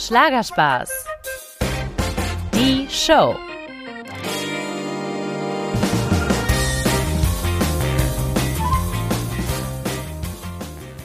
Schlagerspaß. 0.00 0.90
Die 2.54 2.88
Show. 2.88 3.36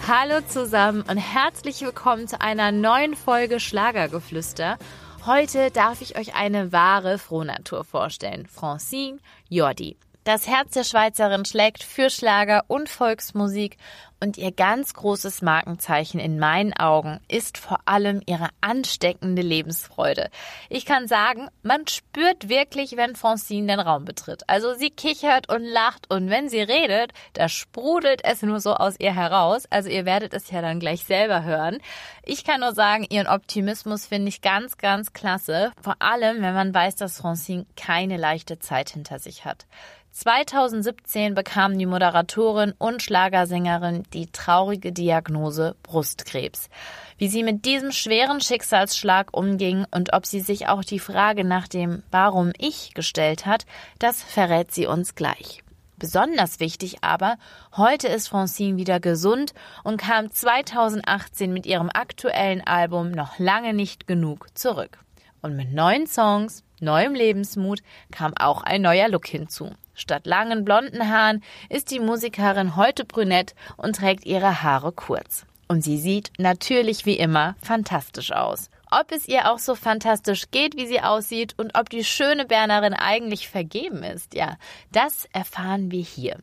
Hallo 0.07 0.39
zusammen 0.47 1.01
und 1.01 1.17
herzlich 1.17 1.81
willkommen 1.81 2.29
zu 2.29 2.39
einer 2.39 2.71
neuen 2.71 3.17
Folge 3.17 3.59
Schlagergeflüster. 3.59 4.77
Heute 5.25 5.71
darf 5.71 5.99
ich 5.99 6.17
euch 6.17 6.33
eine 6.33 6.71
wahre 6.71 7.17
Frohnatur 7.17 7.83
vorstellen. 7.83 8.47
Francine 8.47 9.19
Jordi. 9.49 9.97
Das 10.25 10.47
Herz 10.47 10.71
der 10.71 10.83
Schweizerin 10.83 11.45
schlägt 11.45 11.83
für 11.83 12.09
Schlager 12.09 12.63
und 12.65 12.89
Volksmusik 12.89 13.77
und 14.19 14.39
ihr 14.39 14.51
ganz 14.51 14.95
großes 14.95 15.43
Markenzeichen 15.43 16.19
in 16.19 16.39
meinen 16.39 16.73
Augen 16.73 17.19
ist 17.27 17.59
vor 17.59 17.81
allem 17.85 18.23
ihre 18.25 18.49
ansteckende 18.59 19.43
Lebensfreude. 19.43 20.31
Ich 20.67 20.87
kann 20.87 21.07
sagen, 21.07 21.47
man 21.61 21.85
spürt 21.85 22.49
wirklich, 22.49 22.97
wenn 22.97 23.15
Francine 23.15 23.67
den 23.67 23.79
Raum 23.79 24.03
betritt. 24.03 24.41
Also 24.49 24.73
sie 24.73 24.89
kichert 24.89 25.47
und 25.53 25.63
lacht 25.63 26.09
und 26.11 26.31
wenn 26.31 26.49
sie 26.49 26.61
redet, 26.61 27.11
da 27.33 27.47
sprudelt 27.47 28.21
es 28.23 28.41
nur 28.41 28.59
so 28.61 28.73
aus 28.73 28.99
ihr 28.99 29.13
heraus. 29.13 29.65
Also 29.69 29.89
ihr 29.89 30.05
werdet 30.05 30.33
es 30.33 30.49
ja 30.49 30.63
dann 30.63 30.79
gleich 30.79 31.03
selber 31.03 31.43
hören. 31.43 31.77
Ich 32.23 32.43
kann 32.43 32.61
nur 32.61 32.73
sagen, 32.73 33.05
ihren 33.11 33.27
Optimismus 33.27 34.07
finde 34.07 34.29
ich 34.29 34.41
ganz, 34.41 34.79
ganz 34.79 35.13
klasse. 35.13 35.71
Vor 35.79 35.97
allem, 35.99 36.41
wenn 36.41 36.55
man 36.55 36.73
weiß, 36.73 36.95
dass 36.95 37.19
Francine 37.19 37.67
keine 37.75 38.17
leichte 38.17 38.57
Zeit 38.57 38.89
hinter 38.89 39.19
sich 39.19 39.45
hat. 39.45 39.67
2017 40.15 41.33
bekam 41.33 41.77
die 41.77 41.85
Moderatorin 41.85 42.73
und 42.77 43.03
Schlagersängerin 43.03 44.03
die 44.13 44.27
traurige 44.27 44.93
Diagnose 44.93 45.75
Brustkrebs. 45.83 46.69
Wie 47.17 47.27
sie 47.27 47.43
mit 47.43 47.65
diesem 47.65 47.91
schweren 47.91 48.39
Schicksalsschlag 48.39 49.35
umging 49.35 49.85
und 49.91 50.13
ob 50.13 50.25
sie 50.25 50.39
sich 50.39 50.69
auch 50.69 50.85
die 50.85 50.99
Frage 50.99 51.43
nach 51.43 51.67
dem 51.67 52.01
Warum 52.11 52.53
ich 52.57 52.93
gestellt 52.93 53.45
hat, 53.45 53.65
das 53.99 54.23
verrät 54.23 54.71
sie 54.71 54.85
uns 54.85 55.15
gleich. 55.15 55.63
Besonders 55.97 56.61
wichtig 56.61 56.99
aber, 57.01 57.35
heute 57.75 58.07
ist 58.07 58.29
Francine 58.29 58.77
wieder 58.77 59.01
gesund 59.01 59.53
und 59.83 59.97
kam 59.97 60.31
2018 60.31 61.51
mit 61.51 61.65
ihrem 61.65 61.89
aktuellen 61.93 62.65
Album 62.65 63.11
noch 63.11 63.37
lange 63.37 63.73
nicht 63.73 64.07
genug 64.07 64.47
zurück. 64.57 64.97
Und 65.41 65.57
mit 65.57 65.73
neuen 65.73 66.07
Songs, 66.07 66.63
neuem 66.79 67.15
Lebensmut 67.15 67.81
kam 68.11 68.33
auch 68.37 68.61
ein 68.63 68.81
neuer 68.81 69.09
Look 69.09 69.27
hinzu. 69.27 69.71
Statt 69.95 70.25
langen 70.25 70.65
blonden 70.65 71.09
Haaren 71.09 71.43
ist 71.69 71.89
die 71.91 71.99
Musikerin 71.99 72.75
heute 72.75 73.05
brünett 73.05 73.55
und 73.77 73.95
trägt 73.95 74.25
ihre 74.25 74.61
Haare 74.61 74.91
kurz. 74.91 75.45
Und 75.67 75.83
sie 75.83 75.97
sieht 75.97 76.31
natürlich 76.37 77.05
wie 77.05 77.17
immer 77.17 77.55
fantastisch 77.61 78.31
aus. 78.31 78.69
Ob 78.91 79.11
es 79.11 79.27
ihr 79.27 79.51
auch 79.51 79.57
so 79.57 79.73
fantastisch 79.73 80.51
geht, 80.51 80.77
wie 80.77 80.85
sie 80.85 81.01
aussieht 81.01 81.55
und 81.57 81.77
ob 81.77 81.89
die 81.89 82.03
schöne 82.03 82.45
Bernerin 82.45 82.93
eigentlich 82.93 83.49
vergeben 83.49 84.03
ist, 84.03 84.35
ja, 84.35 84.57
das 84.91 85.27
erfahren 85.33 85.91
wir 85.91 86.03
hier. 86.03 86.37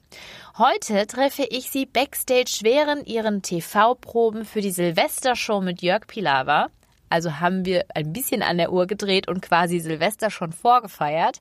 Heute 0.59 1.07
treffe 1.07 1.47
ich 1.49 1.71
sie 1.71 1.87
backstage 1.87 2.61
während 2.63 3.07
ihren 3.07 3.43
TV-Proben 3.43 4.45
für 4.45 4.61
die 4.61 4.73
Silvestershow 4.73 5.61
mit 5.61 5.83
Jörg 5.83 6.07
Pilawa. 6.09 6.69
Also 7.13 7.41
haben 7.41 7.67
wir 7.67 7.85
ein 7.95 8.15
bisschen 8.15 8.43
an 8.43 8.57
der 8.57 8.73
Uhr 8.73 8.87
gedreht 8.87 9.29
und 9.29 9.43
quasi 9.43 9.81
Silvester 9.81 10.31
schon 10.31 10.51
vorgefeiert. 10.51 11.41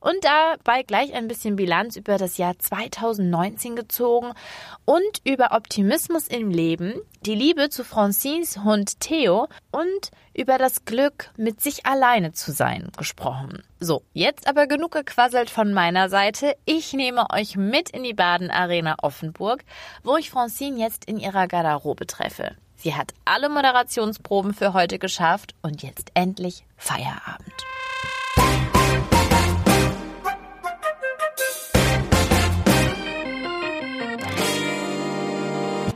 Und 0.00 0.16
dabei 0.22 0.82
gleich 0.82 1.14
ein 1.14 1.28
bisschen 1.28 1.54
Bilanz 1.54 1.94
über 1.94 2.18
das 2.18 2.38
Jahr 2.38 2.58
2019 2.58 3.76
gezogen 3.76 4.32
und 4.84 5.20
über 5.22 5.52
Optimismus 5.52 6.26
im 6.26 6.50
Leben, 6.50 6.94
die 7.24 7.36
Liebe 7.36 7.68
zu 7.68 7.84
Francines 7.84 8.64
Hund 8.64 8.98
Theo 8.98 9.46
und 9.70 10.10
über 10.34 10.58
das 10.58 10.84
Glück, 10.86 11.30
mit 11.36 11.60
sich 11.60 11.86
alleine 11.86 12.32
zu 12.32 12.50
sein, 12.50 12.90
gesprochen. 12.98 13.62
So, 13.78 14.02
jetzt 14.14 14.48
aber 14.48 14.66
genug 14.66 14.90
gequasselt 14.90 15.50
von 15.50 15.72
meiner 15.72 16.08
Seite. 16.08 16.56
Ich 16.64 16.94
nehme 16.94 17.30
euch 17.30 17.56
mit 17.56 17.90
in 17.90 18.02
die 18.02 18.14
Baden-Arena 18.14 18.96
Offenburg, 19.02 19.62
wo 20.02 20.16
ich 20.16 20.30
Francine 20.30 20.80
jetzt 20.80 21.04
in 21.04 21.20
ihrer 21.20 21.46
Garderobe 21.46 22.08
treffe. 22.08 22.56
Sie 22.82 22.96
hat 22.96 23.14
alle 23.24 23.48
Moderationsproben 23.48 24.54
für 24.54 24.72
heute 24.72 24.98
geschafft 24.98 25.54
und 25.62 25.84
jetzt 25.84 26.10
endlich 26.14 26.64
Feierabend. 26.76 27.54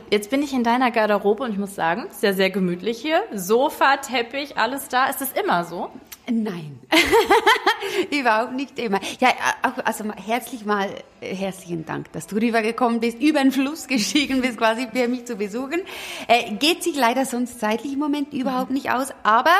Jetzt 0.09 0.29
bin 0.29 0.41
ich 0.41 0.53
in 0.53 0.63
deiner 0.63 0.91
Garderobe 0.91 1.43
und 1.43 1.51
ich 1.51 1.57
muss 1.57 1.75
sagen, 1.75 2.07
sehr, 2.11 2.33
sehr 2.33 2.49
gemütlich 2.49 3.01
hier. 3.01 3.21
Sofa, 3.33 3.97
Teppich, 3.97 4.55
alles 4.55 4.87
da. 4.87 5.07
Ist 5.07 5.19
das 5.19 5.33
immer 5.33 5.65
so? 5.65 5.89
Nein, 6.29 6.77
überhaupt 8.11 8.51
nicht 8.53 8.77
immer. 8.79 8.99
Ja, 9.21 9.29
auch, 9.63 9.85
also 9.85 10.03
herzlich 10.13 10.65
mal, 10.65 10.89
äh, 11.21 11.33
herzlichen 11.33 11.85
Dank, 11.85 12.11
dass 12.11 12.27
du 12.27 12.35
rübergekommen 12.35 12.99
bist, 12.99 13.21
über 13.21 13.41
den 13.41 13.53
Fluss 13.53 13.87
gestiegen 13.87 14.41
bist, 14.41 14.57
quasi 14.57 14.89
für 14.91 15.07
mich 15.07 15.23
zu 15.23 15.37
besuchen. 15.37 15.79
Äh, 16.27 16.51
geht 16.55 16.83
sich 16.83 16.97
leider 16.97 17.25
sonst 17.25 17.61
zeitlich 17.61 17.93
im 17.93 17.99
Moment 17.99 18.33
überhaupt 18.33 18.71
nicht 18.71 18.91
aus, 18.91 19.13
aber 19.23 19.55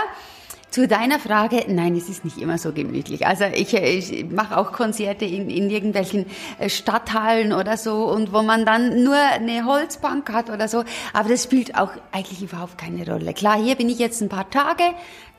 zu 0.70 0.88
deiner 0.88 1.18
Frage, 1.18 1.64
nein, 1.70 1.96
es 1.96 2.10
ist 2.10 2.26
nicht 2.26 2.38
immer 2.38 2.58
so 2.58 2.74
gemütlich. 2.74 3.26
Also 3.26 3.46
ich, 3.46 3.74
ich 3.74 4.30
mache 4.30 4.58
auch 4.58 4.74
Konzerte 4.74 5.26
in, 5.26 5.50
in 5.50 5.70
irgendwelchen 5.70 6.26
äh, 6.60 6.70
Stadthallen 6.70 7.54
oder 7.54 7.78
so 7.78 8.06
und 8.06 8.34
wo 8.34 8.42
man 8.42 8.66
dann 8.66 9.04
nur 9.04 9.16
eine 9.16 9.66
Holzbank 9.66 10.32
hat 10.32 10.50
oder 10.50 10.68
so. 10.68 10.84
Aber 11.14 11.30
das 11.30 11.44
spielt 11.44 11.78
auch 11.78 11.92
eigentlich 12.12 12.42
überhaupt 12.42 12.78
keine 12.78 13.10
Rolle. 13.10 13.34
Klar, 13.34 13.62
hier 13.62 13.76
bin 13.76 13.90
ich 13.90 13.98
jetzt 13.98 14.22
ein 14.22 14.30
paar 14.30 14.50
Tage. 14.50 14.84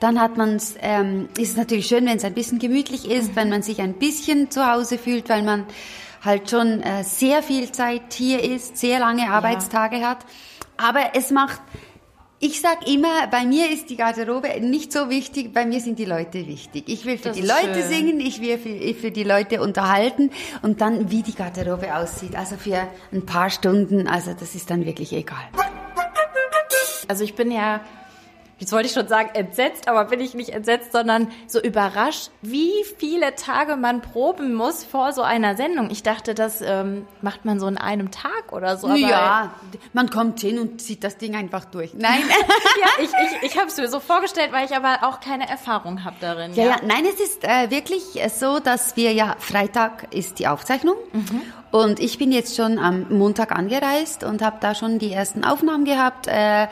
Dann 0.00 0.20
hat 0.20 0.36
man 0.36 0.60
ähm, 0.80 1.28
ist 1.36 1.50
es 1.50 1.56
natürlich 1.56 1.86
schön, 1.86 2.06
wenn 2.06 2.16
es 2.16 2.24
ein 2.24 2.34
bisschen 2.34 2.58
gemütlich 2.58 3.10
ist, 3.10 3.36
wenn 3.36 3.50
man 3.50 3.62
sich 3.62 3.80
ein 3.80 3.94
bisschen 3.94 4.50
zu 4.50 4.66
Hause 4.66 4.96
fühlt, 4.96 5.28
weil 5.28 5.42
man 5.42 5.66
halt 6.24 6.50
schon 6.50 6.82
äh, 6.82 7.04
sehr 7.04 7.42
viel 7.42 7.70
Zeit 7.70 8.12
hier 8.12 8.42
ist, 8.42 8.78
sehr 8.78 8.98
lange 8.98 9.30
Arbeitstage 9.30 9.98
ja. 9.98 10.10
hat. 10.10 10.18
Aber 10.76 11.00
es 11.14 11.30
macht 11.30 11.60
ich 12.40 12.60
sag 12.60 12.86
immer, 12.86 13.26
bei 13.26 13.44
mir 13.44 13.70
ist 13.70 13.90
die 13.90 13.96
Garderobe 13.96 14.48
nicht 14.60 14.92
so 14.92 15.10
wichtig, 15.10 15.52
bei 15.52 15.66
mir 15.66 15.80
sind 15.80 15.98
die 15.98 16.04
Leute 16.04 16.46
wichtig. 16.46 16.84
Ich 16.86 17.04
will 17.04 17.18
für 17.18 17.28
das 17.28 17.36
die 17.36 17.42
Leute 17.42 17.74
schön. 17.74 17.88
singen, 17.88 18.20
ich 18.20 18.40
will 18.40 18.58
für, 18.58 18.94
für, 18.94 19.10
die 19.10 19.24
Leute 19.24 19.60
unterhalten 19.60 20.30
und 20.62 20.80
dann, 20.80 21.10
wie 21.10 21.22
die 21.22 21.34
Garderobe 21.34 21.94
aussieht. 21.96 22.36
Also 22.36 22.56
für 22.56 22.88
ein 23.12 23.26
paar 23.26 23.50
Stunden, 23.50 24.06
also 24.06 24.34
das 24.38 24.54
ist 24.54 24.70
dann 24.70 24.86
wirklich 24.86 25.12
egal. 25.12 25.48
Also 27.08 27.24
ich 27.24 27.34
bin 27.34 27.50
ja 27.50 27.80
jetzt 28.58 28.72
wollte 28.72 28.88
ich 28.88 28.92
schon 28.92 29.08
sagen 29.08 29.30
entsetzt, 29.34 29.88
aber 29.88 30.04
bin 30.06 30.20
ich 30.20 30.34
nicht 30.34 30.50
entsetzt, 30.50 30.92
sondern 30.92 31.30
so 31.46 31.60
überrascht, 31.60 32.30
wie 32.42 32.72
viele 32.98 33.34
Tage 33.34 33.76
man 33.76 34.02
proben 34.02 34.54
muss 34.54 34.84
vor 34.84 35.12
so 35.12 35.22
einer 35.22 35.56
Sendung. 35.56 35.90
Ich 35.90 36.02
dachte, 36.02 36.34
das 36.34 36.60
ähm, 36.60 37.06
macht 37.22 37.44
man 37.44 37.60
so 37.60 37.66
in 37.68 37.78
einem 37.78 38.10
Tag 38.10 38.52
oder 38.52 38.76
so. 38.76 38.88
ja, 38.94 39.54
man 39.92 40.10
kommt 40.10 40.40
hin 40.40 40.58
und 40.58 40.80
zieht 40.80 41.04
das 41.04 41.18
Ding 41.18 41.36
einfach 41.36 41.64
durch. 41.64 41.94
Nein. 41.94 42.22
ja, 42.80 43.04
ich, 43.04 43.10
ich, 43.10 43.50
ich 43.50 43.56
habe 43.56 43.68
es 43.68 43.76
mir 43.76 43.88
so 43.88 44.00
vorgestellt, 44.00 44.52
weil 44.52 44.66
ich 44.66 44.74
aber 44.74 45.06
auch 45.06 45.20
keine 45.20 45.48
Erfahrung 45.48 46.04
habe 46.04 46.16
darin. 46.20 46.54
Ja, 46.54 46.64
ja, 46.64 46.76
nein, 46.84 47.04
es 47.06 47.20
ist 47.20 47.44
äh, 47.44 47.70
wirklich 47.70 48.02
so, 48.34 48.58
dass 48.58 48.96
wir 48.96 49.12
ja, 49.12 49.36
Freitag 49.38 50.12
ist 50.12 50.38
die 50.38 50.48
Aufzeichnung 50.48 50.96
mhm. 51.12 51.42
und 51.70 52.00
ich 52.00 52.18
bin 52.18 52.32
jetzt 52.32 52.56
schon 52.56 52.78
am 52.78 53.06
Montag 53.10 53.52
angereist 53.52 54.24
und 54.24 54.42
habe 54.42 54.56
da 54.60 54.74
schon 54.74 54.98
die 54.98 55.12
ersten 55.12 55.44
Aufnahmen 55.44 55.84
gehabt. 55.84 56.26
Äh, 56.26 56.66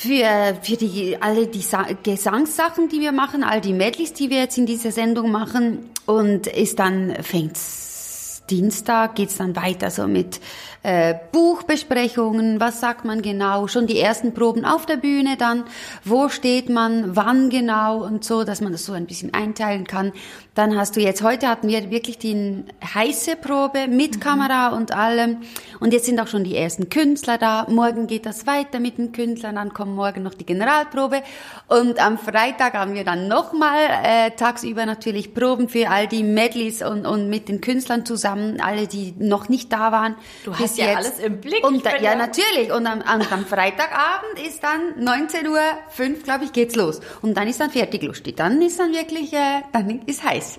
für, 0.00 0.56
für 0.62 0.76
die, 0.78 1.18
alle 1.20 1.46
die 1.46 1.60
Sa 1.60 1.86
Gesangssachen, 2.02 2.88
die 2.88 3.00
wir 3.00 3.12
machen, 3.12 3.44
all 3.44 3.60
die 3.60 3.74
Medleys, 3.74 4.14
die 4.14 4.30
wir 4.30 4.38
jetzt 4.38 4.56
in 4.56 4.64
dieser 4.64 4.92
Sendung 4.92 5.30
machen. 5.30 5.90
Und 6.06 6.46
ist 6.46 6.78
dann, 6.78 7.14
fängt's 7.22 8.42
Dienstag, 8.48 9.14
geht's 9.14 9.36
dann 9.36 9.54
weiter 9.56 9.90
so 9.90 10.08
mit 10.08 10.40
äh, 10.82 11.14
Buchbesprechungen, 11.32 12.58
was 12.58 12.80
sagt 12.80 13.04
man 13.04 13.20
genau, 13.20 13.66
schon 13.66 13.86
die 13.86 13.98
ersten 13.98 14.32
Proben 14.32 14.64
auf 14.64 14.86
der 14.86 14.96
Bühne 14.96 15.36
dann, 15.36 15.64
wo 16.04 16.28
steht 16.28 16.70
man, 16.70 17.16
wann 17.16 17.50
genau 17.50 18.02
und 18.02 18.24
so, 18.24 18.44
dass 18.44 18.60
man 18.60 18.72
das 18.72 18.86
so 18.86 18.92
ein 18.92 19.06
bisschen 19.06 19.34
einteilen 19.34 19.86
kann. 19.86 20.12
Dann 20.54 20.76
hast 20.76 20.96
du 20.96 21.00
jetzt, 21.00 21.22
heute 21.22 21.48
hatten 21.48 21.68
wir 21.68 21.90
wirklich 21.90 22.18
die 22.18 22.64
heiße 22.82 23.36
Probe 23.36 23.88
mit 23.88 24.16
mhm. 24.16 24.20
Kamera 24.20 24.68
und 24.68 24.92
allem. 24.92 25.38
Und 25.78 25.92
jetzt 25.92 26.06
sind 26.06 26.18
auch 26.18 26.26
schon 26.26 26.44
die 26.44 26.56
ersten 26.56 26.88
Künstler 26.88 27.38
da. 27.38 27.66
Morgen 27.68 28.06
geht 28.06 28.26
das 28.26 28.46
weiter 28.46 28.80
mit 28.80 28.98
den 28.98 29.12
Künstlern. 29.12 29.54
Dann 29.54 29.72
kommt 29.72 29.94
morgen 29.94 30.22
noch 30.22 30.34
die 30.34 30.44
Generalprobe. 30.44 31.22
Und 31.68 32.04
am 32.04 32.18
Freitag 32.18 32.74
haben 32.74 32.94
wir 32.94 33.04
dann 33.04 33.28
nochmal 33.28 33.78
äh, 34.02 34.30
tagsüber 34.32 34.86
natürlich 34.86 35.34
Proben 35.34 35.68
für 35.68 35.88
all 35.88 36.08
die 36.08 36.24
Medleys 36.24 36.82
und, 36.82 37.06
und 37.06 37.30
mit 37.30 37.48
den 37.48 37.60
Künstlern 37.60 38.04
zusammen, 38.04 38.60
alle, 38.60 38.86
die 38.86 39.14
noch 39.18 39.48
nicht 39.48 39.72
da 39.72 39.92
waren. 39.92 40.16
Du 40.44 40.58
hast 40.58 40.69
ja 40.76 40.86
jetzt. 40.86 40.96
alles 40.96 41.18
im 41.18 41.40
Blick. 41.40 41.64
Und 41.64 41.84
da, 41.84 41.96
ja, 41.96 42.14
natürlich. 42.14 42.72
Und 42.72 42.86
am, 42.86 43.02
am 43.02 43.46
Freitagabend 43.46 44.38
ist 44.46 44.62
dann 44.62 45.02
19 45.02 45.46
Uhr, 45.48 45.60
5, 45.90 46.24
glaube 46.24 46.44
ich, 46.44 46.52
geht's 46.52 46.76
los. 46.76 47.00
Und 47.22 47.36
dann 47.36 47.48
ist 47.48 47.60
dann 47.60 47.70
fertig 47.70 48.02
lustig. 48.02 48.36
Dann 48.36 48.60
ist 48.62 48.78
dann 48.78 48.92
wirklich, 48.92 49.32
äh, 49.32 49.62
dann 49.72 50.02
ist 50.06 50.24
heiß. 50.24 50.58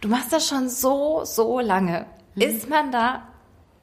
Du 0.00 0.08
machst 0.08 0.32
das 0.32 0.46
schon 0.46 0.68
so, 0.68 1.22
so 1.24 1.60
lange. 1.60 2.06
Mhm. 2.34 2.42
Ist 2.42 2.68
man 2.68 2.90
da 2.90 3.26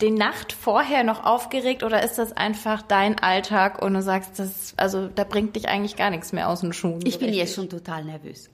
die 0.02 0.12
Nacht 0.12 0.54
vorher 0.54 1.04
noch 1.04 1.26
aufgeregt 1.26 1.84
oder 1.84 2.04
ist 2.04 2.18
das 2.18 2.32
einfach 2.32 2.84
dein 2.84 3.18
Alltag 3.20 3.82
und 3.82 3.96
du 3.96 4.02
sagst, 4.02 4.38
das, 4.38 4.74
also 4.78 5.08
da 5.08 5.24
bringt 5.24 5.56
dich 5.56 5.68
eigentlich 5.68 5.96
gar 5.96 6.12
nichts 6.12 6.34
mehr 6.34 6.50
aus 6.50 6.62
den 6.62 6.72
Schuhen? 6.74 7.00
Ich 7.04 7.18
bin 7.18 7.34
jetzt 7.34 7.56
schon 7.56 7.70
total 7.70 8.06
nervös. 8.06 8.50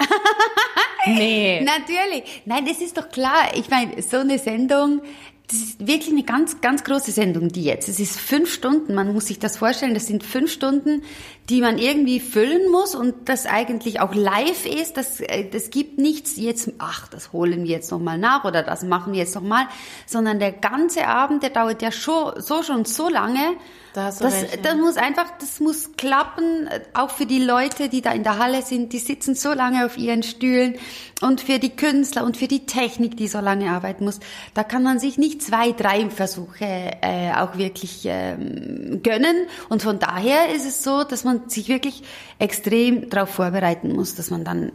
nee. 1.05 1.61
Natürlich. 1.65 2.43
Nein, 2.45 2.65
das 2.65 2.79
ist 2.79 2.97
doch 2.97 3.09
klar. 3.09 3.55
Ich 3.55 3.69
meine, 3.69 4.01
so 4.01 4.17
eine 4.17 4.39
Sendung, 4.39 5.01
das 5.47 5.59
ist 5.59 5.87
wirklich 5.87 6.11
eine 6.11 6.23
ganz, 6.23 6.61
ganz 6.61 6.83
große 6.83 7.11
Sendung, 7.11 7.49
die 7.49 7.63
jetzt. 7.63 7.89
Es 7.89 7.99
ist 7.99 8.17
fünf 8.19 8.51
Stunden, 8.51 8.95
man 8.95 9.11
muss 9.11 9.27
sich 9.27 9.39
das 9.39 9.57
vorstellen, 9.57 9.93
das 9.93 10.07
sind 10.07 10.23
fünf 10.23 10.51
Stunden, 10.51 11.03
die 11.49 11.59
man 11.59 11.77
irgendwie 11.77 12.21
füllen 12.21 12.71
muss 12.71 12.95
und 12.95 13.27
das 13.27 13.45
eigentlich 13.45 13.99
auch 13.99 14.15
live 14.15 14.65
ist. 14.65 14.95
Das, 14.95 15.19
äh, 15.19 15.49
das 15.49 15.69
gibt 15.69 15.99
nichts 15.99 16.37
jetzt, 16.37 16.71
ach, 16.77 17.09
das 17.09 17.33
holen 17.33 17.63
wir 17.63 17.71
jetzt 17.71 17.91
nochmal 17.91 18.17
nach 18.17 18.45
oder 18.45 18.63
das 18.63 18.83
machen 18.83 19.11
wir 19.11 19.19
jetzt 19.19 19.35
nochmal, 19.35 19.67
sondern 20.05 20.39
der 20.39 20.53
ganze 20.53 21.07
Abend, 21.07 21.43
der 21.43 21.49
dauert 21.49 21.81
ja 21.81 21.91
schon, 21.91 22.41
so 22.41 22.63
schon 22.63 22.85
so 22.85 23.09
lange. 23.09 23.57
Da 23.93 24.05
hast 24.05 24.21
du 24.21 24.23
das, 24.23 24.33
recht, 24.33 24.55
ja. 24.55 24.61
das 24.61 24.75
muss 24.77 24.97
einfach, 24.97 25.25
das 25.39 25.59
muss 25.59 25.91
klappen, 25.97 26.67
auch 26.93 27.11
für 27.11 27.25
die 27.25 27.43
Leute, 27.43 27.89
die 27.89 28.01
da 28.01 28.11
in 28.11 28.23
der 28.23 28.39
Halle 28.39 28.63
sind, 28.63 28.91
die 28.93 28.99
sitzen 28.99 29.35
so 29.35 29.53
lange 29.53 29.85
auf 29.85 29.97
ihren 29.97 30.23
Stühlen 30.23 30.75
und 31.21 31.41
für 31.41 31.59
die 31.59 31.75
Künstler 31.75 32.23
und 32.23 32.37
für 32.37 32.47
die 32.47 32.65
Technik, 32.65 33.17
die 33.17 33.27
so 33.27 33.39
lange 33.39 33.69
arbeiten 33.69 34.05
muss. 34.05 34.19
Da 34.53 34.63
kann 34.63 34.81
man 34.81 34.97
sich 34.97 35.17
nicht 35.17 35.32
zwei, 35.39 35.71
drei 35.71 36.09
Versuche 36.09 36.65
äh, 37.01 37.31
auch 37.35 37.57
wirklich 37.57 38.03
ähm, 38.05 39.01
gönnen 39.03 39.47
und 39.69 39.81
von 39.81 39.99
daher 39.99 40.53
ist 40.53 40.65
es 40.65 40.83
so, 40.83 41.03
dass 41.03 41.23
man 41.23 41.49
sich 41.49 41.67
wirklich 41.67 42.03
extrem 42.39 43.09
darauf 43.09 43.29
vorbereiten 43.29 43.93
muss, 43.93 44.15
dass 44.15 44.29
man 44.29 44.43
dann 44.43 44.71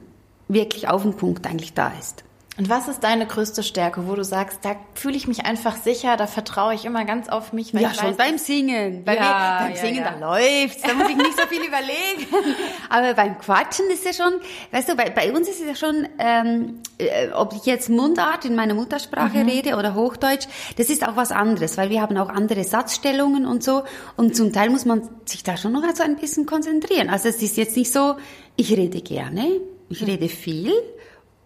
wirklich 0.48 0.88
auf 0.88 1.02
den 1.02 1.14
Punkt 1.14 1.46
eigentlich 1.46 1.74
da 1.74 1.92
ist. 1.98 2.24
Und 2.58 2.68
was 2.68 2.88
ist 2.88 3.04
deine 3.04 3.24
größte 3.24 3.62
Stärke, 3.62 4.08
wo 4.08 4.16
du 4.16 4.24
sagst, 4.24 4.58
da 4.64 4.74
fühle 4.94 5.16
ich 5.16 5.28
mich 5.28 5.46
einfach 5.46 5.76
sicher, 5.76 6.16
da 6.16 6.26
vertraue 6.26 6.74
ich 6.74 6.84
immer 6.84 7.04
ganz 7.04 7.28
auf 7.28 7.52
mich? 7.52 7.72
Ja, 7.72 7.80
ich 7.92 7.94
schon 7.94 8.08
weiß, 8.08 8.16
beim 8.16 8.36
Singen. 8.36 9.04
Bei 9.04 9.14
Ja, 9.14 9.20
mir, 9.60 9.66
beim 9.68 9.76
ja, 9.76 9.80
Singen, 9.80 10.04
ja. 10.04 10.10
da 10.10 10.18
läuft's, 10.32 10.82
da 10.82 10.92
muss 10.94 11.08
ich 11.08 11.16
nicht 11.16 11.40
so 11.40 11.46
viel 11.46 11.60
überlegen. 11.62 12.26
Aber 12.90 13.14
beim 13.14 13.38
Quatschen 13.38 13.86
ist 13.92 14.04
ja 14.04 14.12
schon, 14.12 14.40
weißt 14.72 14.88
du, 14.88 14.96
bei, 14.96 15.08
bei 15.08 15.32
uns 15.32 15.48
ist 15.48 15.60
es 15.60 15.66
ja 15.68 15.74
schon, 15.76 16.08
ähm, 16.18 16.82
äh, 16.98 17.28
ob 17.30 17.52
ich 17.54 17.64
jetzt 17.64 17.90
Mundart 17.90 18.44
in 18.44 18.56
meiner 18.56 18.74
Muttersprache 18.74 19.38
Mhm. 19.38 19.48
rede 19.48 19.76
oder 19.76 19.94
Hochdeutsch, 19.94 20.48
das 20.78 20.90
ist 20.90 21.06
auch 21.06 21.14
was 21.14 21.30
anderes, 21.30 21.76
weil 21.78 21.90
wir 21.90 22.02
haben 22.02 22.16
auch 22.16 22.28
andere 22.28 22.64
Satzstellungen 22.64 23.46
und 23.46 23.62
so. 23.62 23.84
Und 24.16 24.34
zum 24.34 24.52
Teil 24.52 24.70
muss 24.70 24.84
man 24.84 25.08
sich 25.26 25.44
da 25.44 25.56
schon 25.56 25.70
noch 25.70 25.84
so 25.94 26.02
ein 26.02 26.16
bisschen 26.16 26.44
konzentrieren. 26.44 27.08
Also 27.08 27.28
es 27.28 27.40
ist 27.40 27.56
jetzt 27.56 27.76
nicht 27.76 27.92
so, 27.92 28.16
ich 28.56 28.76
rede 28.76 29.00
gerne, 29.00 29.46
ich 29.90 30.04
rede 30.04 30.28
viel. 30.28 30.72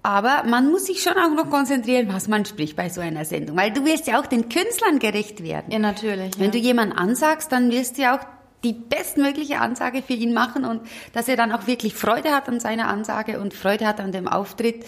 Aber 0.03 0.43
man 0.45 0.71
muss 0.71 0.87
sich 0.87 1.03
schon 1.03 1.15
auch 1.15 1.31
noch 1.31 1.49
konzentrieren, 1.49 2.09
was 2.13 2.27
man 2.27 2.45
spricht 2.45 2.77
bei 2.77 2.89
so 2.89 3.01
einer 3.01 3.25
Sendung. 3.25 3.57
Weil 3.57 3.73
du 3.73 3.85
wirst 3.85 4.09
ja 4.09 4.21
auch 4.21 4.27
den 4.27 4.49
Künstlern 4.49 4.99
gerecht 4.99 5.43
werden. 5.45 5.71
Ja, 5.71 5.79
natürlich. 5.79 6.39
Wenn 6.39 6.47
ja. 6.47 6.51
du 6.51 6.59
jemanden 6.59 6.97
ansagst, 6.97 7.53
dann 7.53 7.71
wirst 7.71 7.99
du 7.99 8.03
ja 8.03 8.17
auch 8.17 8.25
die 8.65 8.73
bestmögliche 8.73 9.59
Ansage 9.61 10.03
für 10.03 10.13
ihn 10.13 10.33
machen 10.33 10.65
und 10.65 10.83
dass 11.13 11.29
er 11.29 11.37
dann 11.37 11.53
auch 11.53 11.67
wirklich 11.67 11.95
Freude 11.95 12.31
hat 12.31 12.49
an 12.49 12.61
seiner 12.61 12.89
Ansage 12.89 13.41
und 13.41 13.55
Freude 13.55 13.87
hat 13.87 14.01
an 14.01 14.13
dem 14.13 14.29
Auftritt. 14.29 14.85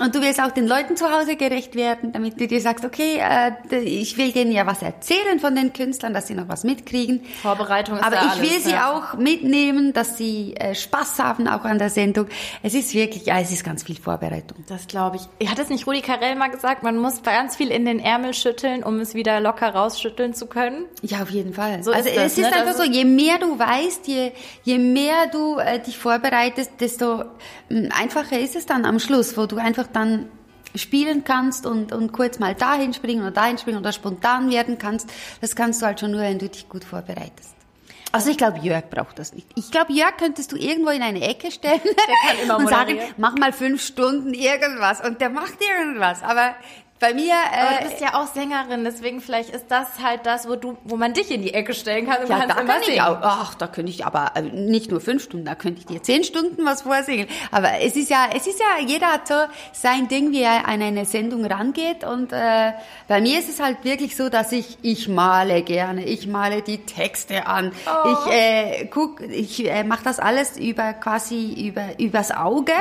Und 0.00 0.14
du 0.14 0.22
willst 0.22 0.40
auch 0.40 0.50
den 0.50 0.66
Leuten 0.66 0.96
zu 0.96 1.10
Hause 1.10 1.36
gerecht 1.36 1.74
werden, 1.74 2.12
damit 2.12 2.40
du 2.40 2.46
dir 2.46 2.62
sagst, 2.62 2.84
okay, 2.84 3.20
äh, 3.20 3.76
ich 3.78 4.16
will 4.16 4.32
denen 4.32 4.50
ja 4.50 4.66
was 4.66 4.80
erzählen 4.80 5.38
von 5.38 5.54
den 5.54 5.74
Künstlern, 5.74 6.14
dass 6.14 6.26
sie 6.28 6.34
noch 6.34 6.48
was 6.48 6.64
mitkriegen. 6.64 7.22
Vorbereitung 7.42 7.98
ist 7.98 8.04
Aber 8.04 8.16
ich 8.16 8.22
alles, 8.22 8.40
will 8.40 8.60
sie 8.60 8.70
ja. 8.70 8.90
auch 8.90 9.18
mitnehmen, 9.18 9.92
dass 9.92 10.16
sie 10.16 10.54
äh, 10.56 10.74
Spaß 10.74 11.18
haben 11.18 11.46
auch 11.46 11.64
an 11.64 11.78
der 11.78 11.90
Sendung. 11.90 12.26
Es 12.62 12.72
ist 12.72 12.94
wirklich, 12.94 13.26
ja, 13.26 13.38
es 13.38 13.52
ist 13.52 13.64
ganz 13.64 13.82
viel 13.82 13.96
Vorbereitung. 13.96 14.64
Das 14.66 14.86
glaube 14.86 15.18
ich. 15.18 15.48
Hat 15.48 15.58
es 15.58 15.68
nicht 15.68 15.86
Rudi 15.86 16.00
Carell 16.00 16.36
mal 16.36 16.48
gesagt, 16.48 16.82
man 16.82 16.96
muss 16.96 17.22
ganz 17.22 17.56
viel 17.56 17.68
in 17.70 17.84
den 17.84 18.00
Ärmel 18.00 18.32
schütteln, 18.32 18.82
um 18.82 18.98
es 18.98 19.14
wieder 19.14 19.40
locker 19.40 19.74
rausschütteln 19.74 20.32
zu 20.32 20.46
können? 20.46 20.86
Ja, 21.02 21.22
auf 21.22 21.30
jeden 21.30 21.52
Fall. 21.52 21.82
So 21.82 21.92
also 21.92 22.08
ist 22.08 22.16
das, 22.16 22.32
es 22.32 22.38
ist 22.38 22.50
ne? 22.50 22.56
einfach 22.56 22.76
Das 22.76 22.78
so, 22.78 22.84
je 22.84 23.04
mehr 23.04 23.38
du 23.38 23.58
weißt, 23.58 24.08
je, 24.08 24.32
je 24.64 24.78
mehr 24.78 25.26
du 25.30 25.58
äh, 25.58 25.80
dich 25.80 25.98
vorbereitest, 25.98 26.72
desto 26.80 27.24
mh, 27.68 27.90
einfacher 27.94 28.38
ist 28.38 28.56
es 28.56 28.64
dann 28.64 28.86
am 28.86 28.98
Schluss, 28.98 29.36
wo 29.36 29.44
du 29.46 29.58
einfach 29.58 29.81
dann 29.86 30.28
spielen 30.74 31.24
kannst 31.24 31.66
und, 31.66 31.92
und 31.92 32.12
kurz 32.12 32.38
mal 32.38 32.54
dahin 32.54 32.94
springen 32.94 33.22
oder 33.22 33.30
dahin 33.30 33.58
springen 33.58 33.78
oder 33.78 33.92
spontan 33.92 34.50
werden 34.50 34.78
kannst. 34.78 35.10
Das 35.40 35.54
kannst 35.54 35.82
du 35.82 35.86
halt 35.86 36.00
schon 36.00 36.12
nur, 36.12 36.20
wenn 36.20 36.38
du 36.38 36.48
dich 36.48 36.68
gut 36.68 36.84
vorbereitest. 36.84 37.54
Also 38.12 38.30
ich 38.30 38.36
glaube, 38.36 38.58
Jörg 38.58 38.90
braucht 38.90 39.18
das 39.18 39.32
nicht. 39.32 39.46
Ich 39.56 39.70
glaube, 39.70 39.92
Jörg 39.92 40.18
könntest 40.18 40.52
du 40.52 40.56
irgendwo 40.56 40.90
in 40.90 41.02
eine 41.02 41.22
Ecke 41.22 41.50
stellen 41.50 41.80
kann 41.80 42.38
immer 42.42 42.56
und 42.58 42.68
sagen, 42.68 42.98
mach 43.16 43.36
mal 43.36 43.52
fünf 43.52 43.82
Stunden 43.82 44.34
irgendwas. 44.34 45.00
Und 45.00 45.20
der 45.22 45.30
macht 45.30 45.56
irgendwas. 45.60 46.22
Aber 46.22 46.54
bei 47.02 47.12
mir... 47.12 47.34
Aber 47.34 47.80
Äh, 47.80 47.82
du 47.82 47.88
bist 47.90 48.00
ja 48.00 48.14
auch 48.14 48.26
Sängerin, 48.28 48.84
deswegen 48.84 49.20
vielleicht 49.20 49.50
ist 49.50 49.66
das 49.68 49.86
halt 50.02 50.24
das, 50.24 50.48
wo 50.48 50.56
du, 50.56 50.78
wo 50.84 50.96
man 50.96 51.12
dich 51.12 51.30
in 51.30 51.42
die 51.42 51.52
Ecke 51.52 51.74
stellen 51.74 52.06
kann 52.06 52.22
und 52.22 52.30
Ja, 52.30 52.38
kannst 52.38 52.56
da 52.56 52.60
immer 52.62 52.72
kann 52.72 52.82
ich 52.86 53.02
auch. 53.02 53.18
Ach, 53.20 53.54
da 53.54 53.66
könnte 53.66 53.90
ich 53.90 54.06
aber 54.06 54.32
äh, 54.36 54.42
nicht 54.42 54.90
nur 54.90 55.00
fünf 55.00 55.22
Stunden, 55.24 55.44
da 55.44 55.54
könnte 55.54 55.80
ich 55.80 55.86
dir 55.86 56.02
zehn 56.02 56.24
Stunden 56.24 56.64
was 56.64 56.82
vorsingen. 56.82 57.26
Aber 57.50 57.80
es 57.82 57.96
ist 57.96 58.08
ja, 58.08 58.28
es 58.34 58.46
ist 58.46 58.60
ja, 58.60 58.86
jeder 58.86 59.08
hat 59.08 59.26
so 59.28 59.34
sein 59.72 60.08
Ding, 60.08 60.30
wie 60.32 60.42
er 60.42 60.66
an 60.68 60.80
eine 60.80 61.04
Sendung 61.04 61.44
rangeht. 61.44 62.04
Und 62.04 62.32
äh, 62.32 62.72
bei 63.08 63.20
mir 63.20 63.38
ist 63.40 63.48
es 63.50 63.60
halt 63.60 63.84
wirklich 63.84 64.16
so, 64.16 64.28
dass 64.28 64.52
ich 64.52 64.78
ich 64.82 65.08
male 65.08 65.62
gerne, 65.62 66.04
ich 66.04 66.26
male 66.28 66.62
die 66.62 66.78
Texte 66.78 67.46
an, 67.46 67.72
ich 68.04 68.32
äh, 68.32 68.86
guck, 68.86 69.20
ich 69.20 69.68
äh, 69.68 69.82
mache 69.84 70.04
das 70.04 70.20
alles 70.20 70.56
über 70.56 70.92
quasi 70.92 71.66
über 71.66 71.98
übers 71.98 72.30
Auge, 72.30 72.72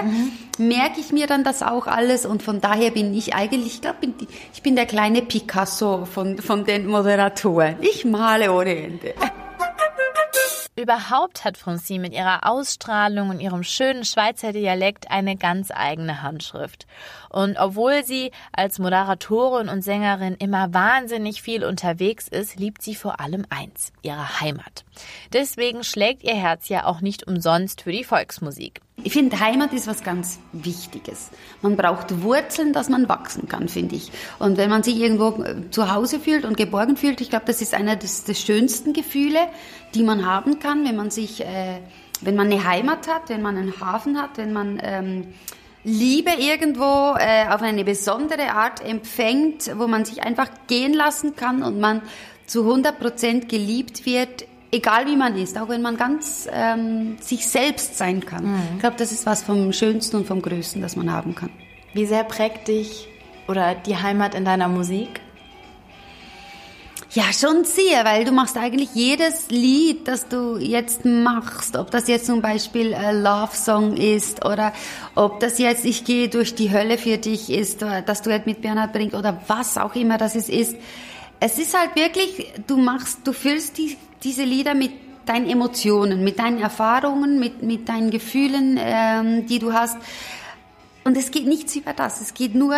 merke 0.57 0.99
ich 0.99 1.11
mir 1.11 1.25
dann 1.27 1.43
das 1.43 1.63
auch 1.63 1.87
alles 1.87 2.25
und 2.25 2.43
von 2.43 2.61
daher 2.61 2.91
bin 2.91 3.13
ich 3.13 3.33
eigentlich, 3.33 3.75
ich 3.75 3.81
glaube, 3.81 3.97
bin 4.11 4.27
die- 4.27 4.33
ich 4.53 4.61
bin 4.61 4.75
der 4.75 4.85
kleine 4.85 5.21
Picasso 5.21 6.05
von 6.05 6.37
von 6.39 6.65
den 6.65 6.87
Moderatoren. 6.87 7.75
Ich 7.81 8.05
male 8.05 8.51
ohne 8.51 8.75
Ende. 8.75 9.13
Überhaupt 10.77 11.43
hat 11.43 11.57
Francine 11.57 11.99
mit 11.99 12.13
ihrer 12.13 12.47
Ausstrahlung 12.49 13.29
und 13.29 13.39
ihrem 13.41 13.61
schönen 13.61 14.05
Schweizer 14.05 14.53
Dialekt 14.53 15.11
eine 15.11 15.35
ganz 15.35 15.69
eigene 15.69 16.21
Handschrift. 16.23 16.87
Und 17.29 17.57
obwohl 17.59 18.03
sie 18.05 18.31
als 18.53 18.79
Moderatorin 18.79 19.67
und 19.67 19.83
Sängerin 19.83 20.35
immer 20.39 20.73
wahnsinnig 20.73 21.41
viel 21.41 21.65
unterwegs 21.65 22.27
ist, 22.29 22.55
liebt 22.57 22.81
sie 22.81 22.95
vor 22.95 23.19
allem 23.19 23.45
eins, 23.49 23.91
ihre 24.01 24.39
Heimat. 24.39 24.85
Deswegen 25.33 25.83
schlägt 25.83 26.23
ihr 26.23 26.35
Herz 26.35 26.69
ja 26.69 26.85
auch 26.85 27.01
nicht 27.01 27.27
umsonst 27.27 27.81
für 27.81 27.91
die 27.91 28.03
Volksmusik. 28.03 28.81
Ich 29.03 29.13
finde, 29.13 29.39
Heimat 29.39 29.73
ist 29.73 29.87
was 29.87 30.03
ganz 30.03 30.39
Wichtiges. 30.51 31.29
Man 31.61 31.75
braucht 31.75 32.21
Wurzeln, 32.21 32.71
dass 32.71 32.89
man 32.89 33.09
wachsen 33.09 33.47
kann, 33.47 33.67
finde 33.67 33.95
ich. 33.95 34.11
Und 34.37 34.57
wenn 34.57 34.69
man 34.69 34.83
sich 34.83 34.97
irgendwo 34.97 35.41
äh, 35.43 35.69
zu 35.71 35.91
Hause 35.91 36.19
fühlt 36.19 36.45
und 36.45 36.55
geborgen 36.55 36.97
fühlt, 36.97 37.19
ich 37.21 37.29
glaube, 37.29 37.45
das 37.47 37.61
ist 37.61 37.73
einer 37.73 37.95
des, 37.95 38.25
des 38.25 38.39
schönsten 38.39 38.93
Gefühle, 38.93 39.39
die 39.95 40.03
man 40.03 40.25
haben 40.25 40.59
kann, 40.59 40.85
wenn 40.85 40.95
man 40.95 41.09
sich, 41.09 41.41
äh, 41.41 41.79
wenn 42.21 42.35
man 42.35 42.51
eine 42.51 42.63
Heimat 42.63 43.07
hat, 43.07 43.29
wenn 43.29 43.41
man 43.41 43.57
einen 43.57 43.79
Hafen 43.81 44.21
hat, 44.21 44.37
wenn 44.37 44.53
man 44.53 44.79
ähm, 44.83 45.33
Liebe 45.83 46.31
irgendwo 46.37 47.15
äh, 47.17 47.47
auf 47.49 47.63
eine 47.63 47.83
besondere 47.83 48.51
Art 48.51 48.85
empfängt, 48.85 49.71
wo 49.77 49.87
man 49.87 50.05
sich 50.05 50.21
einfach 50.21 50.47
gehen 50.67 50.93
lassen 50.93 51.35
kann 51.35 51.63
und 51.63 51.79
man 51.79 52.03
zu 52.45 52.61
100 52.61 52.99
Prozent 52.99 53.49
geliebt 53.49 54.05
wird, 54.05 54.45
egal 54.71 55.05
wie 55.07 55.15
man 55.15 55.37
ist, 55.37 55.57
auch 55.57 55.69
wenn 55.69 55.81
man 55.81 55.97
ganz 55.97 56.47
ähm, 56.51 57.17
sich 57.19 57.47
selbst 57.47 57.97
sein 57.97 58.25
kann. 58.25 58.55
Ich 58.73 58.79
glaube, 58.79 58.95
das 58.97 59.11
ist 59.11 59.25
was 59.25 59.43
vom 59.43 59.73
Schönsten 59.73 60.17
und 60.17 60.27
vom 60.27 60.41
Größten, 60.41 60.81
das 60.81 60.95
man 60.95 61.11
haben 61.11 61.35
kann. 61.35 61.49
Wie 61.93 62.05
sehr 62.05 62.23
prägt 62.23 62.67
dich 62.67 63.07
oder 63.47 63.75
die 63.75 63.97
Heimat 63.97 64.33
in 64.33 64.45
deiner 64.45 64.67
Musik? 64.67 65.21
Ja, 67.13 67.25
schon 67.33 67.65
sehr, 67.65 68.05
weil 68.05 68.23
du 68.23 68.31
machst 68.31 68.55
eigentlich 68.55 68.91
jedes 68.93 69.49
Lied, 69.49 70.07
das 70.07 70.29
du 70.29 70.55
jetzt 70.57 71.03
machst, 71.03 71.75
ob 71.75 71.91
das 71.91 72.07
jetzt 72.07 72.25
zum 72.25 72.41
Beispiel 72.41 72.93
ein 72.93 73.21
Love 73.21 73.53
Song 73.53 73.97
ist 73.97 74.45
oder 74.45 74.71
ob 75.13 75.41
das 75.41 75.59
jetzt 75.59 75.83
Ich 75.83 76.05
gehe 76.05 76.29
durch 76.29 76.55
die 76.55 76.71
Hölle 76.71 76.97
für 76.97 77.17
dich 77.17 77.49
ist, 77.49 77.83
oder 77.83 78.01
das 78.01 78.21
Duett 78.21 78.45
mit 78.45 78.61
Bernhard 78.61 78.93
Brink 78.93 79.13
oder 79.13 79.41
was 79.47 79.77
auch 79.77 79.93
immer 79.95 80.17
das 80.17 80.35
es 80.35 80.47
ist. 80.47 80.77
Es 81.41 81.57
ist 81.57 81.77
halt 81.77 81.97
wirklich, 81.97 82.53
du 82.65 82.77
machst, 82.77 83.19
du 83.25 83.33
füllst 83.33 83.77
die, 83.77 83.97
diese 84.23 84.43
Lieder 84.43 84.73
mit 84.73 84.91
deinen 85.25 85.47
Emotionen, 85.49 86.23
mit 86.23 86.39
deinen 86.39 86.59
Erfahrungen, 86.59 87.39
mit, 87.39 87.63
mit 87.63 87.87
deinen 87.89 88.09
Gefühlen, 88.11 88.77
ähm, 88.79 89.45
die 89.45 89.59
du 89.59 89.73
hast. 89.73 89.97
Und 91.03 91.17
es 91.17 91.31
geht 91.31 91.47
nichts 91.47 91.75
über 91.75 91.93
das. 91.93 92.21
Es 92.21 92.33
geht 92.33 92.55
nur, 92.55 92.75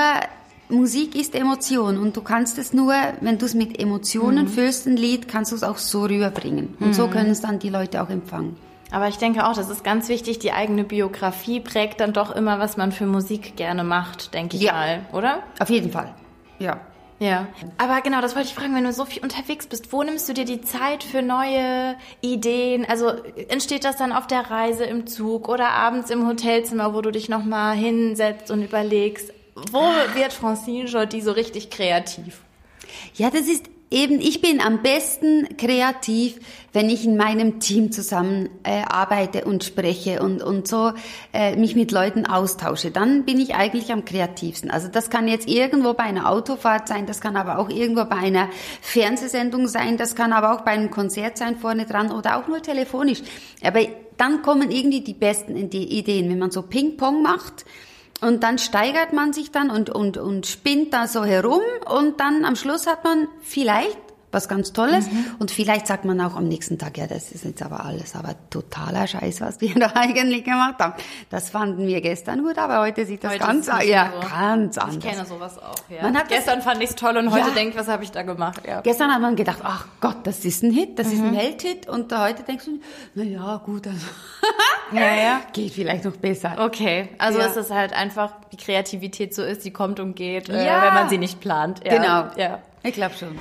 Musik 0.70 1.16
ist 1.16 1.36
Emotion 1.36 1.98
und 1.98 2.16
du 2.16 2.22
kannst 2.22 2.58
es 2.58 2.74
nur, 2.74 2.94
wenn 3.22 3.38
du 3.38 3.46
es 3.46 3.54
mit 3.54 3.80
Emotionen 3.80 4.48
füllst, 4.48 4.88
ein 4.88 4.98
Lied, 4.98 5.28
kannst 5.28 5.52
du 5.52 5.56
es 5.56 5.64
auch 5.64 5.78
so 5.78 6.04
rüberbringen. 6.06 6.76
Und 6.80 6.96
so 6.96 7.08
können 7.08 7.32
es 7.32 7.42
dann 7.42 7.60
die 7.60 7.70
Leute 7.70 8.02
auch 8.02 8.10
empfangen. 8.10 8.56
Aber 8.92 9.08
ich 9.08 9.18
denke 9.18 9.46
auch, 9.48 9.56
das 9.56 9.70
ist 9.70 9.84
ganz 9.84 10.08
wichtig, 10.08 10.40
die 10.40 10.52
eigene 10.54 10.84
Biografie 10.84 11.60
prägt 11.60 12.00
dann 12.00 12.14
doch 12.14 12.34
immer, 12.34 12.60
was 12.60 12.78
man 12.78 12.92
für 12.92 13.08
Musik 13.08 13.56
gerne 13.56 13.84
macht, 13.84 14.34
denke 14.34 14.56
ich 14.56 14.62
Ja. 14.64 14.74
mal, 14.74 15.02
oder? 15.12 15.40
Auf 15.60 15.70
jeden 15.70 15.92
Fall. 15.92 16.14
Ja. 16.60 16.80
Ja. 17.24 17.48
Aber 17.78 18.02
genau, 18.02 18.20
das 18.20 18.36
wollte 18.36 18.50
ich 18.50 18.54
fragen, 18.54 18.76
wenn 18.76 18.84
du 18.84 18.92
so 18.92 19.06
viel 19.06 19.24
unterwegs 19.24 19.66
bist, 19.66 19.94
wo 19.94 20.04
nimmst 20.04 20.28
du 20.28 20.34
dir 20.34 20.44
die 20.44 20.60
Zeit 20.60 21.06
für 21.06 21.22
neue 21.22 21.96
Ideen? 22.20 22.86
Also 22.86 23.14
entsteht 23.48 23.86
das 23.86 23.96
dann 23.96 24.12
auf 24.12 24.28
der 24.28 24.52
Reise 24.52 24.84
im 24.84 25.08
Zug 25.08 25.48
oder 25.48 25.70
abends 25.70 26.10
im 26.10 26.28
Hotelzimmer, 26.28 26.94
wo 26.94 27.00
du 27.00 27.12
dich 27.12 27.30
nochmal 27.30 27.78
hinsetzt 27.78 28.52
und 28.52 28.62
überlegst, 28.62 29.32
wo 29.72 29.84
wird 30.16 30.34
Francine 30.34 30.90
Jordi 30.90 31.22
so 31.22 31.32
richtig 31.32 31.70
kreativ? 31.70 32.42
Ja, 33.16 33.30
das 33.30 33.48
ist 33.48 33.70
eben, 33.94 34.20
ich 34.20 34.42
bin 34.42 34.60
am 34.60 34.82
besten 34.82 35.56
kreativ, 35.58 36.40
wenn 36.74 36.90
ich 36.90 37.06
in 37.06 37.16
meinem 37.16 37.60
Team 37.60 37.92
zusammen 37.92 38.50
äh, 38.64 38.82
arbeite 38.82 39.46
und 39.46 39.64
spreche 39.64 40.22
und, 40.22 40.42
und 40.42 40.68
so 40.68 40.92
äh, 41.32 41.56
mich 41.56 41.76
mit 41.76 41.92
Leuten 41.92 42.26
austausche. 42.26 42.92
Dann 42.92 43.24
bin 43.24 43.40
ich 43.40 43.56
eigentlich 43.56 43.92
am 43.92 44.04
kreativsten. 44.04 44.72
Also 44.72 44.88
das 44.88 45.10
kann 45.10 45.28
jetzt 45.28 45.48
irgendwo 45.48 45.94
bei 45.94 46.04
einer 46.04 46.30
Autofahrt 46.30 46.88
sein, 46.88 47.06
das 47.06 47.22
kann 47.22 47.38
aber 47.38 47.60
auch 47.60 47.70
irgendwo 47.70 48.06
bei 48.06 48.18
einer 48.18 48.50
Fernsehsendung 48.82 49.68
sein, 49.68 49.98
das 49.98 50.16
kann 50.16 50.34
aber 50.34 50.54
auch 50.54 50.62
bei 50.62 50.72
einem 50.72 50.90
Konzert 50.90 51.38
sein 51.38 51.58
vorne 51.58 51.86
dran 51.86 52.12
oder 52.12 52.38
auch 52.38 52.48
nur 52.48 52.62
telefonisch. 52.62 53.22
Aber 53.64 53.82
dann 54.18 54.42
kommen 54.42 54.72
irgendwie 54.72 55.02
die 55.02 55.14
besten 55.14 55.56
Ideen, 55.56 56.30
wenn 56.30 56.40
man 56.40 56.52
so 56.52 56.64
Ping-Pong 56.64 57.22
macht. 57.22 57.66
Und 58.22 58.44
dann 58.44 58.58
steigert 58.58 59.12
man 59.12 59.34
sich 59.34 59.52
dann 59.52 59.70
und, 59.70 59.90
und, 59.90 60.18
und 60.18 60.48
spinnt 60.48 60.94
da 60.94 61.08
so 61.08 61.26
herum 61.26 61.62
und 61.90 62.20
dann 62.20 62.46
am 62.46 62.56
Schluss 62.56 62.88
hat 62.88 63.04
man 63.04 63.28
vielleicht 63.42 63.98
was 64.34 64.48
ganz 64.48 64.74
Tolles. 64.74 65.10
Mhm. 65.10 65.26
Und 65.40 65.52
vielleicht 65.52 65.88
sagt 65.88 66.06
man 66.06 66.20
auch 66.22 66.36
am 66.36 66.48
nächsten 66.48 66.78
Tag, 66.78 66.98
ja, 66.98 67.08
das 67.08 67.32
ist 67.32 67.46
jetzt 67.46 67.62
aber 67.62 67.86
alles, 67.86 68.16
aber 68.16 68.36
totaler 68.50 69.08
Scheiß, 69.08 69.42
was 69.42 69.62
wir 69.62 69.74
da 69.80 69.92
eigentlich 69.96 70.44
gemacht 70.44 70.76
haben. 70.80 70.94
Das 71.30 71.50
fanden 71.50 71.88
wir 71.88 72.02
gestern 72.02 72.44
gut, 72.44 72.58
aber 72.58 72.82
heute 72.82 73.06
sieht 73.06 73.24
das 73.24 73.34
heute 73.34 73.46
ganz, 73.46 73.68
ja, 73.86 74.12
so. 74.14 74.28
ganz 74.28 74.78
anders. 74.78 74.96
Ich 74.96 75.00
kenne 75.00 75.26
sowas 75.26 75.58
auch, 75.60 75.76
ja. 75.90 76.02
Man 76.04 76.18
hat 76.18 76.30
gestern 76.30 76.58
das, 76.58 76.66
fand 76.66 76.82
ich 76.82 76.90
es 76.90 76.96
toll 76.96 77.18
und 77.18 77.32
heute 77.32 77.50
ja. 77.50 77.54
denkt, 77.54 77.78
was 77.78 77.88
habe 77.88 78.04
ich 78.04 78.12
da 78.12 78.24
gemacht, 78.24 78.62
ja. 78.68 78.82
Gestern 78.82 79.14
hat 79.14 79.22
man 79.22 79.36
gedacht, 79.36 79.60
ach 79.64 79.88
Gott, 80.02 80.18
das 80.24 80.44
ist 80.46 80.64
ein 80.64 80.72
Hit, 80.72 81.00
das 81.00 81.08
mhm. 81.08 81.14
ist 81.14 81.20
ein 81.20 81.32
mhm. 81.32 81.38
Welthit 81.38 81.88
und 81.88 82.18
heute 82.18 82.44
denkst 82.44 82.66
du, 82.66 82.80
na 83.16 83.24
ja, 83.24 83.62
gut, 83.64 83.88
also. 83.88 84.08
ja, 84.92 85.16
ja. 85.16 85.42
Geht 85.54 85.74
vielleicht 85.74 86.06
noch 86.06 86.18
besser. 86.18 86.56
Okay. 86.60 87.10
Also 87.18 87.40
ja. 87.40 87.48
es 87.48 87.56
ist 87.56 87.72
halt 87.72 87.94
einfach, 87.94 88.34
die 88.52 88.58
Kreativität 88.58 89.34
so 89.36 89.44
ist, 89.44 89.66
die 89.66 89.72
kommt 89.72 90.00
und 90.00 90.16
geht, 90.16 90.50
äh, 90.50 90.66
ja. 90.66 90.80
äh, 90.80 90.88
wenn 90.88 90.94
man 90.94 91.10
sie 91.10 91.18
nicht 91.18 91.40
plant. 91.40 91.82
Ja. 91.86 91.98
Genau. 91.98 92.42
Ja. 92.42 92.60
Ich 92.84 92.94
glaube 92.94 93.16
schon. 93.16 93.38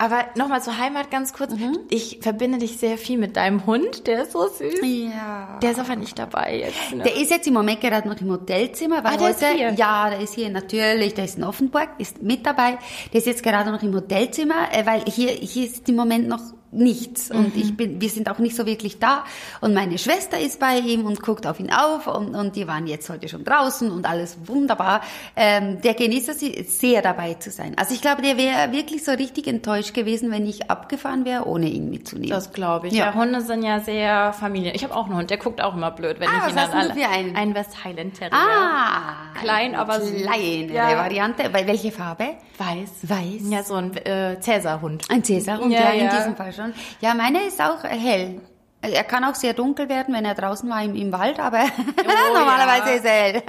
Aber 0.00 0.26
nochmal 0.36 0.62
zur 0.62 0.78
Heimat 0.78 1.10
ganz 1.10 1.32
kurz. 1.32 1.52
Mhm. 1.52 1.80
Ich 1.90 2.20
verbinde 2.22 2.58
dich 2.58 2.78
sehr 2.78 2.96
viel 2.98 3.18
mit 3.18 3.36
deinem 3.36 3.66
Hund, 3.66 4.06
der 4.06 4.22
ist 4.22 4.32
so 4.32 4.46
süß. 4.46 4.78
Ja. 4.82 5.58
Der 5.60 5.72
ist 5.72 5.80
aber 5.80 5.96
nicht 5.96 6.16
dabei 6.16 6.58
jetzt. 6.58 6.94
Ne? 6.94 7.02
Der 7.02 7.16
ist 7.16 7.32
jetzt 7.32 7.48
im 7.48 7.54
Moment 7.54 7.80
gerade 7.80 8.06
noch 8.06 8.20
im 8.20 8.30
Hotelzimmer, 8.30 9.02
weil 9.02 9.14
ah, 9.14 9.16
der 9.16 9.28
heute, 9.28 9.44
ist 9.46 9.54
hier. 9.56 9.72
ja, 9.72 10.10
der 10.10 10.20
ist 10.20 10.34
hier 10.34 10.50
natürlich, 10.50 11.14
der 11.14 11.24
ist 11.24 11.38
in 11.38 11.42
Offenburg, 11.42 11.88
ist 11.98 12.22
mit 12.22 12.46
dabei. 12.46 12.78
Der 13.12 13.18
ist 13.18 13.26
jetzt 13.26 13.42
gerade 13.42 13.72
noch 13.72 13.82
im 13.82 13.92
Hotelzimmer, 13.92 14.72
äh, 14.72 14.86
weil 14.86 15.02
hier, 15.06 15.30
hier 15.30 15.66
ist 15.66 15.88
im 15.88 15.96
Moment 15.96 16.28
noch 16.28 16.42
nichts. 16.70 17.30
Und 17.30 17.54
mhm. 17.54 17.62
ich 17.62 17.76
bin, 17.76 18.00
wir 18.00 18.10
sind 18.10 18.28
auch 18.30 18.38
nicht 18.38 18.54
so 18.54 18.66
wirklich 18.66 18.98
da. 18.98 19.24
Und 19.60 19.74
meine 19.74 19.98
Schwester 19.98 20.38
ist 20.38 20.60
bei 20.60 20.78
ihm 20.78 21.06
und 21.06 21.22
guckt 21.22 21.46
auf 21.46 21.60
ihn 21.60 21.72
auf 21.72 22.06
und, 22.06 22.34
und 22.34 22.56
die 22.56 22.66
waren 22.66 22.86
jetzt 22.86 23.08
heute 23.08 23.28
schon 23.28 23.44
draußen 23.44 23.90
und 23.90 24.06
alles 24.06 24.36
wunderbar. 24.44 25.02
Ähm, 25.34 25.80
der 25.80 25.94
genießt 25.94 26.28
es 26.28 26.78
sehr 26.78 27.02
dabei 27.02 27.34
zu 27.34 27.50
sein. 27.50 27.74
Also 27.76 27.94
ich 27.94 28.00
glaube, 28.00 28.22
der 28.22 28.36
wäre 28.36 28.72
wirklich 28.72 29.04
so 29.04 29.12
richtig 29.12 29.46
enttäuscht 29.46 29.87
gewesen, 29.92 30.30
wenn 30.30 30.46
ich 30.46 30.70
abgefahren 30.70 31.24
wäre, 31.24 31.46
ohne 31.46 31.68
ihn 31.68 31.90
mitzunehmen. 31.90 32.30
Das 32.30 32.52
glaube 32.52 32.88
ich. 32.88 32.94
Ja. 32.94 33.06
ja. 33.06 33.14
Hunde 33.14 33.40
sind 33.40 33.62
ja 33.62 33.80
sehr 33.80 34.32
Familien. 34.32 34.74
Ich 34.74 34.84
habe 34.84 34.94
auch 34.94 35.06
einen 35.06 35.16
Hund, 35.16 35.30
der 35.30 35.38
guckt 35.38 35.60
auch 35.60 35.74
immer 35.74 35.90
blöd, 35.90 36.20
wenn 36.20 36.28
ah, 36.28 36.44
ich 36.44 36.50
ihn 36.50 36.56
dann 36.56 36.70
alle. 36.70 37.08
Einen? 37.08 37.36
Ein 37.36 37.54
West 37.54 37.84
Highland 37.84 38.14
Terrier. 38.14 38.34
Ah, 38.34 39.38
klein, 39.40 39.74
aber 39.74 39.98
kleine 39.98 40.72
ja. 40.72 40.96
Variante. 40.96 41.52
Welche 41.52 41.92
Farbe? 41.92 42.36
Weiß. 42.58 43.08
Weiß. 43.08 43.50
Ja, 43.50 43.62
so 43.62 43.74
ein 43.74 43.96
äh, 43.96 44.38
Cäsarhund. 44.40 45.10
Ein 45.10 45.24
Cäsarhund, 45.24 45.72
ja, 45.72 45.92
ja, 45.92 46.04
in 46.04 46.10
diesem 46.10 46.36
Fall 46.36 46.52
schon. 46.52 46.72
Ja, 47.00 47.14
meine 47.14 47.44
ist 47.46 47.60
auch 47.60 47.82
hell. 47.84 48.40
Er 48.80 49.02
kann 49.02 49.24
auch 49.24 49.34
sehr 49.34 49.54
dunkel 49.54 49.88
werden, 49.88 50.14
wenn 50.14 50.24
er 50.24 50.34
draußen 50.34 50.70
war 50.70 50.84
im, 50.84 50.94
im 50.94 51.12
Wald, 51.12 51.40
aber 51.40 51.64
oh, 51.64 52.38
normalerweise 52.38 52.90
ja. 52.90 52.94
ist 52.94 53.04
er. 53.04 53.42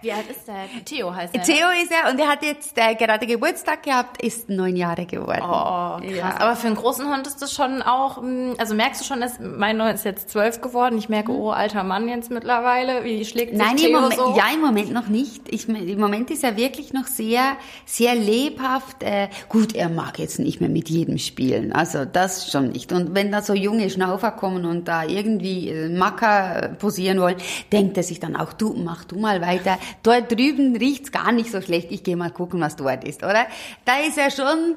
Wie 0.00 0.12
alt 0.12 0.30
ist 0.30 0.46
der? 0.46 0.84
Theo 0.84 1.12
heißt 1.12 1.34
er. 1.34 1.42
Theo 1.42 1.66
ist 1.82 1.90
er 1.90 2.12
und 2.12 2.20
er 2.20 2.28
hat 2.28 2.44
jetzt 2.44 2.78
äh, 2.78 2.94
gerade 2.94 3.26
Geburtstag 3.26 3.82
gehabt, 3.82 4.22
ist 4.22 4.48
neun 4.48 4.76
Jahre 4.76 5.06
geworden. 5.06 5.42
Oh, 5.42 5.98
krass. 5.98 6.02
Ja. 6.16 6.36
Aber 6.38 6.54
für 6.54 6.68
einen 6.68 6.76
großen 6.76 7.12
Hund 7.12 7.26
ist 7.26 7.42
das 7.42 7.52
schon 7.52 7.82
auch, 7.82 8.22
mm, 8.22 8.52
also 8.58 8.76
merkst 8.76 9.00
du 9.00 9.04
schon, 9.04 9.20
dass 9.20 9.40
mein 9.40 9.76
Neun 9.76 9.92
ist 9.94 10.04
jetzt 10.04 10.30
zwölf 10.30 10.60
geworden. 10.60 10.98
Ich 10.98 11.08
merke, 11.08 11.32
mhm. 11.32 11.38
oh, 11.38 11.50
alter 11.50 11.82
Mann 11.82 12.06
jetzt 12.08 12.30
mittlerweile. 12.30 13.02
Wie 13.02 13.24
schlägt 13.24 13.56
sich 13.56 13.58
Nein, 13.58 13.76
Theo 13.76 13.88
im 13.88 13.94
Moment, 13.94 14.14
so? 14.14 14.36
ja, 14.36 14.44
im 14.54 14.60
Moment 14.60 14.92
noch 14.92 15.08
nicht. 15.08 15.52
Ich, 15.52 15.68
Im 15.68 15.98
Moment 15.98 16.30
ist 16.30 16.44
er 16.44 16.56
wirklich 16.56 16.92
noch 16.92 17.06
sehr, 17.06 17.56
sehr 17.86 18.14
lebhaft. 18.14 19.02
Äh, 19.02 19.28
gut, 19.48 19.74
er 19.74 19.88
mag 19.88 20.20
jetzt 20.20 20.38
nicht 20.38 20.60
mehr 20.60 20.70
mit 20.70 20.90
jedem 20.90 21.18
spielen. 21.18 21.72
Also 21.72 22.04
das 22.04 22.52
schon 22.52 22.68
nicht. 22.68 22.92
Und 22.92 23.16
wenn 23.16 23.32
da 23.32 23.42
so 23.42 23.54
junge 23.54 23.90
Schnaufer 23.90 24.30
kommen 24.30 24.43
und 24.44 24.86
da 24.86 25.04
irgendwie 25.04 25.68
äh, 25.68 25.88
Macker 25.88 26.76
posieren 26.78 27.20
wollen, 27.20 27.36
denkt 27.72 27.96
er 27.96 28.02
sich 28.02 28.20
dann 28.20 28.36
auch, 28.36 28.52
du, 28.52 28.74
mach 28.74 29.04
du 29.04 29.18
mal 29.18 29.40
weiter. 29.40 29.78
Dort 30.02 30.30
drüben 30.30 30.76
riecht's 30.76 31.12
gar 31.12 31.32
nicht 31.32 31.50
so 31.50 31.60
schlecht, 31.60 31.90
ich 31.90 32.02
gehe 32.02 32.16
mal 32.16 32.30
gucken, 32.30 32.60
was 32.60 32.76
dort 32.76 33.04
ist, 33.04 33.22
oder? 33.22 33.46
Da 33.84 34.00
ist 34.06 34.18
er 34.18 34.30
schon 34.30 34.76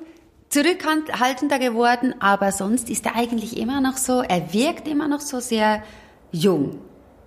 zurückhaltender 0.49 1.59
geworden, 1.59 2.15
aber 2.19 2.51
sonst 2.51 2.89
ist 2.89 3.05
er 3.05 3.15
eigentlich 3.15 3.57
immer 3.57 3.81
noch 3.81 3.97
so, 3.97 4.21
er 4.21 4.53
wirkt 4.53 4.87
immer 4.87 5.07
noch 5.07 5.21
so 5.21 5.39
sehr 5.39 5.83
jung. 6.31 6.79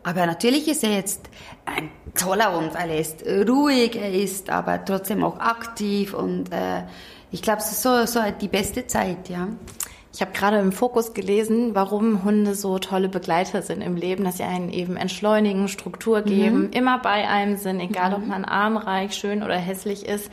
Aber 0.02 0.24
natürlich 0.24 0.66
ist 0.68 0.82
er 0.82 0.94
jetzt 0.94 1.28
ein 1.66 1.90
toller 2.14 2.56
Hund, 2.56 2.74
weil 2.74 2.90
er 2.90 3.00
ist 3.00 3.22
ruhig, 3.26 3.96
er 3.96 4.12
ist 4.12 4.48
aber 4.48 4.82
trotzdem 4.84 5.22
auch 5.22 5.38
aktiv 5.38 6.14
und 6.14 6.50
äh, 6.52 6.84
ich 7.30 7.42
glaube, 7.42 7.60
es 7.60 7.70
ist 7.70 7.82
so, 7.82 8.06
so 8.06 8.20
die 8.40 8.48
beste 8.48 8.86
Zeit, 8.86 9.28
ja. 9.28 9.48
Ich 10.12 10.20
habe 10.20 10.32
gerade 10.32 10.58
im 10.58 10.72
Fokus 10.72 11.14
gelesen, 11.14 11.74
warum 11.74 12.24
Hunde 12.24 12.54
so 12.54 12.78
tolle 12.78 13.08
Begleiter 13.08 13.62
sind 13.62 13.80
im 13.80 13.94
Leben, 13.94 14.24
dass 14.24 14.38
sie 14.38 14.42
einen 14.42 14.72
eben 14.72 14.96
entschleunigen, 14.96 15.68
Struktur 15.68 16.22
geben, 16.22 16.62
mhm. 16.62 16.70
immer 16.72 16.98
bei 16.98 17.28
einem 17.28 17.56
sind, 17.56 17.80
egal 17.80 18.10
mhm. 18.10 18.16
ob 18.16 18.26
man 18.26 18.44
armreich, 18.44 19.14
schön 19.14 19.42
oder 19.42 19.56
hässlich 19.56 20.04
ist. 20.06 20.30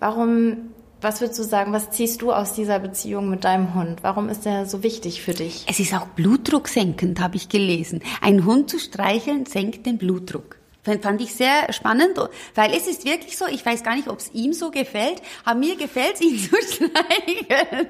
Warum, 0.00 0.70
was 1.00 1.22
würdest 1.22 1.38
du 1.38 1.44
sagen, 1.44 1.72
was 1.72 1.90
ziehst 1.90 2.20
du 2.20 2.30
aus 2.30 2.52
dieser 2.52 2.78
Beziehung 2.78 3.30
mit 3.30 3.44
deinem 3.44 3.74
Hund? 3.74 4.02
Warum 4.02 4.28
ist 4.28 4.44
er 4.44 4.66
so 4.66 4.82
wichtig 4.82 5.22
für 5.22 5.32
dich? 5.32 5.64
Es 5.66 5.80
ist 5.80 5.94
auch 5.94 6.06
blutdrucksenkend, 6.08 7.18
habe 7.18 7.36
ich 7.36 7.48
gelesen. 7.48 8.02
Ein 8.20 8.44
Hund 8.44 8.68
zu 8.68 8.78
streicheln 8.78 9.46
senkt 9.46 9.86
den 9.86 9.96
Blutdruck. 9.96 10.58
Fand 10.86 11.20
ich 11.20 11.34
sehr 11.34 11.72
spannend, 11.72 12.16
weil 12.54 12.72
es 12.72 12.86
ist 12.86 13.04
wirklich 13.04 13.36
so, 13.36 13.46
ich 13.46 13.66
weiß 13.66 13.82
gar 13.82 13.96
nicht, 13.96 14.06
ob 14.06 14.18
es 14.18 14.30
ihm 14.32 14.52
so 14.52 14.70
gefällt, 14.70 15.20
aber 15.44 15.58
mir 15.58 15.74
gefällt 15.76 16.14
es, 16.14 16.20
ihn 16.20 16.38
zu 16.38 16.56
streicheln. 16.56 17.88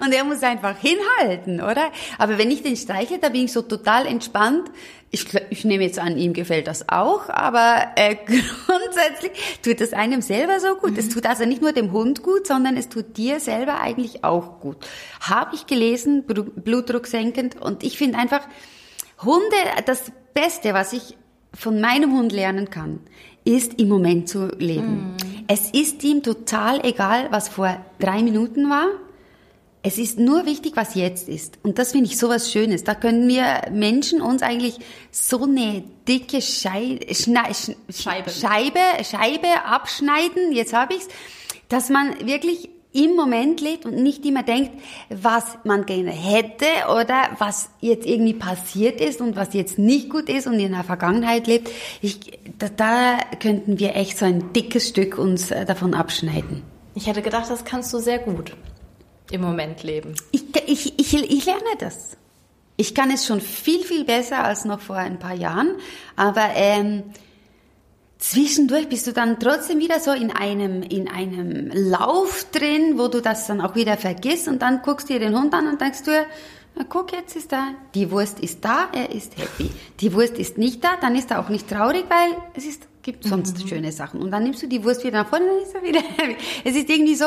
Und 0.00 0.12
er 0.12 0.24
muss 0.24 0.42
einfach 0.42 0.76
hinhalten, 0.78 1.60
oder? 1.60 1.92
Aber 2.18 2.38
wenn 2.38 2.50
ich 2.50 2.62
den 2.62 2.76
streichle, 2.76 3.18
da 3.18 3.28
bin 3.28 3.44
ich 3.44 3.52
so 3.52 3.60
total 3.60 4.06
entspannt. 4.06 4.70
Ich, 5.10 5.26
ich 5.50 5.64
nehme 5.64 5.84
jetzt 5.84 5.98
an, 5.98 6.16
ihm 6.16 6.32
gefällt 6.32 6.66
das 6.66 6.88
auch, 6.88 7.28
aber 7.28 7.92
äh, 7.96 8.16
grundsätzlich 8.66 9.60
tut 9.62 9.80
es 9.80 9.92
einem 9.92 10.22
selber 10.22 10.58
so 10.60 10.74
gut. 10.76 10.92
Mhm. 10.92 10.98
Es 10.98 11.10
tut 11.10 11.26
also 11.26 11.44
nicht 11.44 11.60
nur 11.60 11.72
dem 11.72 11.92
Hund 11.92 12.22
gut, 12.22 12.46
sondern 12.46 12.76
es 12.76 12.88
tut 12.88 13.16
dir 13.18 13.38
selber 13.38 13.80
eigentlich 13.80 14.24
auch 14.24 14.60
gut. 14.60 14.78
Habe 15.20 15.54
ich 15.54 15.66
gelesen, 15.66 16.24
Blutdruck 16.24 17.06
senkend. 17.06 17.60
Und 17.60 17.84
ich 17.84 17.98
finde 17.98 18.18
einfach, 18.18 18.40
Hunde, 19.22 19.56
das 19.86 20.10
Beste, 20.32 20.74
was 20.74 20.92
ich 20.92 21.16
von 21.54 21.80
meinem 21.80 22.12
Hund 22.16 22.32
lernen 22.32 22.70
kann, 22.70 23.00
ist 23.44 23.78
im 23.80 23.88
Moment 23.88 24.28
zu 24.28 24.48
leben. 24.58 25.14
Mm. 25.16 25.16
Es 25.46 25.70
ist 25.70 26.02
ihm 26.04 26.22
total 26.22 26.84
egal, 26.84 27.28
was 27.30 27.48
vor 27.48 27.84
drei 27.98 28.22
Minuten 28.22 28.70
war. 28.70 28.88
Es 29.82 29.98
ist 29.98 30.18
nur 30.18 30.46
wichtig, 30.46 30.72
was 30.76 30.94
jetzt 30.94 31.28
ist. 31.28 31.58
Und 31.62 31.78
das 31.78 31.92
finde 31.92 32.06
ich 32.06 32.16
so 32.16 32.30
was 32.30 32.50
Schönes. 32.50 32.84
Da 32.84 32.94
können 32.94 33.28
wir 33.28 33.70
Menschen 33.70 34.22
uns 34.22 34.40
eigentlich 34.40 34.78
so 35.10 35.42
eine 35.42 35.84
dicke 36.08 36.40
Schei 36.40 37.00
Schne 37.12 37.42
Scheibe. 37.90 38.30
Scheibe, 38.30 39.04
Scheibe 39.04 39.48
abschneiden, 39.66 40.52
jetzt 40.52 40.72
habe 40.72 40.94
ich's, 40.94 41.08
dass 41.68 41.90
man 41.90 42.26
wirklich 42.26 42.70
im 42.94 43.16
Moment 43.16 43.60
lebt 43.60 43.84
und 43.84 43.96
nicht 43.96 44.24
immer 44.24 44.42
denkt, 44.44 44.70
was 45.10 45.58
man 45.64 45.84
gerne 45.84 46.12
hätte 46.12 46.66
oder 46.96 47.30
was 47.38 47.68
jetzt 47.80 48.06
irgendwie 48.06 48.34
passiert 48.34 49.00
ist 49.00 49.20
und 49.20 49.36
was 49.36 49.52
jetzt 49.52 49.78
nicht 49.78 50.08
gut 50.08 50.28
ist 50.28 50.46
und 50.46 50.54
in 50.54 50.72
der 50.72 50.84
Vergangenheit 50.84 51.46
lebt. 51.46 51.70
Ich, 52.00 52.38
da, 52.58 52.68
da 52.68 53.18
könnten 53.40 53.78
wir 53.78 53.96
echt 53.96 54.16
so 54.16 54.24
ein 54.24 54.52
dickes 54.52 54.88
Stück 54.88 55.18
uns 55.18 55.50
äh, 55.50 55.64
davon 55.64 55.92
abschneiden. 55.92 56.62
Ich 56.94 57.08
hätte 57.08 57.20
gedacht, 57.20 57.50
das 57.50 57.64
kannst 57.64 57.92
du 57.92 57.98
sehr 57.98 58.20
gut 58.20 58.56
im 59.32 59.40
Moment 59.40 59.82
leben. 59.82 60.14
Ich, 60.30 60.44
ich, 60.66 60.98
ich, 60.98 61.14
ich 61.14 61.46
lerne 61.46 61.60
das. 61.78 62.16
Ich 62.76 62.94
kann 62.94 63.10
es 63.10 63.26
schon 63.26 63.40
viel, 63.40 63.82
viel 63.82 64.04
besser 64.04 64.44
als 64.44 64.64
noch 64.64 64.80
vor 64.80 64.96
ein 64.96 65.18
paar 65.18 65.34
Jahren, 65.34 65.76
aber 66.16 66.50
ähm, 66.54 67.04
zwischendurch 68.18 68.88
bist 68.88 69.06
du 69.06 69.12
dann 69.12 69.38
trotzdem 69.38 69.78
wieder 69.78 70.00
so 70.00 70.12
in 70.12 70.30
einem, 70.30 70.82
in 70.82 71.08
einem 71.08 71.70
Lauf 71.72 72.46
drin, 72.52 72.98
wo 72.98 73.08
du 73.08 73.20
das 73.20 73.46
dann 73.46 73.60
auch 73.60 73.74
wieder 73.74 73.96
vergisst 73.96 74.48
und 74.48 74.62
dann 74.62 74.82
guckst 74.82 75.08
du 75.08 75.14
dir 75.14 75.20
den 75.20 75.38
Hund 75.38 75.52
an 75.54 75.68
und 75.68 75.80
denkst 75.80 76.02
du, 76.04 76.10
na 76.76 76.84
guck, 76.88 77.12
jetzt 77.12 77.36
ist 77.36 77.52
er, 77.52 77.74
die 77.94 78.10
Wurst 78.10 78.40
ist 78.40 78.64
da, 78.64 78.88
er 78.92 79.12
ist 79.12 79.38
happy. 79.38 79.70
Die 80.00 80.12
Wurst 80.12 80.38
ist 80.38 80.58
nicht 80.58 80.82
da, 80.82 80.96
dann 81.00 81.14
ist 81.14 81.30
er 81.30 81.40
auch 81.40 81.48
nicht 81.48 81.68
traurig, 81.68 82.04
weil 82.08 82.36
es 82.54 82.66
ist, 82.66 82.88
gibt 83.02 83.24
sonst 83.24 83.62
mhm. 83.62 83.68
schöne 83.68 83.92
Sachen. 83.92 84.20
Und 84.20 84.32
dann 84.32 84.42
nimmst 84.42 84.62
du 84.62 84.66
die 84.66 84.82
Wurst 84.82 85.04
wieder 85.04 85.22
nach 85.22 85.28
vorne, 85.28 85.46
dann 85.46 85.62
ist 85.62 85.74
er 85.74 85.82
wieder 85.82 86.00
happy. 86.16 86.36
Es 86.64 86.74
ist 86.74 86.90
irgendwie 86.90 87.14
so, 87.14 87.26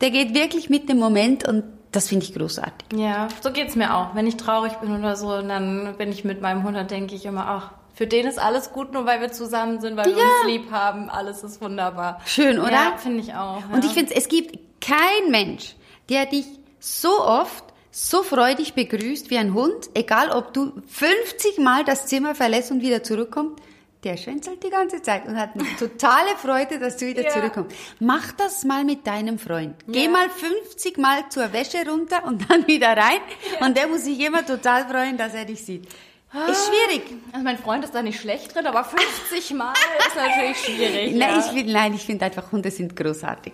der 0.00 0.10
geht 0.10 0.34
wirklich 0.34 0.70
mit 0.70 0.88
dem 0.88 0.98
Moment 0.98 1.46
und 1.46 1.64
das 1.92 2.08
finde 2.08 2.24
ich 2.24 2.34
großartig. 2.34 2.98
Ja, 2.98 3.28
so 3.40 3.52
geht's 3.52 3.76
mir 3.76 3.94
auch. 3.94 4.14
Wenn 4.14 4.26
ich 4.26 4.36
traurig 4.36 4.74
bin 4.74 4.96
oder 4.96 5.16
so, 5.16 5.40
dann 5.42 5.94
bin 5.98 6.10
ich 6.10 6.24
mit 6.24 6.40
meinem 6.40 6.62
Hund, 6.64 6.76
dann 6.76 6.88
denke 6.88 7.14
ich 7.14 7.26
immer, 7.26 7.46
ach, 7.46 7.70
für 8.00 8.06
den 8.06 8.26
ist 8.26 8.38
alles 8.38 8.72
gut, 8.72 8.94
nur 8.94 9.04
weil 9.04 9.20
wir 9.20 9.30
zusammen 9.30 9.78
sind, 9.82 9.94
weil 9.98 10.08
ja. 10.08 10.16
wir 10.16 10.22
uns 10.22 10.46
lieb 10.46 10.70
haben. 10.70 11.10
Alles 11.10 11.42
ist 11.42 11.60
wunderbar. 11.60 12.18
Schön, 12.24 12.58
oder? 12.58 12.72
Ja, 12.72 12.96
finde 12.96 13.20
ich 13.20 13.34
auch. 13.34 13.60
Ja. 13.60 13.74
Und 13.74 13.84
ich 13.84 13.92
finde, 13.92 14.14
es 14.14 14.26
gibt 14.28 14.58
kein 14.80 15.30
Mensch, 15.30 15.76
der 16.08 16.24
dich 16.24 16.46
so 16.78 17.10
oft 17.22 17.62
so 17.90 18.22
freudig 18.22 18.72
begrüßt 18.72 19.28
wie 19.28 19.36
ein 19.36 19.52
Hund, 19.52 19.90
egal 19.92 20.30
ob 20.30 20.54
du 20.54 20.72
50 20.88 21.58
Mal 21.58 21.84
das 21.84 22.06
Zimmer 22.06 22.34
verlässt 22.34 22.70
und 22.70 22.80
wieder 22.80 23.02
zurückkommst, 23.02 23.62
der 24.02 24.16
schwänzelt 24.16 24.64
die 24.64 24.70
ganze 24.70 25.02
Zeit 25.02 25.26
und 25.26 25.36
hat 25.36 25.50
eine 25.52 25.66
totale 25.78 26.36
Freude, 26.38 26.78
dass 26.78 26.96
du 26.96 27.06
wieder 27.06 27.24
ja. 27.24 27.28
zurückkommst. 27.28 27.76
Mach 27.98 28.32
das 28.32 28.64
mal 28.64 28.82
mit 28.84 29.06
deinem 29.06 29.38
Freund. 29.38 29.74
Geh 29.86 30.04
ja. 30.04 30.10
mal 30.10 30.30
50 30.30 30.96
Mal 30.96 31.28
zur 31.28 31.52
Wäsche 31.52 31.86
runter 31.86 32.24
und 32.24 32.50
dann 32.50 32.66
wieder 32.66 32.96
rein. 32.96 33.20
Ja. 33.60 33.66
Und 33.66 33.76
der 33.76 33.88
muss 33.88 34.04
sich 34.04 34.18
immer 34.20 34.46
total 34.46 34.88
freuen, 34.88 35.18
dass 35.18 35.34
er 35.34 35.44
dich 35.44 35.62
sieht. 35.62 35.86
Ist 36.32 36.68
schwierig. 36.68 37.02
Also 37.32 37.42
mein 37.42 37.58
Freund 37.58 37.82
ist 37.82 37.92
da 37.92 38.02
nicht 38.02 38.20
schlecht 38.20 38.54
drin, 38.54 38.64
aber 38.64 38.84
50 38.84 39.52
Mal 39.54 39.72
ist 39.98 40.14
natürlich 40.14 40.58
schwierig. 40.58 41.14
Nein, 41.16 41.40
ich 41.40 41.46
find, 41.46 41.68
nein, 41.68 41.94
ich 41.94 42.02
finde 42.02 42.26
einfach, 42.26 42.52
Hunde 42.52 42.70
sind 42.70 42.94
großartig. 42.94 43.52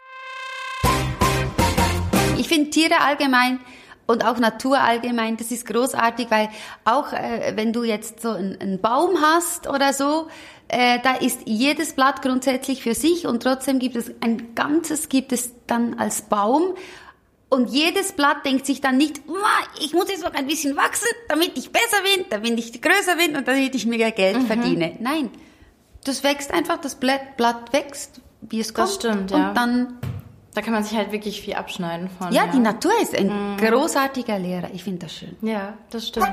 Ich 2.37 2.49
finde 2.49 2.69
Tiere 2.69 3.01
allgemein 3.01 3.61
und 4.07 4.27
auch 4.27 4.39
Natur 4.39 4.79
allgemein, 4.79 5.39
das 5.39 5.51
ist 5.53 5.67
großartig, 5.67 6.31
weil 6.31 6.51
auch 6.85 7.15
äh, 7.15 7.55
wenn 7.57 7.73
du 7.73 7.83
jetzt 7.83 8.21
so 8.21 8.33
einen, 8.33 8.61
einen 8.61 8.81
Baum 8.81 9.23
hast 9.23 9.67
oder 9.69 9.95
so, 9.95 10.29
äh, 10.69 10.99
da 11.03 11.15
ist 11.15 11.41
jedes 11.47 11.95
Blatt 11.95 12.21
grundsätzlich 12.21 12.83
für 12.83 12.95
sich 12.95 13.27
und 13.27 13.43
trotzdem 13.43 13.79
gibt 13.79 13.97
es 13.97 14.13
ein 14.21 14.55
ganzes, 14.55 15.09
gibt 15.09 15.33
es 15.33 15.53
dann 15.67 15.95
als 15.99 16.23
Baum. 16.23 16.75
Und 17.49 17.71
jedes 17.71 18.13
Blatt 18.13 18.45
denkt 18.45 18.67
sich 18.67 18.81
dann 18.81 18.97
nicht, 18.97 19.21
ich 19.81 19.93
muss 19.93 20.09
jetzt 20.09 20.25
noch 20.25 20.35
ein 20.35 20.47
bisschen 20.47 20.77
wachsen, 20.77 21.09
damit 21.29 21.57
ich 21.57 21.71
besser 21.71 22.03
bin, 22.03 22.27
damit 22.29 22.59
ich 22.59 22.83
größer 22.83 23.17
bin 23.17 23.37
und 23.37 23.47
damit 23.47 23.75
ich 23.75 23.87
mehr 23.87 24.11
Geld 24.11 24.39
mhm. 24.39 24.47
verdiene. 24.47 24.97
Nein, 25.01 25.31
das 26.05 26.25
wächst 26.25 26.53
einfach, 26.53 26.79
das 26.79 26.97
Blatt, 26.97 27.37
Blatt 27.37 27.73
wächst, 27.73 28.21
wie 28.41 28.61
es 28.61 28.75
kommt. 28.75 28.89
Das 28.89 28.95
stimmt, 28.97 29.31
ja. 29.31 29.49
Und 29.49 29.55
dann 29.57 29.99
da 30.57 30.63
kann 30.63 30.73
man 30.73 30.83
sich 30.83 30.97
halt 30.97 31.13
wirklich 31.13 31.43
viel 31.43 31.53
abschneiden 31.53 32.09
von. 32.09 32.33
Ja, 32.33 32.47
ja. 32.47 32.51
die 32.51 32.61
Natur 32.61 32.93
ist 33.03 33.15
ein 33.15 33.27
mhm. 33.27 33.57
großartiger 33.59 34.39
Lehrer. 34.39 34.71
Ich 34.73 34.85
finde 34.85 35.01
das 35.01 35.15
schön. 35.15 35.37
Ja, 35.43 35.75
das 35.91 36.09
stimmt. 36.09 36.33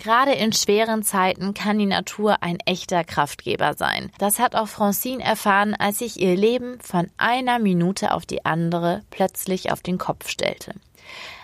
Gerade 0.00 0.32
in 0.32 0.54
schweren 0.54 1.02
Zeiten 1.02 1.52
kann 1.52 1.78
die 1.78 1.84
Natur 1.84 2.42
ein 2.42 2.58
echter 2.64 3.04
Kraftgeber 3.04 3.74
sein. 3.74 4.10
Das 4.16 4.38
hat 4.38 4.54
auch 4.54 4.68
Francine 4.68 5.22
erfahren, 5.22 5.74
als 5.74 5.98
sich 5.98 6.18
ihr 6.18 6.36
Leben 6.36 6.80
von 6.80 7.10
einer 7.18 7.58
Minute 7.58 8.14
auf 8.14 8.24
die 8.24 8.46
andere 8.46 9.02
plötzlich 9.10 9.70
auf 9.70 9.82
den 9.82 9.98
Kopf 9.98 10.28
stellte. 10.28 10.72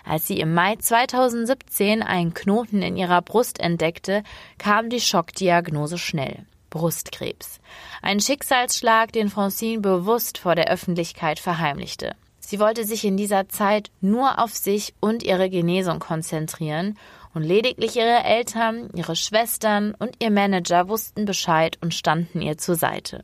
Als 0.03 0.25
sie 0.25 0.39
im 0.39 0.55
Mai 0.55 0.75
2017 0.75 2.01
einen 2.01 2.33
Knoten 2.33 2.81
in 2.81 2.97
ihrer 2.97 3.21
Brust 3.21 3.59
entdeckte, 3.59 4.23
kam 4.57 4.89
die 4.89 5.01
Schockdiagnose 5.01 5.99
schnell. 5.99 6.45
Brustkrebs. 6.71 7.59
Ein 8.01 8.19
Schicksalsschlag, 8.19 9.11
den 9.11 9.29
Francine 9.29 9.81
bewusst 9.81 10.39
vor 10.39 10.55
der 10.55 10.69
Öffentlichkeit 10.69 11.39
verheimlichte. 11.39 12.15
Sie 12.39 12.59
wollte 12.59 12.85
sich 12.85 13.05
in 13.05 13.17
dieser 13.17 13.49
Zeit 13.49 13.91
nur 14.01 14.39
auf 14.39 14.55
sich 14.55 14.95
und 14.99 15.21
ihre 15.21 15.49
Genesung 15.49 15.99
konzentrieren 15.99 16.97
und 17.37 17.43
lediglich 17.43 17.95
ihre 17.95 18.23
Eltern, 18.23 18.89
ihre 18.95 19.15
Schwestern 19.15 19.93
und 19.97 20.15
ihr 20.19 20.31
Manager 20.31 20.89
wussten 20.89 21.25
Bescheid 21.25 21.77
und 21.81 21.93
standen 21.93 22.41
ihr 22.41 22.57
zur 22.57 22.75
Seite. 22.75 23.23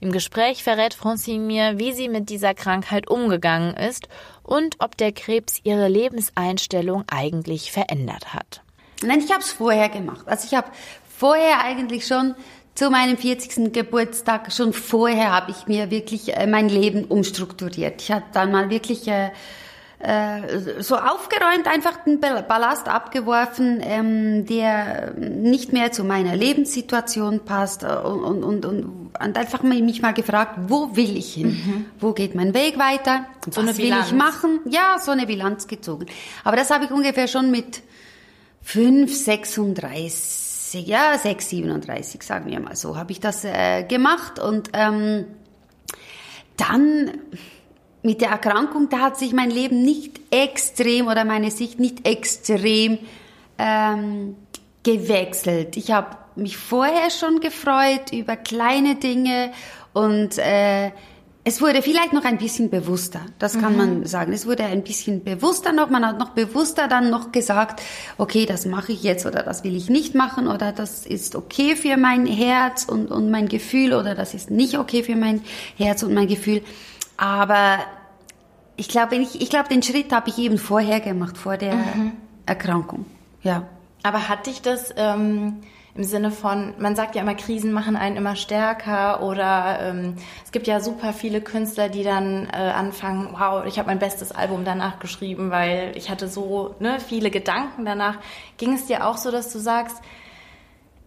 Im 0.00 0.12
Gespräch 0.12 0.62
verrät 0.62 0.94
Francine 0.94 1.44
mir, 1.44 1.78
wie 1.78 1.92
sie 1.92 2.08
mit 2.08 2.30
dieser 2.30 2.54
Krankheit 2.54 3.10
umgegangen 3.10 3.74
ist 3.74 4.08
und 4.42 4.76
ob 4.78 4.96
der 4.96 5.12
Krebs 5.12 5.60
ihre 5.64 5.88
Lebenseinstellung 5.88 7.04
eigentlich 7.10 7.70
verändert 7.70 8.32
hat. 8.32 8.62
Nein, 9.02 9.20
ich 9.24 9.30
habe 9.30 9.42
es 9.42 9.52
vorher 9.52 9.88
gemacht. 9.88 10.26
Also 10.26 10.46
ich 10.46 10.54
habe 10.54 10.68
vorher 11.08 11.62
eigentlich 11.64 12.06
schon 12.06 12.34
zu 12.74 12.90
meinem 12.90 13.16
40. 13.16 13.72
Geburtstag, 13.72 14.52
schon 14.52 14.72
vorher 14.72 15.32
habe 15.32 15.50
ich 15.50 15.66
mir 15.66 15.90
wirklich 15.90 16.36
äh, 16.36 16.46
mein 16.46 16.68
Leben 16.68 17.04
umstrukturiert. 17.04 18.02
Ich 18.02 18.10
habe 18.10 18.24
dann 18.32 18.50
mal 18.50 18.70
wirklich 18.70 19.06
äh, 19.08 19.30
äh, 20.02 20.82
so 20.82 20.96
aufgeräumt, 20.96 21.66
einfach 21.66 22.04
den 22.04 22.20
Ballast 22.20 22.88
abgeworfen, 22.88 23.80
ähm, 23.82 24.46
der 24.46 25.14
nicht 25.14 25.72
mehr 25.72 25.92
zu 25.92 26.04
meiner 26.04 26.36
Lebenssituation 26.36 27.44
passt 27.44 27.84
und, 27.84 28.42
und, 28.42 28.64
und, 28.64 28.64
und 28.64 29.12
einfach 29.18 29.62
mich 29.62 30.02
mal 30.02 30.12
gefragt, 30.12 30.58
wo 30.68 30.96
will 30.96 31.16
ich 31.16 31.34
hin? 31.34 31.48
Mhm. 31.48 31.84
Wo 32.00 32.12
geht 32.12 32.34
mein 32.34 32.54
Weg 32.54 32.78
weiter? 32.78 33.26
So 33.50 33.66
Was 33.66 33.78
will 33.78 33.94
ich 34.04 34.12
machen? 34.12 34.60
Ja, 34.68 34.98
so 34.98 35.12
eine 35.12 35.26
Bilanz 35.26 35.66
gezogen. 35.66 36.06
Aber 36.44 36.56
das 36.56 36.70
habe 36.70 36.84
ich 36.84 36.90
ungefähr 36.90 37.28
schon 37.28 37.50
mit 37.50 37.82
5, 38.62 39.14
36 39.14 40.52
30, 40.72 40.86
ja, 40.86 41.18
6, 41.18 41.48
37, 41.50 42.22
sagen 42.22 42.50
wir 42.50 42.60
mal 42.60 42.76
so, 42.76 42.96
habe 42.96 43.12
ich 43.12 43.20
das 43.20 43.44
äh, 43.44 43.84
gemacht 43.84 44.38
und 44.38 44.70
ähm, 44.72 45.26
dann 46.56 47.10
mit 48.02 48.20
der 48.20 48.30
Erkrankung, 48.30 48.88
da 48.88 48.98
hat 48.98 49.18
sich 49.18 49.32
mein 49.32 49.50
Leben 49.50 49.82
nicht 49.82 50.20
extrem 50.30 51.06
oder 51.06 51.24
meine 51.24 51.50
Sicht 51.50 51.78
nicht 51.78 52.06
extrem 52.06 52.98
ähm, 53.58 54.36
gewechselt. 54.82 55.76
Ich 55.76 55.92
habe 55.92 56.16
mich 56.34 56.56
vorher 56.56 57.10
schon 57.10 57.40
gefreut 57.40 58.12
über 58.12 58.36
kleine 58.36 58.96
Dinge 58.96 59.52
und 59.92 60.38
äh, 60.38 60.90
es 61.44 61.60
wurde 61.60 61.82
vielleicht 61.82 62.12
noch 62.12 62.24
ein 62.24 62.38
bisschen 62.38 62.70
bewusster, 62.70 63.20
das 63.40 63.58
kann 63.58 63.72
mhm. 63.72 63.78
man 63.78 64.06
sagen. 64.06 64.32
Es 64.32 64.46
wurde 64.46 64.64
ein 64.64 64.84
bisschen 64.84 65.24
bewusster 65.24 65.72
noch, 65.72 65.90
man 65.90 66.06
hat 66.06 66.18
noch 66.18 66.30
bewusster 66.30 66.86
dann 66.86 67.10
noch 67.10 67.32
gesagt, 67.32 67.82
okay, 68.16 68.46
das 68.46 68.64
mache 68.64 68.92
ich 68.92 69.02
jetzt 69.02 69.26
oder 69.26 69.42
das 69.42 69.64
will 69.64 69.74
ich 69.74 69.90
nicht 69.90 70.14
machen 70.14 70.46
oder 70.46 70.70
das 70.70 71.04
ist 71.04 71.34
okay 71.34 71.74
für 71.74 71.96
mein 71.96 72.26
Herz 72.26 72.84
und, 72.84 73.10
und 73.10 73.30
mein 73.30 73.48
Gefühl 73.48 73.92
oder 73.92 74.14
das 74.14 74.34
ist 74.34 74.52
nicht 74.52 74.78
okay 74.78 75.02
für 75.02 75.16
mein 75.16 75.42
Herz 75.76 76.04
und 76.04 76.14
mein 76.14 76.28
Gefühl. 76.28 76.62
Aber 77.16 77.78
ich 78.76 78.88
glaube, 78.88 79.16
ich, 79.16 79.40
ich 79.40 79.50
glaube, 79.50 79.68
den 79.68 79.82
Schritt 79.82 80.12
habe 80.12 80.28
ich 80.28 80.38
eben 80.38 80.58
vorher 80.58 81.00
gemacht, 81.00 81.36
vor 81.36 81.56
der 81.56 81.74
mhm. 81.74 82.12
Erkrankung. 82.46 83.06
Ja. 83.42 83.64
Aber 84.02 84.28
hat 84.28 84.46
dich 84.46 84.62
das 84.62 84.92
ähm, 84.96 85.62
im 85.94 86.04
Sinne 86.04 86.30
von, 86.30 86.74
man 86.78 86.96
sagt 86.96 87.14
ja 87.14 87.22
immer, 87.22 87.34
Krisen 87.34 87.72
machen 87.72 87.96
einen 87.96 88.16
immer 88.16 88.34
stärker 88.34 89.22
oder 89.22 89.78
ähm, 89.80 90.16
es 90.44 90.50
gibt 90.50 90.66
ja 90.66 90.80
super 90.80 91.12
viele 91.12 91.40
Künstler, 91.40 91.88
die 91.90 92.02
dann 92.02 92.48
äh, 92.50 92.56
anfangen, 92.56 93.28
wow, 93.32 93.64
ich 93.66 93.78
habe 93.78 93.88
mein 93.88 93.98
bestes 93.98 94.32
Album 94.32 94.64
danach 94.64 94.98
geschrieben, 95.00 95.50
weil 95.50 95.92
ich 95.94 96.10
hatte 96.10 96.28
so 96.28 96.74
ne, 96.80 96.98
viele 96.98 97.30
Gedanken 97.30 97.84
danach. 97.84 98.16
Ging 98.56 98.72
es 98.72 98.86
dir 98.86 99.06
auch 99.06 99.18
so, 99.18 99.30
dass 99.30 99.52
du 99.52 99.58
sagst, 99.58 99.98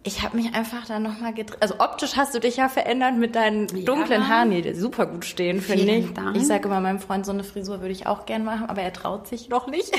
ich 0.06 0.22
habe 0.22 0.36
mich 0.36 0.54
einfach 0.54 0.86
dann 0.86 1.02
nochmal 1.02 1.34
gedreht. 1.34 1.58
Also 1.60 1.80
optisch 1.80 2.16
hast 2.16 2.34
du 2.34 2.40
dich 2.40 2.56
ja 2.56 2.68
verändert 2.68 3.16
mit 3.16 3.34
deinen 3.34 3.66
dunklen 3.84 4.22
ja. 4.22 4.28
Haaren, 4.28 4.50
die 4.50 4.74
super 4.74 5.06
gut 5.06 5.24
stehen, 5.24 5.60
finde 5.60 5.92
ich. 5.96 6.12
Dank. 6.12 6.36
Ich 6.36 6.46
sage 6.46 6.68
immer 6.68 6.80
meinem 6.80 7.00
Freund, 7.00 7.26
so 7.26 7.32
eine 7.32 7.44
Frisur 7.44 7.80
würde 7.80 7.92
ich 7.92 8.06
auch 8.06 8.24
gern 8.24 8.44
machen, 8.44 8.66
aber 8.66 8.82
er 8.82 8.92
traut 8.92 9.26
sich 9.26 9.48
noch 9.48 9.66
nicht. 9.66 9.92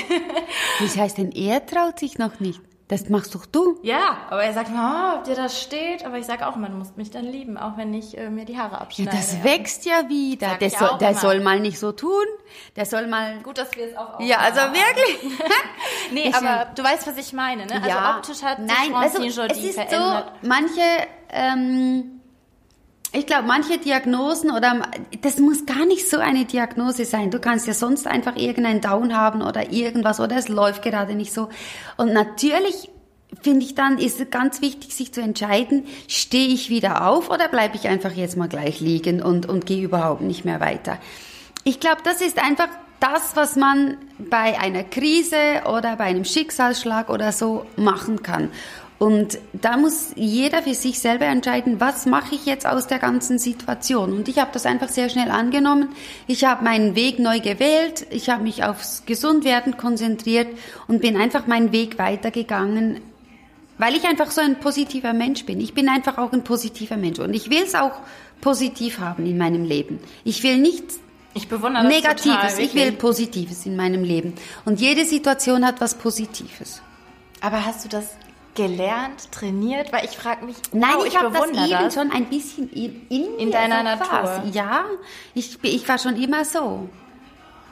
Wie 0.78 1.00
heißt 1.00 1.18
denn, 1.18 1.32
er 1.32 1.64
traut 1.66 1.98
sich 1.98 2.18
noch 2.18 2.40
nicht? 2.40 2.60
Das 2.88 3.10
machst 3.10 3.34
doch 3.34 3.44
du. 3.44 3.78
Ja, 3.82 4.16
aber 4.30 4.42
er 4.44 4.54
sagt 4.54 4.70
immer, 4.70 5.12
oh, 5.14 5.18
ob 5.18 5.24
dir 5.24 5.34
das 5.34 5.60
steht. 5.60 6.06
Aber 6.06 6.16
ich 6.16 6.24
sage 6.24 6.46
auch, 6.46 6.56
man 6.56 6.78
muss 6.78 6.96
mich 6.96 7.10
dann 7.10 7.26
lieben, 7.26 7.58
auch 7.58 7.76
wenn 7.76 7.92
ich 7.92 8.16
äh, 8.16 8.30
mir 8.30 8.46
die 8.46 8.58
Haare 8.58 8.80
abschneide. 8.80 9.10
Ja, 9.10 9.16
das 9.16 9.44
wächst 9.44 9.84
ja 9.84 10.08
wieder. 10.08 10.56
Der 10.56 10.70
soll, 10.70 10.96
der 10.98 11.14
soll 11.14 11.40
mal 11.40 11.60
nicht 11.60 11.78
so 11.78 11.92
tun. 11.92 12.24
Der 12.76 12.86
soll 12.86 13.06
mal. 13.06 13.40
Gut, 13.42 13.58
dass 13.58 13.76
wir 13.76 13.88
es 13.88 13.96
auch. 13.96 14.18
Ja, 14.20 14.38
also 14.38 14.60
wirklich. 14.60 15.38
nee, 16.12 16.28
ich 16.28 16.34
aber 16.34 16.70
du 16.74 16.82
weißt, 16.82 17.06
was 17.06 17.18
ich 17.18 17.34
meine, 17.34 17.66
ne? 17.66 17.74
Also 17.74 17.88
ja. 17.88 18.16
optisch 18.16 18.42
hat 18.42 18.58
Nein, 18.58 18.86
sich 18.86 18.94
also, 18.94 19.42
es 19.42 19.58
ist 19.58 19.74
verändert. 19.74 20.32
so, 20.40 20.48
manche. 20.48 20.82
Ähm, 21.30 22.17
ich 23.12 23.26
glaube, 23.26 23.44
manche 23.46 23.78
Diagnosen 23.78 24.50
oder 24.50 24.82
das 25.22 25.38
muss 25.38 25.64
gar 25.64 25.86
nicht 25.86 26.08
so 26.08 26.18
eine 26.18 26.44
Diagnose 26.44 27.06
sein. 27.06 27.30
Du 27.30 27.38
kannst 27.38 27.66
ja 27.66 27.72
sonst 27.72 28.06
einfach 28.06 28.36
irgendeinen 28.36 28.80
Down 28.80 29.16
haben 29.16 29.40
oder 29.40 29.72
irgendwas 29.72 30.20
oder 30.20 30.36
es 30.36 30.48
läuft 30.48 30.82
gerade 30.82 31.14
nicht 31.14 31.32
so. 31.32 31.48
Und 31.96 32.12
natürlich 32.12 32.90
finde 33.42 33.64
ich 33.64 33.74
dann, 33.74 33.98
ist 33.98 34.20
es 34.20 34.30
ganz 34.30 34.60
wichtig, 34.60 34.94
sich 34.94 35.12
zu 35.12 35.22
entscheiden, 35.22 35.86
stehe 36.06 36.48
ich 36.48 36.68
wieder 36.68 37.06
auf 37.06 37.30
oder 37.30 37.48
bleibe 37.48 37.76
ich 37.76 37.88
einfach 37.88 38.12
jetzt 38.12 38.36
mal 38.36 38.48
gleich 38.48 38.80
liegen 38.80 39.22
und, 39.22 39.46
und 39.46 39.64
gehe 39.64 39.82
überhaupt 39.82 40.22
nicht 40.22 40.44
mehr 40.44 40.60
weiter. 40.60 40.98
Ich 41.64 41.80
glaube, 41.80 42.02
das 42.04 42.20
ist 42.20 42.38
einfach 42.38 42.68
das, 43.00 43.36
was 43.36 43.56
man 43.56 43.96
bei 44.18 44.58
einer 44.58 44.82
Krise 44.84 45.62
oder 45.66 45.96
bei 45.96 46.04
einem 46.04 46.24
Schicksalsschlag 46.24 47.10
oder 47.10 47.32
so 47.32 47.64
machen 47.76 48.22
kann. 48.22 48.50
Und 48.98 49.38
da 49.52 49.76
muss 49.76 50.10
jeder 50.16 50.62
für 50.62 50.74
sich 50.74 50.98
selber 50.98 51.26
entscheiden, 51.26 51.80
was 51.80 52.04
mache 52.04 52.34
ich 52.34 52.46
jetzt 52.46 52.66
aus 52.66 52.88
der 52.88 52.98
ganzen 52.98 53.38
Situation. 53.38 54.12
Und 54.12 54.28
ich 54.28 54.38
habe 54.38 54.50
das 54.52 54.66
einfach 54.66 54.88
sehr 54.88 55.08
schnell 55.08 55.30
angenommen. 55.30 55.90
Ich 56.26 56.44
habe 56.44 56.64
meinen 56.64 56.96
Weg 56.96 57.20
neu 57.20 57.38
gewählt. 57.38 58.06
Ich 58.10 58.28
habe 58.28 58.42
mich 58.42 58.64
aufs 58.64 59.04
Gesundwerden 59.06 59.76
konzentriert 59.76 60.48
und 60.88 61.00
bin 61.00 61.16
einfach 61.16 61.46
meinen 61.46 61.70
Weg 61.70 61.96
weitergegangen, 61.98 63.00
weil 63.78 63.94
ich 63.94 64.04
einfach 64.04 64.32
so 64.32 64.40
ein 64.40 64.58
positiver 64.58 65.12
Mensch 65.12 65.44
bin. 65.46 65.60
Ich 65.60 65.74
bin 65.74 65.88
einfach 65.88 66.18
auch 66.18 66.32
ein 66.32 66.42
positiver 66.42 66.96
Mensch 66.96 67.20
und 67.20 67.34
ich 67.34 67.50
will 67.50 67.62
es 67.62 67.76
auch 67.76 68.00
positiv 68.40 68.98
haben 68.98 69.26
in 69.26 69.38
meinem 69.38 69.64
Leben. 69.64 70.00
Ich 70.24 70.42
will 70.42 70.58
nichts 70.58 70.98
ich 71.34 71.46
bewundere 71.46 71.84
das 71.84 71.92
Negatives, 71.92 72.54
total, 72.54 72.60
ich 72.60 72.74
will 72.74 72.92
Positives 72.92 73.64
in 73.64 73.76
meinem 73.76 74.02
Leben. 74.02 74.34
Und 74.64 74.80
jede 74.80 75.04
Situation 75.04 75.64
hat 75.64 75.80
was 75.80 75.94
Positives. 75.94 76.82
Aber 77.40 77.64
hast 77.64 77.84
du 77.84 77.88
das 77.88 78.06
gelernt, 78.58 79.30
trainiert? 79.32 79.92
Weil 79.92 80.04
ich 80.04 80.16
frage 80.18 80.44
mich, 80.44 80.56
Nein, 80.72 80.90
wow, 80.96 81.06
ich, 81.06 81.16
habe 81.18 81.30
das 81.32 81.48
eben 81.48 81.70
das. 81.70 81.94
schon 81.94 82.10
ein 82.10 82.26
bisschen 82.26 82.70
in, 82.70 83.06
in, 83.08 83.38
In 83.38 83.50
deiner 83.50 83.82
Natur. 83.82 84.06
quasi. 84.06 84.50
Ja, 84.50 84.84
ich, 85.34 85.58
ich 85.62 85.88
war 85.88 85.98
schon 85.98 86.16
immer 86.16 86.44
so. 86.44 86.88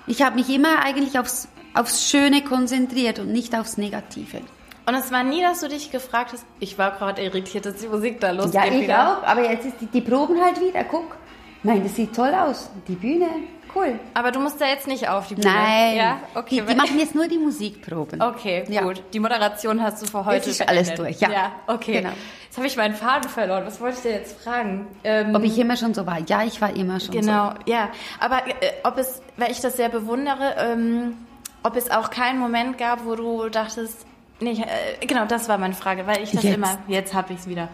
Ich 0.07 0.23
habe 0.23 0.37
mich 0.37 0.49
immer 0.49 0.83
eigentlich 0.85 1.19
aufs, 1.19 1.49
aufs 1.75 2.09
Schöne 2.09 2.43
konzentriert 2.43 3.19
und 3.19 3.33
nicht 3.33 3.55
aufs 3.55 3.77
Negative. 3.77 4.41
Und 4.89 4.95
es 4.95 5.11
war 5.11 5.25
nie, 5.25 5.43
dass 5.43 5.61
du 5.61 5.69
dich 5.69 5.91
gefragt 5.91 6.33
hast, 6.33 6.47
ich 6.61 6.79
war 6.79 6.93
gerade 6.93 7.21
irritiert, 7.23 7.67
dass 7.67 7.75
die 7.77 7.89
Musik 7.89 8.21
da 8.21 8.31
losgeht 8.31 8.55
Ja, 8.55 8.65
ich 8.67 8.81
wieder. 8.83 9.19
auch. 9.19 9.27
Aber 9.27 9.43
jetzt 9.51 9.67
ist 9.67 9.75
die, 9.81 9.87
die 9.87 10.01
proben 10.01 10.41
halt 10.41 10.61
wieder. 10.61 10.85
Guck. 10.85 11.17
Nein, 11.65 11.83
das 11.83 11.97
sieht 11.97 12.15
toll 12.15 12.33
aus. 12.33 12.71
Die 12.87 12.95
Bühne, 12.95 13.27
cool. 13.77 14.01
Aber 14.15 14.33
du 14.33 14.41
musst 14.41 14.61
da 14.61 14.67
jetzt 14.67 14.87
nicht 14.87 15.09
auf 15.09 15.29
die 15.29 15.35
Bühne. 15.37 15.47
Nein. 15.53 15.97
Ja, 15.97 16.21
okay. 16.35 16.63
Die, 16.63 16.67
die 16.67 16.75
machen 16.75 16.99
jetzt 16.99 17.15
nur 17.15 17.29
die 17.29 17.39
Musikproben. 17.39 18.21
Okay, 18.21 18.65
Ja. 18.69 18.83
gut. 18.83 19.03
Die 19.13 19.21
Moderation 19.21 19.83
hast 19.83 20.03
du 20.03 20.07
für 20.07 20.25
heute 20.25 20.51
ist 20.51 20.67
alles 20.67 20.95
durch, 20.95 21.21
ja. 21.21 21.31
Ja, 21.31 21.53
okay. 21.67 22.01
Genau. 22.01 22.13
Jetzt 22.47 22.57
habe 22.57 22.67
ich 22.67 22.77
meinen 22.77 22.95
Faden 22.95 23.29
verloren. 23.29 23.65
Was 23.67 23.81
wollte 23.81 23.97
ich 23.99 24.03
dir 24.03 24.13
jetzt 24.13 24.41
fragen? 24.41 24.87
Ähm, 25.05 25.35
Ob 25.35 25.43
ich 25.45 25.59
immer 25.59 25.77
schon 25.77 25.93
so 25.95 26.07
war? 26.07 26.19
Ja, 26.27 26.43
ich 26.45 26.61
war 26.61 26.75
immer 26.75 26.99
schon 27.01 27.11
Genau, 27.15 27.53
ja. 27.67 27.91
Aber 28.19 28.47
äh, 28.47 28.73
ob 28.83 28.97
es, 28.99 29.21
weil 29.37 29.51
ich 29.51 29.61
das 29.61 29.77
sehr 29.77 29.91
bewundere, 29.91 30.55
ähm, 30.59 31.15
ob 31.63 31.77
es 31.77 31.91
auch 31.91 32.11
keinen 32.11 32.39
Moment 32.39 32.79
gab, 32.79 33.05
wo 33.05 33.15
du 33.15 33.49
dachtest, 33.51 34.07
nee, 34.41 34.53
äh, 34.53 35.05
genau, 35.07 35.27
das 35.27 35.49
war 35.49 35.59
meine 35.59 35.75
Frage, 35.75 36.07
weil 36.07 36.23
ich 36.23 36.31
das 36.31 36.45
Jetzt. 36.45 36.55
immer, 36.57 36.79
jetzt 36.89 37.13
habe 37.13 37.33
ich 37.35 37.41
es 37.41 37.49
wieder. 37.49 37.69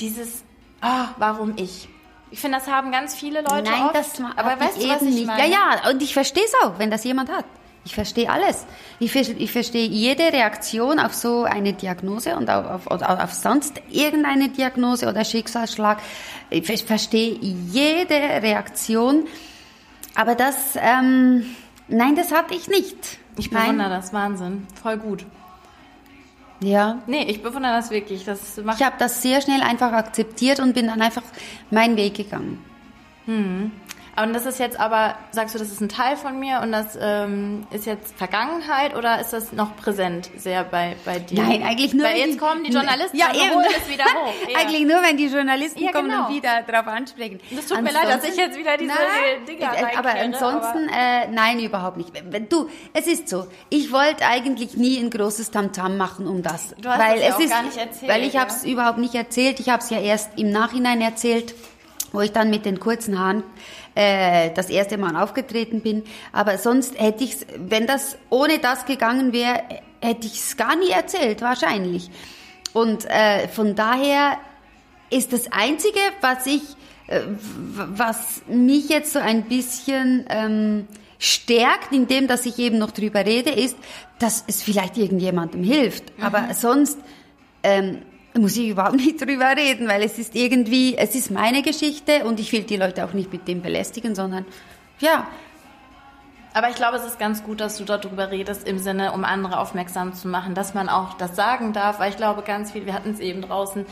Dieses, 0.00 0.44
ah, 0.80 1.06
warum 1.18 1.54
ich? 1.56 1.88
Ich 2.32 2.40
finde, 2.40 2.58
das 2.58 2.66
haben 2.66 2.90
ganz 2.90 3.14
viele. 3.14 3.42
Leute 3.42 3.70
Nein, 3.70 3.82
oft, 3.84 3.94
das 3.94 4.18
aber 4.36 4.58
weißt 4.58 4.82
du, 4.82 4.88
was 4.88 5.02
ich 5.02 5.14
nicht. 5.14 5.26
meine? 5.26 5.42
Ja, 5.48 5.80
ja, 5.84 5.90
und 5.90 6.02
ich 6.02 6.14
verstehe 6.14 6.42
es 6.44 6.52
auch, 6.64 6.78
wenn 6.78 6.90
das 6.90 7.04
jemand 7.04 7.30
hat. 7.30 7.44
Ich 7.84 7.94
verstehe 7.94 8.30
alles. 8.30 8.64
Ich, 9.00 9.14
ich 9.14 9.52
verstehe 9.52 9.86
jede 9.86 10.22
Reaktion 10.32 10.98
auf 10.98 11.14
so 11.14 11.42
eine 11.44 11.72
Diagnose 11.72 12.36
und 12.36 12.48
auf, 12.48 12.86
auf, 12.86 13.02
auf 13.02 13.34
sonst 13.34 13.74
irgendeine 13.90 14.48
Diagnose 14.48 15.08
oder 15.08 15.24
Schicksalsschlag. 15.24 15.98
Ich 16.48 16.66
ver- 16.66 16.86
verstehe 16.86 17.34
jede 17.40 18.14
Reaktion. 18.14 19.26
Aber 20.14 20.34
das, 20.34 20.76
ähm, 20.76 21.44
nein, 21.88 22.16
das 22.16 22.32
hatte 22.32 22.54
ich 22.54 22.68
nicht. 22.68 22.96
Ich 23.36 23.50
nein. 23.50 23.62
bewundere 23.76 23.90
das, 23.90 24.12
Wahnsinn. 24.12 24.66
Voll 24.80 24.96
gut. 24.98 25.26
Ja. 26.62 27.02
Nee, 27.06 27.24
ich 27.24 27.42
bewundere 27.42 27.72
das 27.72 27.90
wirklich. 27.90 28.24
Das 28.24 28.56
macht 28.58 28.80
Ich 28.80 28.86
habe 28.86 28.96
das 28.98 29.22
sehr 29.22 29.40
schnell 29.40 29.62
einfach 29.62 29.92
akzeptiert 29.92 30.60
und 30.60 30.74
bin 30.74 30.86
dann 30.86 31.02
einfach 31.02 31.22
meinen 31.70 31.96
Weg 31.96 32.14
gegangen. 32.14 32.64
Und 34.14 34.34
das 34.34 34.44
ist 34.44 34.58
jetzt 34.58 34.78
aber, 34.78 35.16
sagst 35.30 35.54
du, 35.54 35.58
das 35.58 35.68
ist 35.68 35.80
ein 35.80 35.88
Teil 35.88 36.18
von 36.18 36.38
mir 36.38 36.60
und 36.62 36.70
das 36.70 36.98
ähm, 37.00 37.66
ist 37.70 37.86
jetzt 37.86 38.14
Vergangenheit 38.14 38.94
oder 38.94 39.18
ist 39.18 39.32
das 39.32 39.52
noch 39.52 39.74
präsent 39.76 40.28
sehr 40.36 40.64
bei, 40.64 40.96
bei 41.06 41.18
dir? 41.18 41.42
Nein, 41.42 41.62
eigentlich 41.62 41.94
nur. 41.94 42.04
Weil 42.04 42.16
wenn 42.16 42.28
jetzt 42.28 42.38
kommen 42.38 42.62
die 42.62 42.72
Journalisten 42.72 43.16
ja, 43.16 43.28
und 43.28 43.36
eben. 43.36 43.54
holen 43.54 43.66
es 43.74 43.88
wieder 43.88 44.04
hoch. 44.04 44.34
Ja. 44.50 44.58
eigentlich 44.60 44.82
nur, 44.82 45.02
wenn 45.02 45.16
die 45.16 45.28
Journalisten 45.28 45.82
Ja, 45.82 45.92
kommen 45.92 46.10
genau. 46.10 46.28
und 46.28 46.34
wieder 46.34 46.62
darauf 46.62 46.88
ansprechen. 46.88 47.40
Das 47.52 47.66
tut 47.66 47.80
mir 47.80 47.90
leid, 47.90 48.08
dass 48.08 48.24
ich 48.24 48.36
jetzt 48.36 48.58
wieder 48.58 48.76
diese 48.76 48.92
nein, 48.92 49.46
Dinger 49.48 49.72
äh, 49.72 49.96
Aber 49.96 50.10
reinkehre, 50.10 50.24
ansonsten, 50.24 50.88
äh, 50.88 51.28
nein, 51.28 51.58
überhaupt 51.60 51.96
nicht. 51.96 52.12
Du, 52.52 52.68
es 52.92 53.06
ist 53.06 53.30
so. 53.30 53.46
Ich 53.70 53.92
wollte 53.92 54.26
eigentlich 54.26 54.76
nie 54.76 54.98
ein 54.98 55.08
großes 55.08 55.52
Tamtam 55.52 55.96
machen 55.96 56.26
um 56.26 56.42
das. 56.42 56.74
Du 56.78 56.90
hast 56.90 56.98
weil 56.98 57.18
das 57.18 57.22
ja 57.22 57.28
es 57.28 57.34
auch 57.34 57.40
ist, 57.40 57.50
gar 57.50 57.62
nicht 57.62 57.76
erzählt, 57.78 58.12
Weil 58.12 58.24
ich 58.24 58.34
ja. 58.34 58.40
habe 58.40 58.50
es 58.50 58.64
überhaupt 58.64 58.98
nicht 58.98 59.14
erzählt. 59.14 59.58
Ich 59.58 59.70
habe 59.70 59.82
es 59.82 59.88
ja 59.88 60.00
erst 60.00 60.38
im 60.38 60.50
Nachhinein 60.50 61.00
erzählt 61.00 61.54
wo 62.12 62.20
ich 62.20 62.32
dann 62.32 62.50
mit 62.50 62.64
den 62.64 62.78
kurzen 62.78 63.18
Haaren 63.18 63.42
äh, 63.94 64.50
das 64.54 64.70
erste 64.70 64.98
Mal 64.98 65.16
aufgetreten 65.16 65.80
bin. 65.80 66.02
Aber 66.32 66.58
sonst 66.58 66.98
hätte 66.98 67.24
ich 67.24 67.36
wenn 67.56 67.86
das 67.86 68.16
ohne 68.30 68.58
das 68.58 68.86
gegangen 68.86 69.32
wäre, 69.32 69.62
hätte 70.00 70.26
ich 70.26 70.34
es 70.34 70.56
gar 70.56 70.76
nie 70.76 70.90
erzählt, 70.90 71.42
wahrscheinlich. 71.42 72.10
Und 72.72 73.04
äh, 73.08 73.48
von 73.48 73.74
daher 73.74 74.38
ist 75.10 75.32
das 75.32 75.52
Einzige, 75.52 76.00
was 76.20 76.46
ich, 76.46 76.62
äh, 77.06 77.20
was 77.26 78.42
mich 78.46 78.88
jetzt 78.88 79.12
so 79.12 79.18
ein 79.18 79.44
bisschen 79.44 80.24
ähm, 80.30 80.88
stärkt, 81.18 81.92
indem 81.92 82.26
dass 82.26 82.46
ich 82.46 82.58
eben 82.58 82.78
noch 82.78 82.90
drüber 82.90 83.24
rede, 83.24 83.50
ist, 83.50 83.76
dass 84.18 84.44
es 84.46 84.62
vielleicht 84.62 84.96
irgendjemandem 84.96 85.62
hilft. 85.62 86.04
Aber 86.20 86.52
sonst 86.54 86.98
ähm, 87.62 88.02
muss 88.34 88.56
ich 88.56 88.68
überhaupt 88.68 88.96
nicht 88.96 89.20
drüber 89.20 89.56
reden, 89.56 89.88
weil 89.88 90.02
es 90.02 90.18
ist 90.18 90.34
irgendwie, 90.34 90.96
es 90.96 91.14
ist 91.14 91.30
meine 91.30 91.62
Geschichte 91.62 92.24
und 92.24 92.40
ich 92.40 92.52
will 92.52 92.62
die 92.62 92.76
Leute 92.76 93.04
auch 93.04 93.12
nicht 93.12 93.32
mit 93.32 93.46
dem 93.46 93.62
belästigen, 93.62 94.14
sondern 94.14 94.46
ja, 95.00 95.26
Aber 96.54 96.68
ich 96.68 96.76
glaube, 96.76 96.96
es 96.98 97.04
ist 97.04 97.18
ganz 97.18 97.42
gut, 97.44 97.60
dass 97.60 97.78
du 97.78 97.84
darüber 97.84 98.30
redest, 98.30 98.68
im 98.68 98.78
Sinne, 98.78 99.12
um 99.12 99.24
andere 99.24 99.58
aufmerksam 99.58 100.12
zu 100.14 100.28
machen, 100.28 100.54
dass 100.54 100.74
man 100.74 100.88
auch 100.88 101.14
das 101.14 101.34
sagen 101.34 101.72
darf, 101.72 101.98
weil 101.98 102.10
ich 102.10 102.16
glaube, 102.16 102.42
ganz 102.42 102.72
viel, 102.72 102.84
wir 102.84 102.92
hatten 102.92 103.10
es 103.10 103.20
eben 103.20 103.40
draußen, 103.42 103.86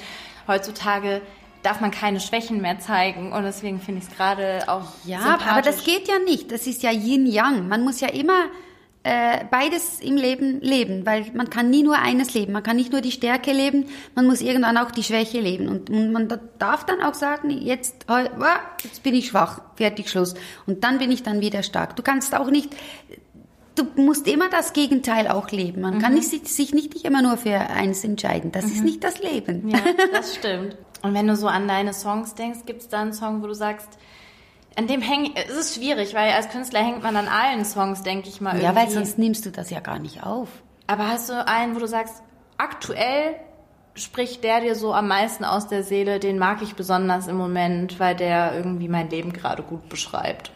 heutzutage 0.47 1.23
darf 1.63 1.81
man 1.81 1.91
keine 1.91 2.21
Schwächen 2.21 2.61
mehr 2.61 2.79
zeigen 2.79 3.33
und 3.33 3.43
deswegen 3.45 3.81
finde 3.81 4.01
ich 4.01 4.09
es 4.09 4.17
gerade 4.17 4.65
auch 4.67 4.89
Ja, 5.05 5.39
aber 5.49 5.63
das 5.63 5.85
geht 5.85 6.09
ja 6.09 6.19
nicht. 6.19 6.51
Das 6.53 6.67
ist 6.67 6.83
ja 6.83 6.91
Yin-Yang. 6.91 7.69
Man 7.69 7.83
muss 7.83 8.01
ja 8.01 8.09
immer 8.09 8.45
äh, 9.03 9.45
beides 9.51 10.01
im 10.01 10.17
Leben 10.17 10.61
leben, 10.61 11.07
weil 11.07 11.25
man 11.35 11.49
kann 11.49 11.71
nie 11.71 11.83
nur 11.83 11.99
eines 11.99 12.35
leben. 12.35 12.53
Man 12.53 12.63
kann 12.63 12.77
nicht 12.77 12.93
nur 12.93 13.01
die 13.01 13.13
Stärke 13.13 13.51
leben, 13.53 13.87
man 14.15 14.27
muss 14.27 14.43
irgendwann 14.43 14.77
auch 14.77 14.91
die 14.91 15.03
Schwäche 15.03 15.41
leben. 15.41 15.69
Und, 15.69 15.89
und 15.89 16.13
man 16.13 16.29
da- 16.29 16.39
darf 16.59 16.85
dann 16.85 17.01
auch 17.01 17.15
sagen, 17.15 17.49
jetzt, 17.51 18.05
jetzt 18.85 19.03
bin 19.03 19.15
ich 19.15 19.29
schwach, 19.29 19.63
fertig, 19.77 20.11
Schluss. 20.11 20.35
Und 20.67 20.85
dann 20.85 20.99
bin 20.99 21.11
ich 21.11 21.23
dann 21.23 21.41
wieder 21.41 21.63
stark. 21.63 21.97
Du 21.97 22.03
kannst 22.03 22.35
auch 22.35 22.51
nicht, 22.51 22.77
du 23.75 23.87
musst 23.97 24.29
immer 24.29 24.51
das 24.51 24.75
Gegenteil 24.75 25.29
auch 25.29 25.51
leben. 25.51 25.81
Man 25.81 25.99
kann 25.99 26.13
nicht, 26.13 26.29
sich- 26.29 26.45
sich 26.53 26.75
nicht 26.75 27.03
immer 27.05 27.23
nur 27.23 27.39
für 27.39 27.57
eins 27.59 28.05
entscheiden. 28.05 28.53
Das 28.53 28.67
ist 28.67 28.85
nicht 28.85 29.03
das 29.03 29.19
Leben. 29.23 29.67
Ja, 29.71 29.79
das 30.13 30.35
stimmt. 30.35 30.77
Und 31.03 31.15
wenn 31.15 31.27
du 31.27 31.35
so 31.37 31.47
an 31.47 31.67
deine 31.67 31.95
Songs 31.95 32.35
denkst, 32.35 32.61
gibt 32.67 32.83
es 32.83 32.89
da 32.89 33.01
einen 33.01 33.15
Song, 33.15 33.43
wo 33.43 33.47
du 33.47 33.55
sagst, 33.55 33.89
an 34.77 34.87
dem 34.87 35.03
hängt, 35.03 35.37
es 35.37 35.57
ist 35.57 35.75
schwierig, 35.75 36.15
weil 36.15 36.33
als 36.33 36.49
Künstler 36.49 36.81
hängt 36.81 37.03
man 37.03 37.17
an 37.17 37.29
allen 37.29 37.65
Songs, 37.65 38.03
denke 38.03 38.29
ich 38.29 38.41
mal. 38.41 38.57
Ja, 38.57 38.71
irgendwie. 38.71 38.77
weil 38.77 38.91
sonst 38.91 39.19
nimmst 39.19 39.45
du 39.47 39.51
das 39.51 39.71
ja 39.71 39.81
gar 39.81 39.99
nicht 39.99 40.25
auf. 40.25 40.49
Aber 40.87 41.09
hast 41.09 41.29
du 41.29 41.47
einen, 41.47 41.75
wo 41.75 41.81
du 41.81 41.87
sagst, 41.87 42.23
aktuell 42.57 43.37
spricht 43.95 44.45
der 44.45 44.61
dir 44.61 44.75
so 44.75 44.95
am 44.95 45.09
meisten 45.09 45.45
aus 45.45 45.69
der 45.69 45.83
Seele, 45.83 46.21
den 46.21 46.39
mag 46.39 46.63
ich 46.63 46.75
besonders 46.75 47.27
im 47.27 47.37
Moment, 47.37 47.99
weil 48.01 48.15
der 48.15 48.55
irgendwie 48.55 48.89
mein 48.89 49.11
Leben 49.11 49.33
gerade 49.33 49.63
gut 49.63 49.89
beschreibt. 49.89 50.53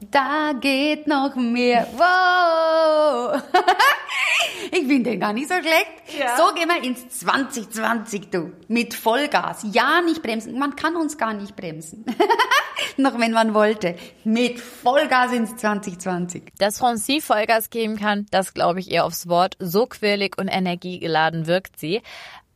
Da 0.00 0.52
geht 0.60 1.06
noch 1.06 1.34
mehr. 1.36 1.86
Wow! 1.96 3.42
ich 4.70 4.86
finde 4.86 5.10
den 5.10 5.20
gar 5.20 5.32
nicht 5.32 5.48
so 5.48 5.54
schlecht. 5.54 6.18
Ja. 6.18 6.36
So 6.36 6.54
gehen 6.54 6.68
wir 6.68 6.84
ins 6.84 7.08
2020, 7.20 8.30
du. 8.30 8.52
Mit 8.68 8.92
Vollgas. 8.92 9.64
Ja, 9.72 10.02
nicht 10.02 10.22
bremsen. 10.22 10.58
Man 10.58 10.76
kann 10.76 10.96
uns 10.96 11.16
gar 11.16 11.32
nicht 11.32 11.56
bremsen. 11.56 12.04
noch 12.98 13.18
wenn 13.18 13.32
man 13.32 13.54
wollte. 13.54 13.96
Mit 14.24 14.60
Vollgas 14.60 15.32
ins 15.32 15.56
2020. 15.56 16.52
Dass 16.58 16.78
Francie 16.78 17.22
Vollgas 17.22 17.70
geben 17.70 17.96
kann, 17.96 18.26
das 18.30 18.52
glaube 18.52 18.80
ich 18.80 18.90
ihr 18.90 19.04
aufs 19.04 19.28
Wort. 19.28 19.56
So 19.58 19.86
quirlig 19.86 20.36
und 20.38 20.48
energiegeladen 20.48 21.46
wirkt 21.46 21.78
sie. 21.78 22.02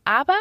Aber 0.05 0.37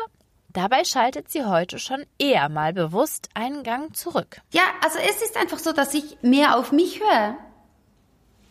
dabei 0.52 0.84
schaltet 0.84 1.30
sie 1.30 1.44
heute 1.44 1.78
schon 1.78 2.04
eher 2.18 2.48
mal 2.48 2.72
bewusst 2.72 3.28
einen 3.34 3.62
Gang 3.62 3.94
zurück. 3.96 4.40
Ja, 4.52 4.62
also 4.82 4.98
es 4.98 5.22
ist 5.22 5.36
einfach 5.36 5.58
so, 5.58 5.72
dass 5.72 5.94
ich 5.94 6.18
mehr 6.22 6.56
auf 6.56 6.72
mich 6.72 7.00
höre. 7.00 7.36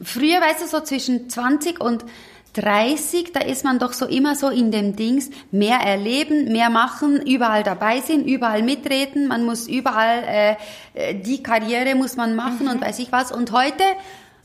Früher, 0.02 0.40
weißt 0.40 0.62
du, 0.62 0.68
so 0.68 0.80
zwischen 0.82 1.30
20 1.30 1.82
und 1.82 2.06
30, 2.54 3.32
da 3.34 3.42
ist 3.42 3.64
man 3.64 3.80
doch 3.80 3.94
so 3.94 4.06
immer 4.06 4.36
so 4.36 4.50
in 4.50 4.72
dem 4.72 4.96
Dings, 4.96 5.30
mehr 5.52 5.78
erleben, 5.78 6.52
mehr 6.52 6.70
machen, 6.70 7.22
überall 7.22 7.64
dabei 7.64 8.02
sind, 8.02 8.26
überall 8.26 8.64
mitreden, 8.64 9.28
man 9.28 9.46
muss 9.46 9.68
überall, 9.68 10.24
äh, 10.26 10.56
äh, 10.94 11.16
die 11.16 11.44
Karriere 11.44 11.96
muss 11.96 12.16
man 12.16 12.36
machen 12.36 12.68
und 12.68 12.82
weiß 12.82 13.00
ich 13.00 13.12
was. 13.12 13.32
Und 13.32 13.52
heute 13.52 13.84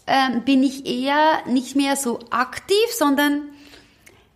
ähm, 0.07 0.43
bin 0.45 0.63
ich 0.63 0.87
eher 0.87 1.39
nicht 1.47 1.77
mehr 1.77 1.97
so 1.97 2.19
aktiv, 2.31 2.87
sondern 2.93 3.43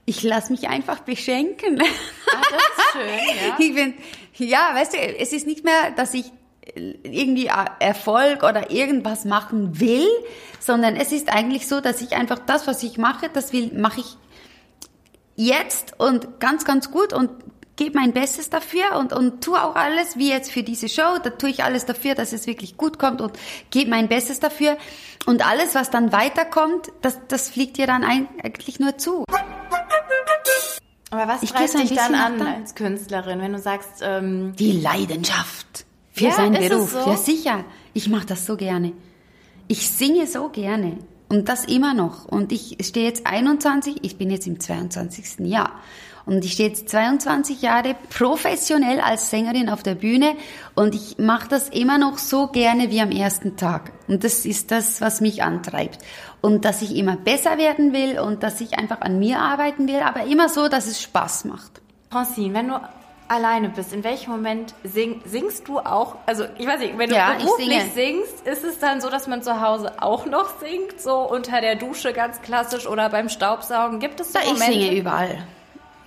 ich 0.08 0.22
lasse 0.22 0.50
mich 0.52 0.68
einfach 0.68 1.00
beschenken. 1.00 1.80
Ah, 1.80 2.40
das 2.50 2.62
ist 2.62 2.92
schön, 2.92 3.36
ja. 3.48 3.56
Ich 3.58 3.74
bin, 3.74 3.94
ja, 4.38 4.70
weißt 4.74 4.94
du, 4.94 4.98
es 4.98 5.32
ist 5.32 5.46
nicht 5.46 5.64
mehr, 5.64 5.90
dass 5.96 6.14
ich 6.14 6.32
irgendwie 7.02 7.50
Erfolg 7.78 8.42
oder 8.42 8.70
irgendwas 8.70 9.24
machen 9.24 9.80
will, 9.80 10.06
sondern 10.60 10.96
es 10.96 11.12
ist 11.12 11.28
eigentlich 11.28 11.66
so, 11.66 11.80
dass 11.80 12.00
ich 12.00 12.12
einfach 12.12 12.38
das, 12.38 12.66
was 12.66 12.82
ich 12.82 12.98
mache, 12.98 13.28
das 13.32 13.52
will, 13.52 13.70
mache 13.74 14.00
ich 14.00 14.16
jetzt 15.36 15.98
und 15.98 16.40
ganz, 16.40 16.64
ganz 16.64 16.90
gut 16.90 17.12
und 17.12 17.30
gebe 17.76 17.98
mein 17.98 18.12
Bestes 18.12 18.50
dafür 18.50 18.96
und, 18.98 19.12
und 19.12 19.44
tue 19.44 19.62
auch 19.62 19.76
alles, 19.76 20.16
wie 20.16 20.30
jetzt 20.30 20.50
für 20.50 20.62
diese 20.62 20.88
Show, 20.88 21.18
da 21.22 21.30
tue 21.30 21.50
ich 21.50 21.64
alles 21.64 21.86
dafür, 21.86 22.14
dass 22.14 22.32
es 22.32 22.46
wirklich 22.46 22.76
gut 22.76 22.98
kommt 22.98 23.20
und 23.20 23.32
gebe 23.70 23.90
mein 23.90 24.08
Bestes 24.08 24.40
dafür. 24.40 24.76
Und 25.26 25.46
alles, 25.46 25.74
was 25.74 25.90
dann 25.90 26.12
weiterkommt, 26.12 26.90
das, 27.02 27.18
das 27.28 27.50
fliegt 27.50 27.76
dir 27.76 27.86
dann 27.86 28.04
eigentlich 28.04 28.80
nur 28.80 28.98
zu. 28.98 29.24
Aber 31.10 31.26
was 31.26 31.42
Ich 31.42 31.52
treibt 31.52 31.72
dich 31.74 31.94
dann 31.94 32.14
an 32.14 32.36
nach 32.38 32.46
da- 32.46 32.52
als 32.54 32.74
Künstlerin, 32.74 33.40
wenn 33.40 33.52
du 33.52 33.58
sagst, 33.58 34.00
ähm, 34.02 34.54
Die 34.58 34.72
Leidenschaft 34.72 35.86
für 36.12 36.24
Ja, 36.24 36.32
seinen 36.32 36.68
Beruf. 36.68 36.92
so? 36.92 36.98
Ja, 37.10 37.16
sicher. 37.16 37.64
Ich 37.94 38.08
mache 38.08 38.26
das 38.26 38.44
so 38.44 38.56
gerne. 38.56 38.92
Ich 39.68 39.88
singe 39.88 40.26
so 40.26 40.48
gerne. 40.50 40.98
Und 41.30 41.48
das 41.48 41.64
immer 41.66 41.92
noch. 41.94 42.24
Und 42.26 42.52
ich 42.52 42.76
stehe 42.82 43.06
jetzt 43.06 43.26
21, 43.26 43.98
ich 44.02 44.16
bin 44.18 44.30
jetzt 44.30 44.46
im 44.46 44.60
22. 44.60 45.46
Jahr. 45.46 45.72
Und 46.28 46.44
ich 46.44 46.52
stehe 46.52 46.68
jetzt 46.68 46.90
22 46.90 47.62
Jahre 47.62 47.96
professionell 48.10 49.00
als 49.00 49.30
Sängerin 49.30 49.70
auf 49.70 49.82
der 49.82 49.94
Bühne 49.94 50.36
und 50.74 50.94
ich 50.94 51.16
mache 51.16 51.48
das 51.48 51.70
immer 51.70 51.96
noch 51.96 52.18
so 52.18 52.48
gerne 52.48 52.90
wie 52.90 53.00
am 53.00 53.10
ersten 53.10 53.56
Tag. 53.56 53.92
Und 54.08 54.24
das 54.24 54.44
ist 54.44 54.70
das, 54.70 55.00
was 55.00 55.22
mich 55.22 55.42
antreibt. 55.42 56.00
Und 56.42 56.66
dass 56.66 56.82
ich 56.82 56.94
immer 56.96 57.16
besser 57.16 57.56
werden 57.56 57.94
will 57.94 58.18
und 58.18 58.42
dass 58.42 58.60
ich 58.60 58.78
einfach 58.78 59.00
an 59.00 59.18
mir 59.18 59.38
arbeiten 59.38 59.88
will, 59.88 60.00
aber 60.00 60.24
immer 60.24 60.50
so, 60.50 60.68
dass 60.68 60.86
es 60.86 61.00
Spaß 61.00 61.46
macht. 61.46 61.80
Francine, 62.10 62.52
wenn 62.52 62.68
du 62.68 62.80
alleine 63.28 63.70
bist, 63.70 63.94
in 63.94 64.04
welchem 64.04 64.30
Moment 64.32 64.74
sing, 64.84 65.22
singst 65.24 65.66
du 65.66 65.78
auch? 65.78 66.16
Also 66.26 66.44
ich 66.58 66.66
weiß 66.66 66.80
nicht, 66.80 66.98
wenn 66.98 67.08
du 67.08 67.16
Ja, 67.16 67.36
ich 67.38 67.44
beruflich 67.44 67.84
singst, 67.94 68.46
ist 68.46 68.64
es 68.64 68.78
dann 68.78 69.00
so, 69.00 69.08
dass 69.08 69.28
man 69.28 69.42
zu 69.42 69.62
Hause 69.62 70.02
auch 70.02 70.26
noch 70.26 70.58
singt, 70.60 71.00
so 71.00 71.20
unter 71.20 71.62
der 71.62 71.76
Dusche 71.76 72.12
ganz 72.12 72.42
klassisch 72.42 72.86
oder 72.86 73.08
beim 73.08 73.30
Staubsaugen? 73.30 73.98
Gibt 73.98 74.20
es 74.20 74.34
so 74.34 74.38
ich 74.38 74.52
Momente? 74.52 74.72
singe 74.74 74.94
überall. 74.94 75.38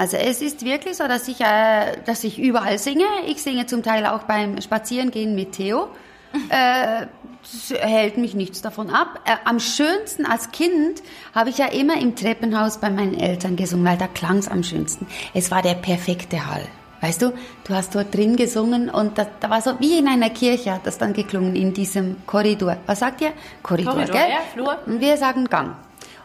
Also 0.02 0.18
es 0.18 0.42
ist 0.42 0.66
wirklich 0.66 0.98
so, 0.98 1.08
dass 1.08 1.28
ich, 1.28 1.42
äh, 1.42 1.98
dass 2.08 2.24
ich 2.24 2.40
überall 2.40 2.80
singe. 2.80 3.06
Ich 3.28 3.44
singe 3.44 3.68
zum 3.68 3.84
Teil 3.84 4.08
auch 4.08 4.24
beim 4.24 4.60
Spazierengehen 4.60 5.36
mit 5.36 5.52
Theo. 5.52 5.90
äh, 6.50 7.06
es 7.44 7.70
hält 7.70 8.18
mich 8.18 8.34
nichts 8.34 8.64
davon 8.64 8.90
ab. 8.90 9.20
Äh, 9.26 9.36
am 9.46 9.60
schönsten 9.60 10.26
als 10.26 10.50
Kind 10.52 11.04
habe 11.36 11.52
ich 11.52 11.60
ja 11.60 11.68
immer 11.68 12.02
im 12.02 12.16
Treppenhaus 12.16 12.80
bei 12.80 12.90
meinen 12.90 13.14
Eltern 13.14 13.56
gesungen, 13.56 13.86
weil 13.86 13.98
da 14.00 14.08
klang 14.08 14.40
es 14.40 14.48
am 14.48 14.64
schönsten. 14.64 15.06
Es 15.36 15.52
war 15.52 15.62
der 15.62 15.76
perfekte 15.76 16.48
Hall. 16.48 16.68
Weißt 17.02 17.22
du, 17.22 17.34
du 17.68 17.76
hast 17.76 17.94
dort 17.94 18.12
drin 18.12 18.38
gesungen 18.38 18.90
und 18.90 19.20
da, 19.20 19.28
da 19.40 19.52
war 19.52 19.62
so 19.62 19.80
wie 19.80 20.00
in 20.00 20.08
einer 20.08 20.32
Kirche 20.32 20.74
hat 20.74 20.88
das 20.88 20.98
dann 20.98 21.14
geklungen 21.14 21.56
in 21.56 21.76
diesem 21.76 22.26
Korridor. 22.26 22.78
Was 22.88 23.02
sagt 23.02 23.22
ihr? 23.22 23.34
Korridor, 23.62 23.94
Korridor, 23.94 24.16
gell? 24.16 24.30
ja, 24.32 24.40
Flur. 24.52 24.80
Und 24.88 25.00
wir 25.00 25.16
sagen 25.18 25.46
Gang. 25.46 25.76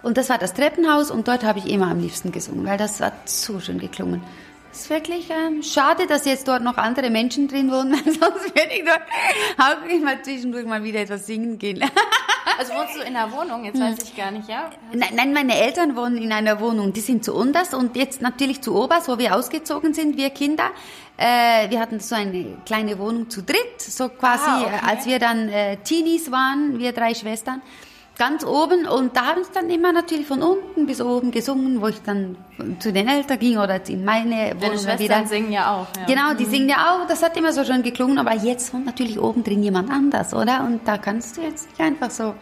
Und 0.06 0.16
das 0.18 0.28
war 0.28 0.38
das 0.38 0.54
Treppenhaus 0.54 1.10
und 1.10 1.26
dort 1.26 1.42
habe 1.42 1.58
ich 1.58 1.66
immer 1.68 1.88
am 1.90 1.98
liebsten 1.98 2.30
gesungen, 2.30 2.64
weil 2.64 2.78
das 2.78 3.00
hat 3.00 3.28
so 3.28 3.58
schön 3.58 3.80
geklungen. 3.80 4.22
Es 4.72 4.82
ist 4.82 4.90
wirklich 4.90 5.28
ähm, 5.30 5.64
schade, 5.64 6.06
dass 6.06 6.26
jetzt 6.26 6.46
dort 6.46 6.62
noch 6.62 6.76
andere 6.76 7.10
Menschen 7.10 7.48
drin 7.48 7.72
wohnen, 7.72 7.94
sonst 8.04 8.54
würde 8.54 8.70
ich 8.72 8.84
dort 8.84 9.02
auch 9.58 9.84
immer 9.90 10.22
zwischendurch 10.22 10.64
mal 10.64 10.84
wieder 10.84 11.00
etwas 11.00 11.26
singen 11.26 11.58
gehen. 11.58 11.80
Also 12.58 12.72
wohnst 12.72 12.96
du 12.96 13.00
in 13.00 13.12
der 13.12 13.30
Wohnung? 13.32 13.64
Jetzt 13.64 13.78
weiß 13.78 13.98
ich 14.04 14.16
gar 14.16 14.30
nicht, 14.30 14.48
ja? 14.48 14.70
Nein, 14.94 15.10
nein, 15.14 15.32
meine 15.34 15.58
Eltern 15.58 15.94
wohnen 15.94 16.16
in 16.16 16.32
einer 16.32 16.58
Wohnung, 16.60 16.92
die 16.92 17.00
sind 17.00 17.22
zu 17.22 17.34
Unders 17.34 17.74
und 17.74 17.96
jetzt 17.96 18.22
natürlich 18.22 18.62
zu 18.62 18.74
Obers, 18.74 19.08
wo 19.08 19.18
wir 19.18 19.34
ausgezogen 19.36 19.92
sind, 19.92 20.16
wir 20.16 20.30
Kinder. 20.30 20.70
Äh, 21.18 21.68
wir 21.68 21.80
hatten 21.80 21.98
so 22.00 22.14
eine 22.14 22.56
kleine 22.64 22.98
Wohnung 22.98 23.28
zu 23.28 23.42
dritt, 23.42 23.80
so 23.80 24.08
quasi, 24.08 24.44
Ah, 24.48 24.62
okay. 24.62 24.74
äh, 24.74 24.88
als 24.88 25.06
wir 25.06 25.18
dann 25.18 25.48
äh, 25.50 25.76
Teenies 25.78 26.30
waren, 26.30 26.78
wir 26.78 26.92
drei 26.92 27.12
Schwestern, 27.14 27.60
ganz 28.18 28.44
oben 28.44 28.86
und 28.86 29.16
da 29.16 29.26
haben 29.26 29.44
sie 29.44 29.50
dann 29.52 29.68
immer 29.70 29.92
natürlich 29.92 30.26
von 30.26 30.42
unten 30.42 30.86
bis 30.86 31.00
oben 31.00 31.30
gesungen, 31.30 31.80
wo 31.80 31.88
ich 31.88 32.00
dann 32.02 32.36
zu 32.78 32.92
den 32.92 33.08
Eltern 33.08 33.38
ging 33.38 33.58
oder 33.58 33.86
in 33.88 34.04
meine 34.04 34.50
Deine 34.50 34.60
Wohnung 34.60 34.72
Schwestern 34.78 34.98
wieder. 34.98 35.26
singen 35.26 35.52
ja 35.52 35.74
auch. 35.74 35.86
Ja. 35.96 36.06
Genau, 36.06 36.34
die 36.38 36.46
singen 36.46 36.68
ja 36.68 36.94
auch, 36.94 37.06
das 37.06 37.22
hat 37.22 37.36
immer 37.36 37.52
so 37.52 37.64
schön 37.64 37.82
geklungen, 37.82 38.18
aber 38.18 38.34
jetzt 38.34 38.72
wohnt 38.72 38.86
natürlich 38.86 39.20
oben 39.20 39.44
drin 39.44 39.62
jemand 39.62 39.90
anders, 39.90 40.32
oder? 40.32 40.64
Und 40.64 40.86
da 40.88 40.98
kannst 40.98 41.36
du 41.36 41.42
jetzt 41.42 41.68
nicht 41.68 41.80
einfach 41.80 42.10
so 42.10 42.34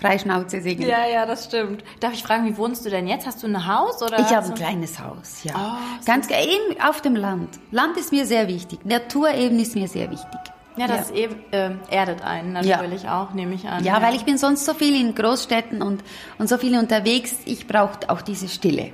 Freischnauze 0.00 0.60
singen. 0.60 0.88
Ja, 0.88 1.06
ja, 1.06 1.26
das 1.26 1.44
stimmt. 1.44 1.84
Darf 2.00 2.14
ich 2.14 2.22
fragen, 2.22 2.46
wie 2.46 2.56
wohnst 2.56 2.84
du 2.84 2.90
denn 2.90 3.06
jetzt? 3.06 3.26
Hast 3.26 3.42
du 3.42 3.46
ein 3.46 3.66
Haus 3.66 4.02
oder? 4.02 4.18
Ich 4.18 4.34
habe 4.34 4.46
ein 4.46 4.54
kleines 4.54 4.98
Haus, 4.98 5.44
ja. 5.44 5.52
Oh, 5.54 6.04
Ganz 6.06 6.28
eben 6.30 6.80
auf 6.82 7.00
dem 7.02 7.14
Land. 7.14 7.60
Land 7.70 7.96
ist 7.96 8.10
mir 8.10 8.24
sehr 8.26 8.48
wichtig. 8.48 8.84
Natur 8.84 9.32
eben 9.34 9.58
ist 9.58 9.74
mir 9.74 9.88
sehr 9.88 10.10
wichtig. 10.10 10.40
Ja, 10.76 10.86
das 10.86 11.10
eben, 11.10 11.36
äh, 11.50 11.72
erdet 11.90 12.22
einen 12.22 12.52
natürlich 12.52 13.08
auch, 13.08 13.32
nehme 13.34 13.54
ich 13.54 13.66
an. 13.66 13.84
Ja, 13.84 14.00
weil 14.00 14.14
ich 14.14 14.24
bin 14.24 14.38
sonst 14.38 14.64
so 14.64 14.72
viel 14.74 14.98
in 15.00 15.14
Großstädten 15.14 15.82
und, 15.82 16.02
und 16.38 16.48
so 16.48 16.58
viel 16.58 16.78
unterwegs. 16.78 17.36
Ich 17.44 17.66
brauche 17.66 17.98
auch 18.08 18.22
diese 18.22 18.48
Stille. 18.48 18.92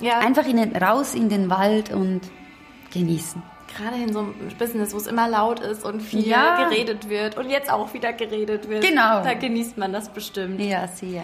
ja, 0.00 0.18
Einfach 0.18 0.46
in 0.46 0.56
den, 0.56 0.76
raus 0.76 1.14
in 1.14 1.28
den 1.28 1.48
Wald 1.48 1.92
und 1.92 2.22
genießen. 2.92 3.42
Gerade 3.76 3.96
in 3.96 4.12
so 4.12 4.20
einem 4.20 4.34
Business, 4.58 4.92
wo 4.92 4.98
es 4.98 5.06
immer 5.06 5.28
laut 5.28 5.60
ist 5.60 5.84
und 5.84 6.00
viel 6.00 6.26
Ja. 6.26 6.68
geredet 6.68 7.08
wird 7.08 7.36
und 7.36 7.48
jetzt 7.50 7.70
auch 7.70 7.92
wieder 7.94 8.12
geredet 8.12 8.68
wird. 8.68 8.82
Genau. 8.84 9.22
Da 9.22 9.34
genießt 9.34 9.78
man 9.78 9.92
das 9.92 10.12
bestimmt. 10.12 10.60
Ja, 10.60 10.88
sehr. 10.88 11.22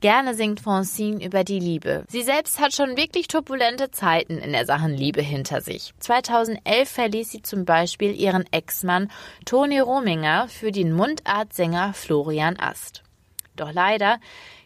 Gerne 0.00 0.34
singt 0.34 0.60
Francine 0.60 1.24
über 1.24 1.44
die 1.44 1.58
Liebe. 1.58 2.04
Sie 2.08 2.22
selbst 2.22 2.60
hat 2.60 2.74
schon 2.74 2.96
wirklich 2.98 3.26
turbulente 3.26 3.90
Zeiten 3.90 4.36
in 4.36 4.52
der 4.52 4.66
Sachen 4.66 4.92
Liebe 4.92 5.22
hinter 5.22 5.62
sich. 5.62 5.94
2011 5.98 6.90
verließ 6.90 7.30
sie 7.30 7.40
zum 7.40 7.64
Beispiel 7.64 8.14
ihren 8.14 8.44
Ex-Mann 8.52 9.10
Toni 9.46 9.80
Rominger 9.80 10.48
für 10.48 10.72
den 10.72 10.92
Mundartsänger 10.92 11.94
Florian 11.94 12.58
Ast. 12.60 13.02
Doch 13.56 13.72
leider 13.72 14.18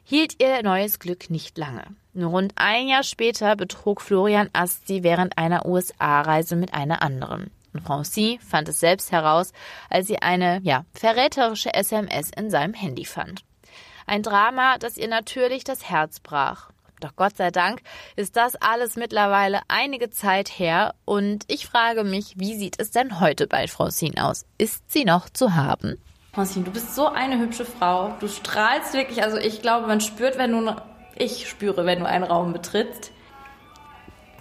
hielt 0.03 0.43
ihr 0.43 0.61
neues 0.65 0.99
Glück 0.99 1.31
nicht 1.31 1.57
lange. 1.57 1.85
Rund 2.25 2.53
ein 2.57 2.89
Jahr 2.89 3.03
später 3.03 3.57
betrug 3.57 4.01
Florian 4.01 4.51
Ast 4.53 4.87
sie 4.87 5.03
während 5.03 5.39
einer 5.39 5.67
USA-Reise 5.67 6.57
mit 6.57 6.75
einer 6.75 7.03
anderen. 7.03 7.51
Und 7.73 7.83
Francine 7.83 8.39
fand 8.41 8.69
es 8.69 8.81
selbst 8.81 9.13
heraus, 9.13 9.53
als 9.91 10.07
sie 10.07 10.21
eine, 10.21 10.61
ja, 10.63 10.85
verräterische 10.93 11.75
SMS 11.75 12.31
in 12.37 12.51
seinem 12.51 12.75
Handy 12.75 13.05
fand. 13.05 13.43
Ein 14.07 14.23
Drama, 14.23 14.79
das 14.79 14.97
ihr 14.97 15.09
natürlich 15.09 15.65
das 15.65 15.89
Herz 15.89 16.21
brach. 16.21 16.71
Doch 17.01 17.15
Gott 17.15 17.37
sei 17.37 17.51
Dank 17.51 17.83
ist 18.17 18.37
das 18.37 18.57
alles 18.57 18.97
mittlerweile 18.97 19.61
einige 19.69 20.11
Zeit 20.11 20.49
her 20.49 20.95
und 21.05 21.45
ich 21.47 21.67
frage 21.67 22.03
mich, 22.03 22.35
wie 22.37 22.57
sieht 22.57 22.81
es 22.81 22.91
denn 22.91 23.21
heute 23.21 23.47
bei 23.47 23.69
Francine 23.69 24.27
aus? 24.27 24.47
Ist 24.57 24.91
sie 24.91 25.05
noch 25.05 25.29
zu 25.31 25.55
haben? 25.55 25.99
Francine, 26.33 26.65
du 26.65 26.71
bist 26.73 26.95
so 26.95 27.09
eine 27.09 27.39
hübsche 27.39 27.65
Frau. 27.65 28.15
Du 28.21 28.29
strahlst 28.29 28.95
wirklich, 28.95 29.23
also 29.23 29.37
ich 29.37 29.63
glaube, 29.63 29.87
man 29.87 30.01
spürt, 30.01 30.39
wenn 30.39 30.53
du, 30.53 30.75
ich 31.19 31.49
spüre, 31.49 31.85
wenn 31.87 32.01
du 32.01 32.07
einen 32.07 32.25
Raum 32.25 32.53
betrittst. 32.53 33.13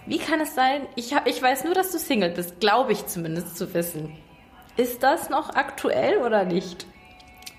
Wie 0.06 0.18
kann 0.18 0.40
es 0.40 0.54
sein? 0.54 0.86
Ich, 0.96 1.12
hab, 1.14 1.26
ich 1.26 1.40
weiß 1.42 1.64
nur, 1.64 1.74
dass 1.74 1.92
du 1.92 1.98
Single 1.98 2.30
bist, 2.30 2.60
glaube 2.60 2.92
ich 2.92 3.06
zumindest 3.06 3.56
zu 3.58 3.74
wissen. 3.74 4.16
Ist 4.76 5.02
das 5.02 5.28
noch 5.28 5.54
aktuell 5.54 6.18
oder 6.18 6.44
nicht? 6.44 6.86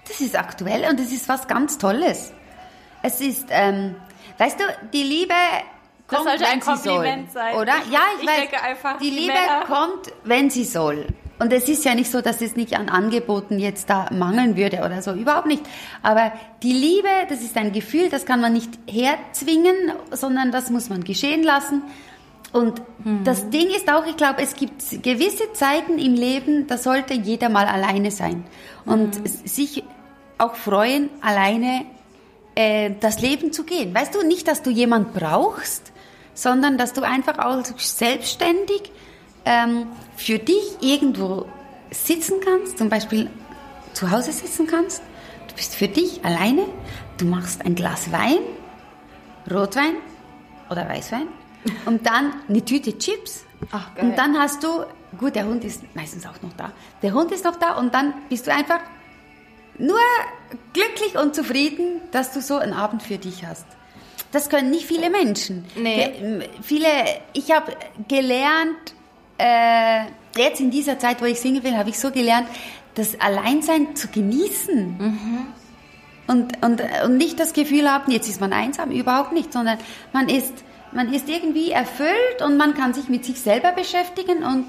Das 0.08 0.21
ist 0.21 0.38
aktuell 0.38 0.89
und 0.89 0.99
es 0.99 1.12
ist 1.12 1.29
was 1.29 1.47
ganz 1.47 1.77
Tolles. 1.77 2.34
Es 3.03 3.21
ist, 3.21 3.47
ähm, 3.51 3.95
weißt 4.39 4.60
du, 4.60 4.63
die 4.93 5.03
Liebe 5.03 5.34
Das 6.08 6.17
kommt, 6.17 6.29
sollte 6.29 6.43
wenn 6.45 6.49
ein 6.51 6.62
sie 6.62 6.67
Kompliment 6.89 7.32
soll. 7.32 7.41
sein. 7.41 7.55
Oder? 7.55 7.73
Ja, 7.91 7.99
ich, 8.17 8.23
ich 8.23 8.27
weiß. 8.29 8.36
denke 8.39 8.62
einfach, 8.62 8.97
die 8.97 9.12
die 9.12 9.17
Liebe 9.19 9.34
Männer- 9.34 9.65
kommt, 9.65 10.12
wenn 10.23 10.49
sie 10.49 10.65
soll. 10.65 11.05
Und 11.39 11.54
es 11.54 11.69
ist 11.69 11.86
ja 11.86 11.95
nicht 11.95 12.12
so, 12.12 12.19
dass 12.21 12.41
es 12.41 12.56
nicht 12.58 12.78
an 12.78 12.89
Angeboten 12.89 13.60
jetzt 13.60 13.89
da 13.89 14.10
mangeln 14.12 14.58
würde 14.58 14.80
oder 14.86 15.02
so, 15.02 15.13
überhaupt 15.13 15.47
nicht. 15.47 15.63
Aber 16.04 16.34
die 16.63 16.73
Liebe, 16.73 17.08
das 17.30 17.41
ist 17.41 17.56
ein 17.56 17.71
Gefühl, 17.71 18.10
das 18.10 18.25
kann 18.25 18.41
man 18.41 18.52
nicht 18.54 18.71
herzwingen, 18.89 19.75
sondern 20.12 20.52
das 20.52 20.69
muss 20.69 20.89
man 20.89 21.04
geschehen 21.04 21.43
lassen. 21.43 21.82
Und 22.52 22.82
Mhm. 23.06 23.23
das 23.23 23.49
Ding 23.52 23.67
ist 23.69 23.89
auch, 23.93 24.06
ich 24.06 24.17
glaube, 24.17 24.41
es 24.41 24.56
gibt 24.56 24.82
gewisse 25.04 25.54
Zeiten 25.54 25.97
im 25.99 26.15
Leben, 26.15 26.67
da 26.67 26.78
sollte 26.78 27.13
jeder 27.13 27.47
mal 27.49 27.67
alleine 27.67 28.12
sein 28.12 28.43
und 28.86 29.23
s- 29.23 29.41
sich 29.56 29.84
auch 30.39 30.56
freuen, 30.56 31.10
alleine 31.21 31.86
äh, 32.56 32.91
das 32.99 33.21
Leben 33.21 33.54
zu 33.54 33.63
gehen. 33.63 33.93
Weißt 33.95 34.13
du, 34.15 34.25
nicht, 34.28 34.47
dass 34.47 34.62
du 34.63 34.71
jemand 34.71 35.13
brauchst, 35.13 35.91
sondern 36.34 36.78
dass 36.78 36.91
du 36.93 37.04
einfach 37.04 37.38
auch 37.39 37.63
selbstständig 37.78 38.91
ähm, 39.45 39.88
für 40.15 40.39
dich 40.39 40.78
irgendwo 40.82 41.45
sitzen 41.91 42.39
kannst, 42.43 42.78
zum 42.78 42.89
Beispiel 42.89 43.30
zu 43.93 44.12
Hause 44.12 44.32
sitzen 44.32 44.67
kannst. 44.67 45.02
Du 45.47 45.56
bist 45.56 45.75
für 45.75 45.88
dich 45.88 46.23
alleine, 46.23 46.65
du 47.17 47.25
machst 47.25 47.65
ein 47.65 47.75
Glas 47.75 48.12
Wein, 48.12 48.39
Rotwein 49.49 49.95
oder 50.69 50.88
Weißwein 50.88 51.28
und 51.86 52.06
dann 52.06 52.34
eine 52.47 52.63
Tüte 52.63 52.97
Chips. 52.97 53.45
Ach, 53.71 53.89
und 53.99 54.17
dann 54.17 54.38
hast 54.38 54.63
du, 54.63 54.86
gut, 55.17 55.36
der 55.36 55.45
Hund 55.45 55.63
ist 55.63 55.84
meistens 55.95 56.25
auch 56.25 56.41
noch 56.41 56.54
da. 56.56 56.71
Der 57.02 57.13
Hund 57.13 57.32
ist 57.32 57.43
noch 57.43 57.58
da 57.58 57.75
und 57.75 57.93
dann 57.93 58.13
bist 58.30 58.47
du 58.47 58.54
einfach 58.54 58.80
nur 59.78 59.99
glücklich 60.73 61.17
und 61.17 61.36
zufrieden, 61.36 62.02
dass 62.12 62.34
du 62.34 62.41
so 62.41 62.58
einen 62.58 62.73
Abend 62.73 63.02
für 63.02 63.17
dich 63.17 63.45
hast. 63.45 63.65
Das 64.32 64.49
können 64.49 64.69
nicht 64.69 64.86
viele 64.86 65.10
Menschen. 65.10 65.65
Nee. 65.75 66.47
Viele, 66.62 66.88
ich 67.34 67.52
habe 67.52 67.75
gelernt, 68.08 68.93
äh, 69.39 70.02
jetzt 70.38 70.60
in 70.60 70.69
dieser 70.69 70.99
Zeit, 70.99 71.21
wo 71.21 71.25
ich 71.25 71.39
Single 71.39 71.62
bin, 71.62 71.78
habe 71.78 71.89
ich 71.89 71.99
so 71.99 72.12
gelernt, 72.12 72.47
das 72.95 73.19
Alleinsein 73.19 73.95
zu 73.95 74.08
genießen. 74.10 74.99
Und, 76.28 76.63
und, 76.63 76.84
und 77.06 77.17
nicht 77.17 77.39
das 77.39 77.54
Gefühl 77.54 77.89
haben, 77.89 78.12
jetzt 78.12 78.30
ist 78.30 78.39
man 78.39 78.54
einsam, 78.54 78.91
überhaupt 78.91 79.32
nicht, 79.32 79.52
sondern 79.52 79.80
man 80.13 80.30
ist, 80.30 80.54
man 80.91 81.12
ist 81.12 81.28
irgendwie 81.28 81.71
erfüllt 81.71 82.41
und 82.45 82.58
man 82.58 82.75
kann 82.75 82.93
sich 82.93 83.10
mit 83.10 83.25
sich 83.25 83.41
selber 83.41 83.71
beschäftigen 83.71 84.43
und 84.43 84.65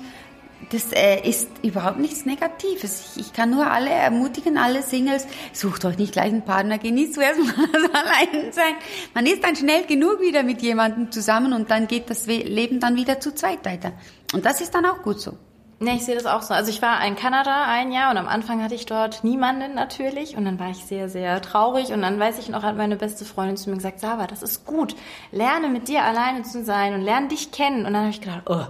das 0.70 0.92
äh, 0.92 1.28
ist 1.28 1.48
überhaupt 1.62 1.98
nichts 1.98 2.26
Negatives. 2.26 3.14
Ich, 3.16 3.26
ich 3.26 3.32
kann 3.32 3.50
nur 3.50 3.70
alle 3.70 3.90
ermutigen, 3.90 4.58
alle 4.58 4.82
Singles, 4.82 5.26
sucht 5.52 5.84
euch 5.84 5.98
nicht 5.98 6.12
gleich 6.12 6.26
einen 6.26 6.44
Partner, 6.44 6.78
genießt 6.78 7.14
zuerst 7.14 7.38
mal 7.38 7.68
das 7.72 7.90
Alleinsein. 7.92 8.74
Man 9.14 9.26
ist 9.26 9.42
dann 9.42 9.56
schnell 9.56 9.84
genug 9.86 10.20
wieder 10.20 10.42
mit 10.42 10.62
jemandem 10.62 11.10
zusammen 11.10 11.52
und 11.52 11.70
dann 11.70 11.86
geht 11.86 12.10
das 12.10 12.26
Leben 12.26 12.80
dann 12.80 12.96
wieder 12.96 13.20
zu 13.20 13.34
zweit 13.34 13.64
weiter. 13.64 13.92
Und 14.32 14.44
das 14.44 14.60
ist 14.60 14.74
dann 14.74 14.86
auch 14.86 15.02
gut 15.02 15.20
so. 15.20 15.36
Nee, 15.82 15.94
ich 15.94 16.04
sehe 16.04 16.14
das 16.14 16.26
auch 16.26 16.42
so. 16.42 16.52
Also 16.52 16.70
ich 16.70 16.82
war 16.82 17.02
in 17.06 17.16
Kanada 17.16 17.64
ein 17.64 17.90
Jahr 17.90 18.10
und 18.10 18.18
am 18.18 18.28
Anfang 18.28 18.62
hatte 18.62 18.74
ich 18.74 18.84
dort 18.84 19.24
niemanden 19.24 19.74
natürlich 19.74 20.36
und 20.36 20.44
dann 20.44 20.60
war 20.60 20.68
ich 20.68 20.84
sehr, 20.84 21.08
sehr 21.08 21.40
traurig 21.40 21.90
und 21.90 22.02
dann 22.02 22.20
weiß 22.20 22.38
ich 22.38 22.50
noch, 22.50 22.62
hat 22.62 22.76
meine 22.76 22.96
beste 22.96 23.24
Freundin 23.24 23.56
zu 23.56 23.70
mir 23.70 23.76
gesagt, 23.76 23.98
Sava, 23.98 24.26
das 24.26 24.42
ist 24.42 24.66
gut. 24.66 24.94
Lerne 25.32 25.68
mit 25.68 25.88
dir 25.88 26.04
alleine 26.04 26.42
zu 26.42 26.62
sein 26.64 26.92
und 26.92 27.00
lerne 27.00 27.28
dich 27.28 27.50
kennen. 27.50 27.86
Und 27.86 27.94
dann 27.94 28.02
habe 28.02 28.10
ich 28.10 28.20
gedacht, 28.20 28.42
oh. 28.50 28.66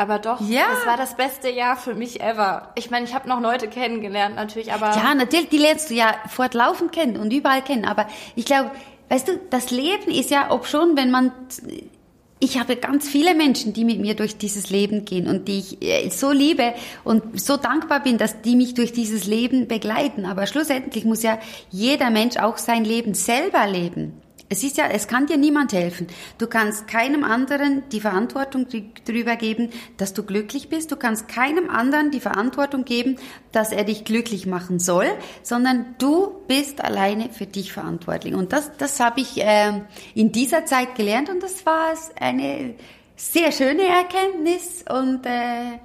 Aber 0.00 0.18
doch, 0.18 0.40
ja. 0.40 0.62
es 0.72 0.86
war 0.86 0.96
das 0.96 1.14
beste 1.14 1.50
Jahr 1.50 1.76
für 1.76 1.94
mich 1.94 2.22
ever. 2.22 2.72
Ich 2.74 2.90
meine, 2.90 3.04
ich 3.04 3.14
habe 3.14 3.28
noch 3.28 3.38
Leute 3.38 3.68
kennengelernt 3.68 4.34
natürlich, 4.34 4.72
aber... 4.72 4.96
Ja, 4.96 5.14
natürlich, 5.14 5.50
die 5.50 5.58
lernst 5.58 5.90
du 5.90 5.94
ja 5.94 6.14
fortlaufend 6.26 6.90
kennen 6.90 7.18
und 7.18 7.30
überall 7.30 7.60
kennen. 7.60 7.84
Aber 7.84 8.06
ich 8.34 8.46
glaube, 8.46 8.70
weißt 9.10 9.28
du, 9.28 9.32
das 9.50 9.70
Leben 9.70 10.10
ist 10.10 10.30
ja, 10.30 10.52
ob 10.52 10.66
schon, 10.66 10.96
wenn 10.96 11.10
man 11.10 11.32
ich 12.42 12.58
habe 12.58 12.76
ganz 12.76 13.06
viele 13.06 13.34
Menschen, 13.34 13.74
die 13.74 13.84
mit 13.84 14.00
mir 14.00 14.14
durch 14.14 14.38
dieses 14.38 14.70
Leben 14.70 15.04
gehen 15.04 15.28
und 15.28 15.46
die 15.48 15.58
ich 15.58 15.82
äh, 15.82 16.08
so 16.08 16.32
liebe 16.32 16.72
und 17.04 17.38
so 17.38 17.58
dankbar 17.58 18.02
bin, 18.02 18.16
dass 18.16 18.40
die 18.40 18.56
mich 18.56 18.72
durch 18.72 18.94
dieses 18.94 19.26
Leben 19.26 19.68
begleiten. 19.68 20.24
Aber 20.24 20.46
schlussendlich 20.46 21.04
muss 21.04 21.22
ja 21.22 21.38
jeder 21.68 22.08
Mensch 22.08 22.38
auch 22.38 22.56
sein 22.56 22.86
Leben 22.86 23.12
selber 23.12 23.66
leben. 23.66 24.14
Es 24.52 24.64
ist 24.64 24.76
ja, 24.78 24.88
es 24.88 25.06
kann 25.06 25.26
dir 25.26 25.36
niemand 25.36 25.72
helfen. 25.72 26.08
Du 26.38 26.48
kannst 26.48 26.88
keinem 26.88 27.22
anderen 27.22 27.88
die 27.90 28.00
Verantwortung 28.00 28.66
darüber 29.04 29.36
geben, 29.36 29.70
dass 29.96 30.12
du 30.12 30.24
glücklich 30.24 30.68
bist. 30.68 30.90
Du 30.90 30.96
kannst 30.96 31.28
keinem 31.28 31.70
anderen 31.70 32.10
die 32.10 32.18
Verantwortung 32.18 32.84
geben, 32.84 33.16
dass 33.52 33.70
er 33.70 33.84
dich 33.84 34.04
glücklich 34.04 34.46
machen 34.46 34.80
soll, 34.80 35.06
sondern 35.44 35.94
du 35.98 36.34
bist 36.48 36.82
alleine 36.82 37.30
für 37.30 37.46
dich 37.46 37.72
verantwortlich. 37.72 38.34
Und 38.34 38.52
das, 38.52 38.76
das 38.76 38.98
habe 38.98 39.20
ich 39.20 39.40
äh, 39.40 39.82
in 40.16 40.32
dieser 40.32 40.66
Zeit 40.66 40.96
gelernt 40.96 41.30
und 41.30 41.44
das 41.44 41.64
war 41.64 41.94
eine 42.18 42.74
sehr 43.14 43.52
schöne 43.52 43.86
Erkenntnis 43.86 44.84
und 44.88 45.26
äh, 45.26 45.78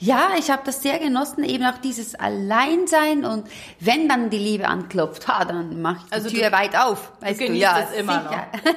ja, 0.00 0.30
ich 0.38 0.50
habe 0.50 0.62
das 0.64 0.82
sehr 0.82 0.98
genossen, 0.98 1.44
eben 1.44 1.64
auch 1.64 1.78
dieses 1.78 2.14
Alleinsein 2.14 3.24
und 3.26 3.46
wenn 3.78 4.08
dann 4.08 4.30
die 4.30 4.38
Liebe 4.38 4.66
anklopft, 4.66 5.28
ha, 5.28 5.44
dann 5.44 5.82
mach 5.82 5.98
ich 5.98 6.04
die 6.04 6.12
also 6.12 6.30
Tür 6.30 6.50
du, 6.50 6.52
weit 6.52 6.74
auf. 6.74 7.12
Weißt 7.20 7.40
du, 7.40 7.52
ja, 7.52 7.82
das 7.82 7.92
immer 7.92 8.22
sicher. 8.22 8.46
noch. 8.54 8.72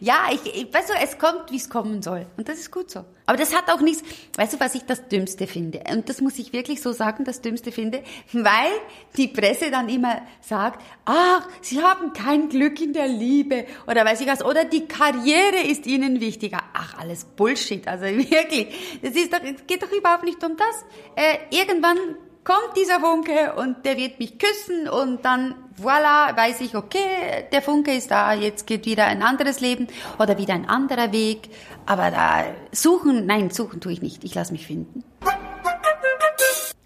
ja, 0.00 0.16
ich, 0.32 0.54
ich 0.54 0.72
weißt 0.72 0.88
du, 0.88 0.94
es 1.02 1.18
kommt, 1.18 1.50
wie 1.50 1.56
es 1.56 1.68
kommen 1.68 2.02
soll 2.02 2.26
und 2.38 2.48
das 2.48 2.58
ist 2.58 2.72
gut 2.72 2.90
so. 2.90 3.04
Aber 3.28 3.36
das 3.36 3.54
hat 3.54 3.70
auch 3.70 3.82
nichts, 3.82 4.02
weißt 4.38 4.54
du, 4.54 4.60
was 4.60 4.74
ich 4.74 4.84
das 4.84 5.06
Dümmste 5.06 5.46
finde? 5.46 5.82
Und 5.92 6.08
das 6.08 6.22
muss 6.22 6.38
ich 6.38 6.54
wirklich 6.54 6.80
so 6.80 6.92
sagen, 6.92 7.24
das 7.24 7.42
Dümmste 7.42 7.72
finde, 7.72 8.02
weil 8.32 8.72
die 9.18 9.28
Presse 9.28 9.70
dann 9.70 9.90
immer 9.90 10.22
sagt, 10.40 10.82
ach, 11.04 11.46
sie 11.60 11.82
haben 11.82 12.14
kein 12.14 12.48
Glück 12.48 12.80
in 12.80 12.94
der 12.94 13.06
Liebe 13.06 13.66
oder 13.86 14.06
weiß 14.06 14.22
ich 14.22 14.26
was, 14.26 14.42
oder 14.42 14.64
die 14.64 14.88
Karriere 14.88 15.58
ist 15.68 15.86
ihnen 15.86 16.22
wichtiger. 16.22 16.60
Ach, 16.72 16.98
alles 16.98 17.26
Bullshit, 17.26 17.86
also 17.86 18.06
wirklich. 18.06 18.98
Das 19.02 19.12
ist 19.12 19.30
doch, 19.30 19.40
es 19.42 19.66
geht 19.66 19.82
doch 19.82 19.92
überhaupt 19.92 20.24
nicht 20.24 20.42
um 20.42 20.56
das. 20.56 20.86
Äh, 21.14 21.54
irgendwann 21.54 21.98
kommt 22.44 22.78
dieser 22.78 22.98
Funke 22.98 23.56
und 23.56 23.84
der 23.84 23.98
wird 23.98 24.18
mich 24.18 24.38
küssen 24.38 24.88
und 24.88 25.22
dann 25.26 25.54
voilà, 25.82 26.36
weiß 26.36 26.60
ich, 26.60 26.74
okay, 26.74 27.46
der 27.52 27.62
Funke 27.62 27.92
ist 27.92 28.10
da, 28.10 28.32
jetzt 28.32 28.66
geht 28.66 28.86
wieder 28.86 29.06
ein 29.06 29.22
anderes 29.22 29.60
Leben 29.60 29.88
oder 30.18 30.38
wieder 30.38 30.54
ein 30.54 30.68
anderer 30.68 31.12
Weg. 31.12 31.50
Aber 31.86 32.10
da 32.10 32.44
suchen, 32.72 33.26
nein, 33.26 33.50
suchen 33.50 33.80
tue 33.80 33.92
ich 33.92 34.02
nicht. 34.02 34.24
Ich 34.24 34.34
lasse 34.34 34.52
mich 34.52 34.66
finden. 34.66 35.04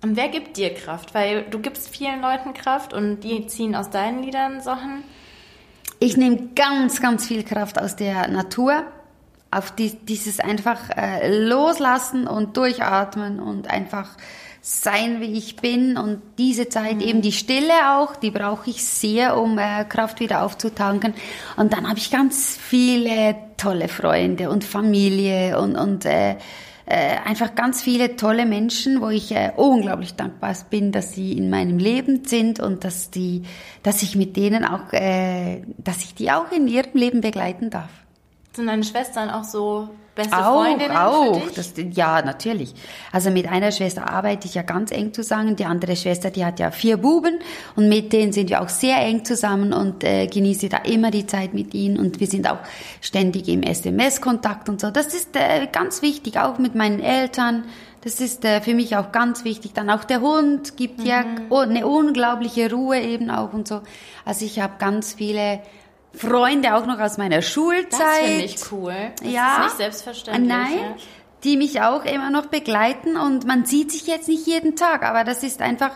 Und 0.03 0.17
wer 0.17 0.29
gibt 0.29 0.57
dir 0.57 0.75
Kraft? 0.75 1.15
Weil 1.15 1.45
du 1.45 1.61
gibst 1.61 1.89
vielen 1.89 2.21
Leuten 2.21 2.55
Kraft 2.55 2.93
und 2.93 3.21
die 3.21 3.47
ziehen 3.47 3.75
aus 3.77 3.91
deinen 3.91 4.23
Liedern 4.23 4.61
Sachen. 4.61 5.05
Ich 6.01 6.17
nehme 6.17 6.49
ganz, 6.57 7.01
ganz 7.01 7.27
viel 7.27 7.45
Kraft 7.45 7.81
aus 7.81 7.95
der 7.95 8.27
Natur. 8.29 8.83
Auf 9.53 9.71
die, 9.71 9.95
dieses 9.95 10.41
einfach 10.41 10.91
äh, 10.97 11.29
loslassen 11.47 12.27
und 12.27 12.57
durchatmen 12.57 13.39
und 13.39 13.71
einfach 13.71 14.17
sein, 14.63 15.21
wie 15.21 15.37
ich 15.37 15.57
bin. 15.57 15.99
Und 15.99 16.23
diese 16.39 16.69
Zeit, 16.69 16.97
mhm. 16.97 17.03
eben 17.03 17.23
die 17.23 17.33
Stille 17.33 17.73
auch, 17.91 18.17
die 18.17 18.31
brauche 18.31 18.71
ich 18.71 18.83
sehr, 18.85 19.37
um 19.37 19.59
äh, 19.59 19.85
Kraft 19.85 20.21
wieder 20.21 20.43
aufzutanken. 20.43 21.13
Und 21.57 21.73
dann 21.73 21.89
habe 21.89 21.99
ich 21.99 22.11
ganz 22.11 22.57
viele 22.57 23.35
tolle 23.59 23.89
Freunde 23.89 24.49
und 24.49 24.65
Familie 24.65 25.61
und, 25.61 25.77
und 25.77 26.07
äh, 26.07 26.37
äh, 26.87 27.17
einfach 27.25 27.55
ganz 27.55 27.83
viele 27.83 28.17
tolle 28.17 28.47
Menschen, 28.47 29.01
wo 29.01 29.09
ich 29.09 29.33
äh, 29.33 29.53
unglaublich 29.57 30.15
dankbar 30.15 30.55
bin, 30.71 30.93
dass 30.93 31.13
sie 31.13 31.33
in 31.33 31.51
meinem 31.51 31.79
Leben 31.79 32.25
sind 32.25 32.61
und 32.61 32.85
dass 32.85 33.11
die, 33.11 33.43
dass 33.83 34.03
ich 34.03 34.17
mit 34.17 34.37
denen 34.37 34.65
auch, 34.65 34.93
äh, 34.93 35.63
dass 35.79 35.99
ich 36.05 36.15
die 36.15 36.31
auch 36.31 36.51
in 36.53 36.69
ihrem 36.69 36.95
Leben 36.95 37.21
begleiten 37.21 37.71
darf. 37.71 37.91
Sind 38.55 38.67
deine 38.67 38.85
Schwestern 38.85 39.31
auch 39.31 39.45
so 39.45 39.89
beste 40.15 40.37
auch, 40.37 40.63
Freundinnen 40.63 40.95
auch. 40.95 41.41
für 41.41 41.47
dich? 41.47 41.55
Das, 41.55 41.97
ja, 41.97 42.21
natürlich. 42.23 42.75
Also 43.11 43.31
mit 43.31 43.49
einer 43.49 43.73
Schwester 43.73 44.11
arbeite 44.11 44.47
ich 44.47 44.55
ja 44.55 44.63
ganz 44.63 44.91
eng 44.91 45.15
zusammen. 45.15 45.57
Die 45.57 45.65
andere 45.65 45.97
Schwester, 45.97 46.31
die 46.31 46.45
hat 46.45 46.61
ja 46.61 46.71
vier 46.71 46.99
Buben 46.99 47.39
und 47.77 47.89
mit 47.89 48.13
denen 48.13 48.33
sind 48.33 48.51
wir 48.51 48.61
auch 48.61 48.69
sehr 48.69 48.99
eng 48.99 49.25
zusammen 49.25 49.73
und 49.73 50.05
äh, 50.05 50.27
genieße 50.27 50.69
da 50.69 50.79
immer 50.79 51.11
die 51.11 51.27
Zeit 51.27 51.55
mit 51.55 51.73
ihnen 51.73 51.99
und 51.99 52.21
wir 52.21 52.27
sind 52.27 52.47
auch 52.51 52.59
ständig 53.01 53.49
im 53.49 53.63
SMS-Kontakt 53.63 54.69
und 54.69 54.81
so. 54.81 54.91
Das 54.91 55.15
ist 55.15 55.35
äh, 55.35 55.67
ganz 55.73 56.03
wichtig, 56.03 56.39
auch 56.39 56.59
mit 56.59 56.75
meinen 56.75 57.01
Eltern. 57.01 57.65
Das 58.03 58.21
ist 58.21 58.45
äh, 58.45 58.61
für 58.61 58.75
mich 58.75 58.97
auch 58.97 59.13
ganz 59.13 59.45
wichtig. 59.45 59.73
Dann 59.73 59.89
auch 59.89 60.05
der 60.05 60.21
Hund 60.21 60.77
gibt 60.77 60.99
mhm. 60.99 61.07
ja 61.07 61.25
eine 61.51 61.87
unglaubliche 61.87 62.71
Ruhe 62.71 63.01
eben 63.01 63.31
auch 63.31 63.55
und 63.55 63.67
so. 63.67 63.81
Also 64.25 64.45
ich 64.45 64.61
habe 64.61 64.75
ganz 64.79 65.15
viele 65.15 65.61
Freunde 66.15 66.75
auch 66.75 66.87
noch 66.87 67.01
aus 67.01 67.19
meiner 67.19 67.43
Schulzeit. 67.43 68.01
Das 68.01 68.19
finde 68.19 68.45
ich 68.45 68.73
cool. 68.73 68.95
Das 69.21 69.31
ja. 69.31 69.57
ist 69.57 69.65
nicht 69.65 69.77
selbstverständlich. 69.77 70.49
Nein. 70.49 70.79
Ja. 70.79 70.97
Die 71.45 71.57
mich 71.57 71.81
auch 71.81 72.05
immer 72.05 72.31
noch 72.31 72.47
begleiten 72.47 73.17
und 73.17 73.47
man 73.47 73.65
sieht 73.65 73.91
sich 73.91 74.07
jetzt 74.07 74.29
nicht 74.29 74.47
jeden 74.47 74.77
Tag, 74.77 75.03
aber 75.03 75.25
das 75.25 75.43
ist 75.43 75.61
einfach, 75.61 75.91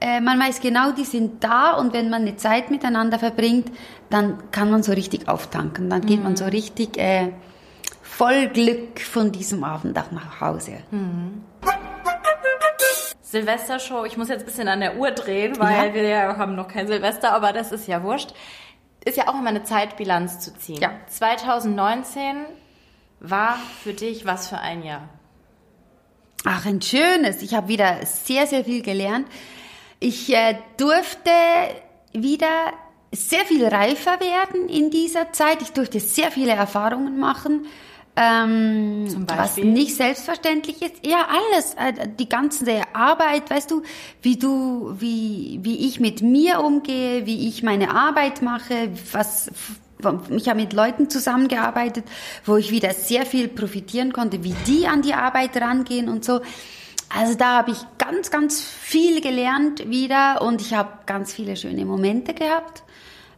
äh, 0.00 0.20
man 0.20 0.38
weiß 0.38 0.60
genau, 0.60 0.92
die 0.92 1.04
sind 1.04 1.42
da 1.42 1.72
und 1.72 1.92
wenn 1.92 2.10
man 2.10 2.22
eine 2.22 2.36
Zeit 2.36 2.70
miteinander 2.70 3.18
verbringt, 3.18 3.72
dann 4.08 4.38
kann 4.52 4.70
man 4.70 4.84
so 4.84 4.92
richtig 4.92 5.26
auftanken. 5.26 5.90
Dann 5.90 6.02
geht 6.02 6.18
mhm. 6.18 6.24
man 6.24 6.36
so 6.36 6.44
richtig 6.44 6.96
äh, 6.96 7.32
voll 8.02 8.46
Glück 8.48 9.00
von 9.00 9.32
diesem 9.32 9.64
Abend 9.64 9.98
auch 9.98 10.12
nach 10.12 10.40
Hause. 10.40 10.78
Mhm. 10.92 11.42
Silvestershow, 13.22 14.04
ich 14.04 14.16
muss 14.16 14.28
jetzt 14.28 14.42
ein 14.42 14.46
bisschen 14.46 14.68
an 14.68 14.78
der 14.78 14.96
Uhr 14.96 15.10
drehen, 15.10 15.58
weil 15.58 15.88
ja. 15.88 15.94
wir 15.94 16.36
haben 16.36 16.54
noch 16.54 16.68
kein 16.68 16.86
Silvester, 16.86 17.32
aber 17.32 17.52
das 17.52 17.72
ist 17.72 17.88
ja 17.88 18.00
wurscht 18.04 18.32
ist 19.04 19.16
ja 19.16 19.28
auch 19.28 19.34
immer 19.34 19.48
eine 19.48 19.64
Zeitbilanz 19.64 20.40
zu 20.40 20.54
ziehen. 20.56 20.80
Ja. 20.80 20.92
2019 21.08 22.44
war 23.20 23.58
für 23.82 23.92
dich 23.92 24.24
was 24.24 24.48
für 24.48 24.58
ein 24.58 24.82
Jahr? 24.82 25.08
Ach, 26.44 26.66
ein 26.66 26.82
schönes. 26.82 27.42
Ich 27.42 27.54
habe 27.54 27.68
wieder 27.68 28.04
sehr, 28.04 28.46
sehr 28.46 28.64
viel 28.64 28.82
gelernt. 28.82 29.26
Ich 29.98 30.32
äh, 30.34 30.58
durfte 30.76 31.30
wieder 32.12 32.72
sehr 33.12 33.44
viel 33.46 33.64
reifer 33.66 34.20
werden 34.20 34.68
in 34.68 34.90
dieser 34.90 35.32
Zeit. 35.32 35.62
Ich 35.62 35.72
durfte 35.72 36.00
sehr 36.00 36.30
viele 36.30 36.52
Erfahrungen 36.52 37.18
machen. 37.18 37.66
Ähm, 38.16 39.26
was 39.26 39.56
nicht 39.56 39.96
selbstverständlich 39.96 40.80
ist. 40.82 41.04
Ja, 41.04 41.26
alles. 41.28 41.74
Äh, 41.74 42.08
die 42.16 42.28
ganze 42.28 42.82
Arbeit, 42.92 43.50
weißt 43.50 43.72
du, 43.72 43.82
wie 44.22 44.36
du, 44.36 44.94
wie, 44.98 45.58
wie 45.62 45.88
ich 45.88 45.98
mit 45.98 46.22
mir 46.22 46.60
umgehe, 46.60 47.26
wie 47.26 47.48
ich 47.48 47.64
meine 47.64 47.90
Arbeit 47.92 48.40
mache, 48.40 48.90
was, 49.10 49.50
ich 50.30 50.48
habe 50.48 50.60
mit 50.60 50.72
Leuten 50.72 51.10
zusammengearbeitet, 51.10 52.04
wo 52.44 52.56
ich 52.56 52.70
wieder 52.70 52.92
sehr 52.92 53.26
viel 53.26 53.48
profitieren 53.48 54.12
konnte, 54.12 54.44
wie 54.44 54.54
die 54.66 54.86
an 54.86 55.02
die 55.02 55.14
Arbeit 55.14 55.56
rangehen 55.56 56.08
und 56.08 56.24
so. 56.24 56.40
Also 57.08 57.34
da 57.34 57.58
habe 57.58 57.72
ich 57.72 57.78
ganz, 57.98 58.30
ganz 58.30 58.62
viel 58.62 59.20
gelernt 59.22 59.88
wieder 59.90 60.40
und 60.42 60.60
ich 60.60 60.72
habe 60.74 60.90
ganz 61.06 61.32
viele 61.32 61.56
schöne 61.56 61.84
Momente 61.84 62.32
gehabt, 62.32 62.84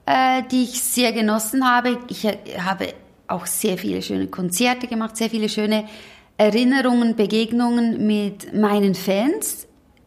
äh, 0.04 0.42
die 0.50 0.64
ich 0.64 0.82
sehr 0.82 1.12
genossen 1.12 1.66
habe. 1.66 1.98
Ich 2.08 2.26
habe 2.26 2.94
auch 3.28 3.46
sehr 3.46 3.78
viele 3.78 4.02
schöne 4.02 4.28
Konzerte 4.28 4.86
gemacht, 4.86 5.16
sehr 5.16 5.30
viele 5.30 5.48
schöne 5.48 5.84
Erinnerungen, 6.36 7.16
Begegnungen 7.16 8.06
mit 8.06 8.52
meinen 8.52 8.94
Fans. 8.94 9.65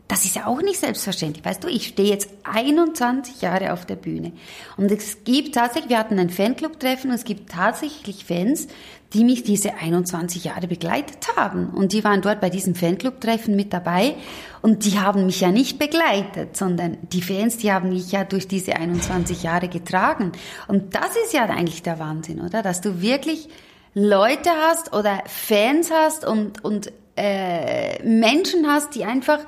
Das 0.10 0.26
ist 0.26 0.36
ja 0.36 0.48
auch 0.48 0.63
nicht 0.63 0.80
selbstverständlich. 0.80 1.45
Weißt 1.45 1.63
du, 1.63 1.67
ich 1.67 1.88
stehe 1.88 2.10
jetzt 2.10 2.32
21 2.43 3.43
Jahre 3.43 3.74
auf 3.74 3.86
der 3.86 3.95
Bühne. 3.95 4.32
Und 4.76 4.91
es 4.91 5.24
gibt 5.24 5.54
tatsächlich, 5.54 5.91
wir 5.91 6.00
hatten 6.00 6.17
ein 6.17 6.32
Fanclub-Treffen 6.32 7.12
und 7.12 7.15
es 7.15 7.26
gibt 7.26 7.52
tatsächlich 7.52 8.26
Fans, 8.26 8.67
die 9.13 9.24
mich 9.24 9.43
diese 9.43 9.76
21 9.76 10.45
Jahre 10.45 10.67
begleitet 10.67 11.28
haben. 11.38 11.69
Und 11.69 11.93
die 11.93 12.04
waren 12.04 12.24
dort 12.24 12.41
bei 12.41 12.50
diesem 12.50 12.74
Fanclub-Treffen 12.74 13.56
mit 13.56 13.72
dabei. 13.72 14.15
Und 14.63 14.84
die 14.84 15.00
haben 15.00 15.28
mich 15.28 15.41
ja 15.41 15.52
nicht 15.52 15.78
begleitet, 15.78 16.57
sondern 16.57 16.97
die 17.14 17.22
Fans, 17.22 17.57
die 17.57 17.72
haben 17.72 17.89
mich 17.89 18.12
ja 18.12 18.24
durch 18.24 18.47
diese 18.47 18.78
21 18.78 19.43
Jahre 19.43 19.68
getragen. 19.68 20.32
Und 20.68 20.95
das 20.95 21.16
ist 21.24 21.34
ja 21.34 21.45
eigentlich 21.45 21.84
der 21.84 21.99
Wahnsinn, 21.99 22.41
oder? 22.41 22.64
Dass 22.64 22.82
du 22.82 22.99
wirklich 22.99 23.47
Leute 23.93 24.49
hast 24.68 24.91
oder 24.91 25.22
Fans 25.28 25.91
hast 25.91 26.26
und, 26.26 26.64
und 26.64 26.91
äh, 27.16 28.01
Menschen 28.03 28.66
hast, 28.66 28.95
die 28.95 29.05
einfach 29.05 29.39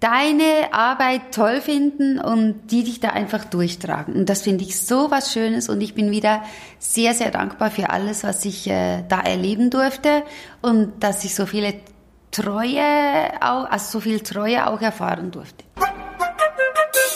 deine 0.00 0.72
Arbeit 0.72 1.32
toll 1.32 1.60
finden 1.60 2.20
und 2.20 2.68
die 2.70 2.84
dich 2.84 3.00
da 3.00 3.10
einfach 3.10 3.44
durchtragen. 3.44 4.14
Und 4.14 4.28
das 4.28 4.42
finde 4.42 4.64
ich 4.64 4.80
so 4.80 5.10
was 5.10 5.32
Schönes 5.32 5.68
und 5.68 5.80
ich 5.80 5.94
bin 5.94 6.10
wieder 6.10 6.42
sehr, 6.78 7.14
sehr 7.14 7.30
dankbar 7.30 7.70
für 7.70 7.90
alles, 7.90 8.22
was 8.22 8.44
ich 8.44 8.68
äh, 8.68 9.02
da 9.08 9.20
erleben 9.20 9.70
durfte 9.70 10.22
und 10.62 11.02
dass 11.02 11.24
ich 11.24 11.34
so 11.34 11.46
viele 11.46 11.74
Treue, 12.30 12.82
auch, 13.40 13.64
also 13.70 13.98
so 13.98 14.00
viel 14.00 14.20
Treue 14.20 14.66
auch 14.66 14.80
erfahren 14.80 15.30
durfte. 15.30 15.64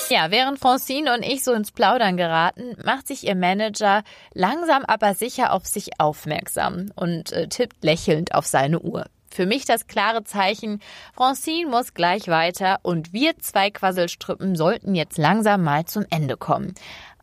Ja, 0.08 0.30
während 0.30 0.58
Francine 0.58 1.14
und 1.14 1.22
ich 1.22 1.42
so 1.42 1.52
ins 1.52 1.70
Plaudern 1.70 2.16
geraten, 2.16 2.76
macht 2.84 3.06
sich 3.06 3.26
ihr 3.26 3.34
Manager 3.34 4.02
langsam 4.34 4.84
aber 4.84 5.14
sicher 5.14 5.52
auf 5.52 5.66
sich 5.66 5.98
aufmerksam 5.98 6.90
und 6.96 7.32
äh, 7.32 7.48
tippt 7.48 7.82
lächelnd 7.82 8.34
auf 8.34 8.46
seine 8.46 8.80
Uhr. 8.80 9.06
Für 9.32 9.46
mich 9.46 9.64
das 9.64 9.86
klare 9.86 10.24
Zeichen, 10.24 10.80
Francine 11.14 11.70
muss 11.70 11.94
gleich 11.94 12.28
weiter 12.28 12.80
und 12.82 13.14
wir 13.14 13.38
zwei 13.38 13.70
Quasselstrüppen 13.70 14.56
sollten 14.56 14.94
jetzt 14.94 15.16
langsam 15.16 15.64
mal 15.64 15.86
zum 15.86 16.04
Ende 16.10 16.36
kommen. 16.36 16.74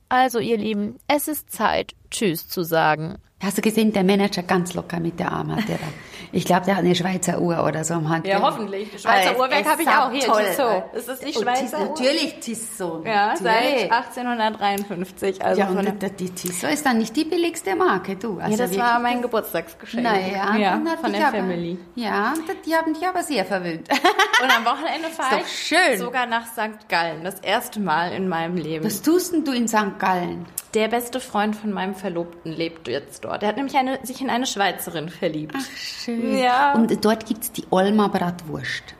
Also 0.10 0.40
ihr 0.40 0.58
Lieben, 0.58 0.98
es 1.08 1.28
ist 1.28 1.52
Zeit, 1.52 1.94
Tschüss 2.10 2.48
zu 2.48 2.64
sagen. 2.64 3.20
Hast 3.42 3.58
du 3.58 3.62
gesehen, 3.62 3.94
der 3.94 4.04
Manager 4.04 4.44
ganz 4.44 4.74
locker 4.74 5.00
mit 5.00 5.18
der 5.18 5.32
Arm 5.32 5.56
hat 5.56 5.68
der 5.70 5.78
da. 5.78 5.86
Ich 6.32 6.46
glaube, 6.46 6.66
der 6.66 6.76
hat 6.76 6.84
eine 6.84 6.94
Schweizer 6.94 7.40
Uhr 7.40 7.66
oder 7.66 7.84
so 7.84 7.96
am 7.96 8.10
Hand. 8.10 8.28
Ja, 8.28 8.42
hoffentlich. 8.42 8.90
Schweizer 9.02 9.32
Weil 9.32 9.36
Uhrwerk 9.38 9.62
es 9.62 9.68
habe 9.68 9.82
ich 9.82 9.88
auch 9.88 10.12
hier. 10.12 10.26
toll 10.26 10.44
Tissot. 10.44 10.84
Ist 10.94 11.08
das 11.08 11.22
nicht 11.22 11.40
Schweizer 11.40 11.80
Uhr? 11.80 11.86
Natürlich 11.88 12.40
Tissot. 12.40 13.06
Ja, 13.06 13.28
natürlich. 13.28 13.42
seit 13.42 13.92
1853. 13.92 15.44
Also 15.44 15.62
ja, 15.62 15.70
und 15.70 15.84
der, 15.84 15.94
der, 15.94 16.10
die 16.10 16.30
Tissot 16.30 16.70
ist 16.70 16.86
dann 16.86 16.98
nicht 17.00 17.16
die 17.16 17.24
billigste 17.24 17.76
Marke, 17.76 18.18
du. 18.18 18.40
Also 18.40 18.58
ja, 18.58 18.68
das 18.68 18.78
war 18.78 19.00
mein 19.00 19.22
Geburtstagsgeschenk. 19.22 20.04
Naja, 20.04 20.56
ja, 20.58 20.98
von 21.02 21.12
der 21.12 21.28
aber, 21.28 21.38
Family. 21.38 21.80
Ja, 21.96 22.34
die 22.66 22.76
haben 22.76 22.94
dich 22.94 23.08
aber 23.08 23.24
sehr 23.24 23.46
verwöhnt. 23.46 23.88
Und 24.42 24.56
am 24.56 24.66
Wochenende 24.66 25.08
fahre 25.10 25.42
ich 25.42 25.48
schön. 25.48 25.98
sogar 25.98 26.26
nach 26.26 26.46
St. 26.46 26.88
Gallen. 26.88 27.24
Das 27.24 27.40
erste 27.40 27.80
Mal 27.80 28.12
in 28.12 28.30
meinem 28.30 28.56
Leben. 28.56 28.86
Was 28.86 29.02
tust 29.02 29.34
denn 29.34 29.44
du 29.44 29.52
in 29.52 29.68
St. 29.68 29.98
Gallen? 29.98 30.46
Der 30.76 30.88
beste 30.88 31.20
Freund 31.20 31.56
von 31.56 31.72
meinem 31.72 31.96
Verlobten 31.96 32.52
lebt 32.52 32.88
jetzt 32.88 33.26
dort. 33.26 33.29
Er 33.36 33.48
hat 33.50 33.56
nämlich 33.58 33.76
eine, 33.78 34.00
sich 34.04 34.22
in 34.22 34.30
eine 34.30 34.46
Schweizerin 34.46 35.10
verliebt. 35.10 35.56
Schön. 35.76 36.38
Ja. 36.38 36.74
Und 36.74 37.04
dort 37.04 37.26
gibt's 37.26 37.52
die 37.52 37.66
Olma 37.70 38.08
Bratwurst. 38.08 38.96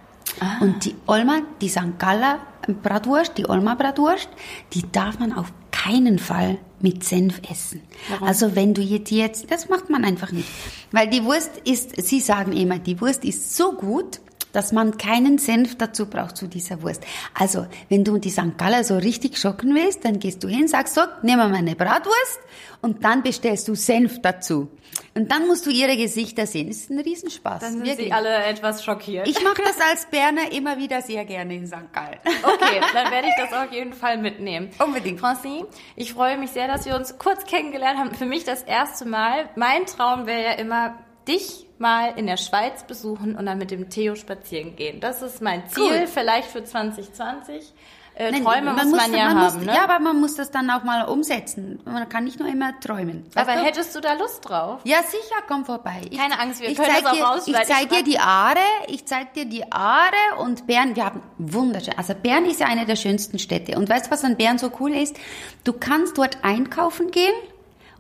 Und 0.62 0.86
die 0.86 0.96
Olma, 1.08 1.42
die 1.62 1.70
St. 1.70 1.98
Galler 1.98 2.40
Bratwurst, 2.84 3.38
die 3.38 3.50
Olma 3.50 3.76
Bratwurst, 3.76 4.30
die 4.74 4.90
darf 4.92 5.20
man 5.20 5.34
auf 5.34 5.52
keinen 5.72 6.20
Fall 6.20 6.58
mit 6.80 7.04
Senf 7.04 7.42
essen. 7.50 7.82
Also 8.22 8.56
wenn 8.56 8.74
du 8.74 8.82
jetzt, 8.82 9.12
jetzt, 9.12 9.52
das 9.52 9.70
macht 9.70 9.90
man 9.90 10.06
einfach 10.06 10.32
nicht. 10.32 10.48
Weil 10.92 11.10
die 11.10 11.24
Wurst 11.24 11.58
ist, 11.66 12.02
sie 12.02 12.20
sagen 12.20 12.54
immer, 12.54 12.80
die 12.80 13.00
Wurst 13.02 13.26
ist 13.26 13.56
so 13.56 13.74
gut, 13.74 14.20
dass 14.52 14.72
man 14.72 14.98
keinen 14.98 15.38
Senf 15.38 15.78
dazu 15.78 16.08
braucht 16.08 16.38
zu 16.38 16.48
dieser 16.48 16.82
Wurst. 16.82 17.04
Also, 17.34 17.68
wenn 17.90 18.04
du 18.04 18.18
die 18.18 18.30
St. 18.30 18.58
Galler 18.58 18.84
so 18.84 18.98
richtig 18.98 19.38
schocken 19.38 19.76
willst, 19.76 20.06
dann 20.06 20.20
gehst 20.20 20.44
du 20.44 20.48
hin, 20.48 20.68
sagst 20.68 20.96
so, 20.96 21.02
nimm 21.22 21.38
mal 21.38 21.50
meine 21.50 21.76
Bratwurst 21.76 22.40
und 22.82 23.04
dann 23.04 23.24
bestellst 23.24 23.68
du 23.68 23.76
Senf 23.76 24.22
dazu. 24.22 24.70
Und 25.16 25.32
dann 25.32 25.48
musst 25.48 25.66
du 25.66 25.70
ihre 25.70 25.98
Gesichter 25.98 26.46
sehen. 26.46 26.70
Es 26.70 26.82
ist 26.82 26.92
ein 26.92 27.00
Riesenspaß. 27.00 27.60
Dann 27.62 27.74
sind 27.74 27.86
wirklich. 27.86 28.08
sie 28.08 28.14
alle 28.14 28.44
etwas 28.46 28.84
schockiert. 28.84 29.28
Ich 29.28 29.44
mache 29.44 29.62
das 29.64 29.80
als 29.80 30.06
Berner 30.12 30.52
immer 30.52 30.78
wieder 30.78 31.02
sehr 31.02 31.26
gerne 31.26 31.56
in 31.56 31.68
St. 31.68 31.92
Gallen. 31.94 32.20
Okay, 32.44 32.82
dann 32.94 33.12
werde 33.12 33.28
ich 33.28 33.34
das 33.38 33.54
auf 33.66 33.72
jeden 33.72 33.94
Fall 33.94 34.18
mitnehmen. 34.18 34.70
Unbedingt. 34.84 35.20
Francine, 35.20 35.68
ich 35.96 36.14
freue 36.14 36.38
mich 36.38 36.52
sehr, 36.52 36.68
dass 36.68 36.86
wir 36.86 36.96
uns 36.96 37.18
kurz 37.18 37.46
kennengelernt 37.46 38.00
haben. 38.00 38.16
Für 38.16 38.26
mich 38.26 38.44
das 38.44 38.64
erste 38.64 39.06
Mal. 39.06 39.50
Mein 39.56 39.86
Traum 39.86 40.26
wäre 40.26 40.44
ja 40.44 40.52
immer, 40.54 40.96
dich 41.28 41.69
mal 41.80 42.14
in 42.18 42.28
der 42.28 42.38
Schweiz 42.38 42.84
besuchen 42.84 43.36
und 43.36 43.46
dann 43.46 43.58
mit 43.58 43.72
dem 43.72 43.90
Theo 43.90 44.16
spazieren 44.16 44.76
gehen. 44.76 45.00
Das 45.00 45.22
ist 45.22 45.42
mein 45.42 45.68
Ziel, 45.70 45.84
Cool. 45.84 46.08
vielleicht 46.08 46.50
für 46.50 46.64
2020. 46.64 47.74
Äh, 48.16 48.32
Nein, 48.32 48.44
Träume 48.44 48.74
muss 48.74 48.92
man 48.92 49.14
ja 49.14 49.28
man 49.34 49.38
haben, 49.40 49.58
muss, 49.60 49.66
ne? 49.66 49.74
Ja, 49.74 49.84
aber 49.86 50.00
man 50.00 50.20
muss 50.20 50.36
das 50.36 50.52
dann 50.52 50.70
auch 50.70 50.84
mal 50.84 51.06
umsetzen. 51.08 51.80
Man 51.86 52.10
kann 52.10 52.26
nicht 52.26 52.38
nur 52.38 52.50
immer 52.50 52.78
träumen. 52.82 53.26
Aber 53.34 53.54
du? 53.54 53.62
hättest 53.64 53.96
du 53.96 54.02
da 54.02 54.12
Lust 54.14 54.42
drauf? 54.50 54.82
Ja, 54.84 54.98
sicher, 55.04 55.42
komm 55.48 55.64
vorbei. 55.64 56.02
Ich, 56.10 56.18
Keine 56.18 56.38
Angst, 56.38 56.60
wir 56.60 56.74
können 56.76 56.90
das 57.02 57.06
auch 57.06 57.14
dir, 57.14 57.24
rausschneiden. 57.24 57.62
Ich 57.62 57.68
zeig 57.70 57.84
Ich 57.84 57.98
dir 57.98 58.04
die 58.04 58.20
Aare, 58.20 58.58
ich 58.88 59.06
zeig 59.06 59.34
dir 59.36 59.46
die 59.46 59.72
Aare 59.72 60.12
und 60.40 60.68
Bern, 60.68 60.98
wir 60.98 61.06
haben 61.06 61.22
wunderschön. 61.38 61.94
Also 61.98 62.14
Bern 62.14 62.44
ist 62.44 62.60
ja 62.60 62.68
eine 62.68 62.86
der 62.86 62.98
schönsten 62.98 63.40
Städte. 63.40 63.78
Und 63.78 63.88
weißt 63.88 64.08
du, 64.08 64.12
was 64.12 64.26
an 64.26 64.36
Bern 64.36 64.58
so 64.58 64.70
cool 64.82 64.92
ist? 64.94 65.16
Du 65.64 65.72
kannst 65.72 66.18
dort 66.18 66.40
einkaufen 66.44 67.12
gehen 67.12 67.32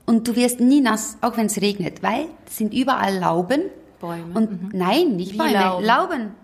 und 0.09 0.27
du 0.27 0.35
wirst 0.35 0.59
nie 0.59 0.81
nass, 0.81 1.17
auch 1.21 1.37
wenn 1.37 1.45
es 1.45 1.61
regnet, 1.61 2.01
weil 2.01 2.25
es 2.47 2.57
sind 2.57 2.73
überall 2.73 3.15
Lauben. 3.17 3.61
Bäume, 3.99 4.33
Und 4.33 4.73
nein, 4.73 5.15
nicht 5.17 5.33
Wie 5.33 5.37
Bäume, 5.37 5.53
Lauben? 5.53 5.85
Lauben. 5.85 6.35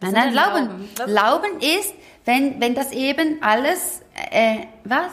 Nein, 0.00 0.12
nein, 0.12 0.34
Lauben. 0.34 0.88
Lauben? 0.98 1.12
Lauben 1.12 1.60
ist, 1.60 1.92
wenn, 2.24 2.60
wenn 2.60 2.74
das 2.74 2.92
eben 2.92 3.42
alles, 3.42 4.00
äh, 4.30 4.60
was? 4.84 5.10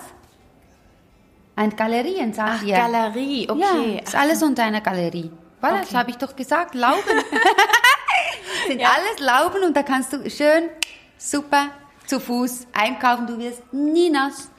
Ein 1.56 1.76
Galerien, 1.76 2.32
sagen 2.34 2.54
Ach, 2.60 2.64
wir. 2.66 2.76
Galerie, 2.76 3.46
Ja, 3.48 3.54
okay. 3.54 4.02
ist 4.04 4.16
alles 4.16 4.42
unter 4.44 4.64
einer 4.64 4.82
Galerie. 4.82 5.30
Voilà, 5.62 5.82
das 5.82 5.94
habe 5.94 6.10
ich 6.12 6.18
doch 6.18 6.36
gesagt, 6.36 6.74
Lauben. 6.76 7.02
sind 8.68 8.80
Ja. 8.82 8.90
alles 8.96 9.20
Lauben 9.20 9.64
und 9.64 9.76
da 9.76 9.84
kannst 9.84 10.14
du 10.14 10.30
schön, 10.30 10.70
super, 11.18 11.66
zu 12.06 12.20
Fuß 12.22 12.68
einkaufen. 12.74 13.28
Du 13.28 13.38
wirst 13.40 13.62
nie 13.74 14.10
nass. 14.10 14.50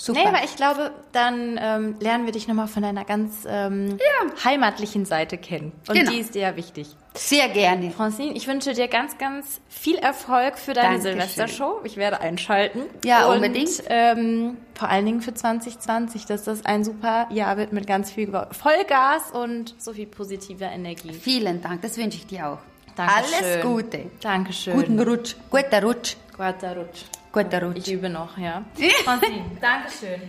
Super. 0.00 0.20
Nee, 0.20 0.28
aber 0.28 0.44
ich 0.44 0.54
glaube, 0.54 0.92
dann 1.10 1.58
ähm, 1.60 1.96
lernen 1.98 2.24
wir 2.24 2.32
dich 2.32 2.46
nochmal 2.46 2.68
von 2.68 2.84
deiner 2.84 3.04
ganz 3.04 3.44
ähm, 3.48 3.98
heimatlichen 4.44 5.04
Seite 5.04 5.36
kennen. 5.38 5.72
Und 5.88 5.96
Genau. 5.96 6.12
die 6.12 6.18
ist 6.18 6.36
dir 6.36 6.42
ja 6.42 6.56
wichtig. 6.56 6.86
Sehr 7.14 7.48
gerne. 7.48 7.90
Francine, 7.90 8.32
ich 8.36 8.46
wünsche 8.46 8.74
dir 8.74 8.86
ganz, 8.86 9.18
ganz 9.18 9.60
viel 9.68 9.96
Erfolg 9.96 10.56
für 10.56 10.72
deine 10.72 11.00
Dankeschön. 11.02 11.18
Silvestershow. 11.18 11.80
Ich 11.82 11.96
werde 11.96 12.20
einschalten. 12.20 12.82
Ja, 13.04 13.26
Und, 13.26 13.36
unbedingt. 13.36 13.70
Ähm, 13.88 14.56
vor 14.74 14.88
allen 14.88 15.04
Dingen 15.04 15.20
für 15.20 15.34
2020, 15.34 16.26
dass 16.26 16.44
das 16.44 16.64
ein 16.64 16.84
super 16.84 17.26
Jahr 17.32 17.56
wird 17.56 17.72
mit 17.72 17.88
ganz 17.88 18.12
viel 18.12 18.30
Vollgas 18.52 19.32
und 19.32 19.74
so 19.78 19.92
viel 19.94 20.06
positiver 20.06 20.66
Energie. 20.70 21.12
Vielen 21.12 21.60
Dank, 21.60 21.82
das 21.82 21.96
wünsche 21.96 22.18
ich 22.18 22.26
dir 22.28 22.48
auch. 22.50 22.58
Dankeschön. 22.94 23.34
Alles 23.44 23.62
Gute. 23.64 24.00
Dankeschön. 24.20 24.74
Guten 24.76 25.00
Rutsch. 25.00 25.34
Guter 25.50 25.82
Rutsch. 25.82 26.14
Guter 26.36 26.76
Rutsch. 26.76 27.02
Guter 27.32 27.62
Rutsch. 27.62 27.78
Ich 27.78 27.92
übe 27.92 28.08
noch, 28.08 28.38
ja. 28.38 28.64
Francine, 29.04 29.44
Dankeschön. 29.60 30.22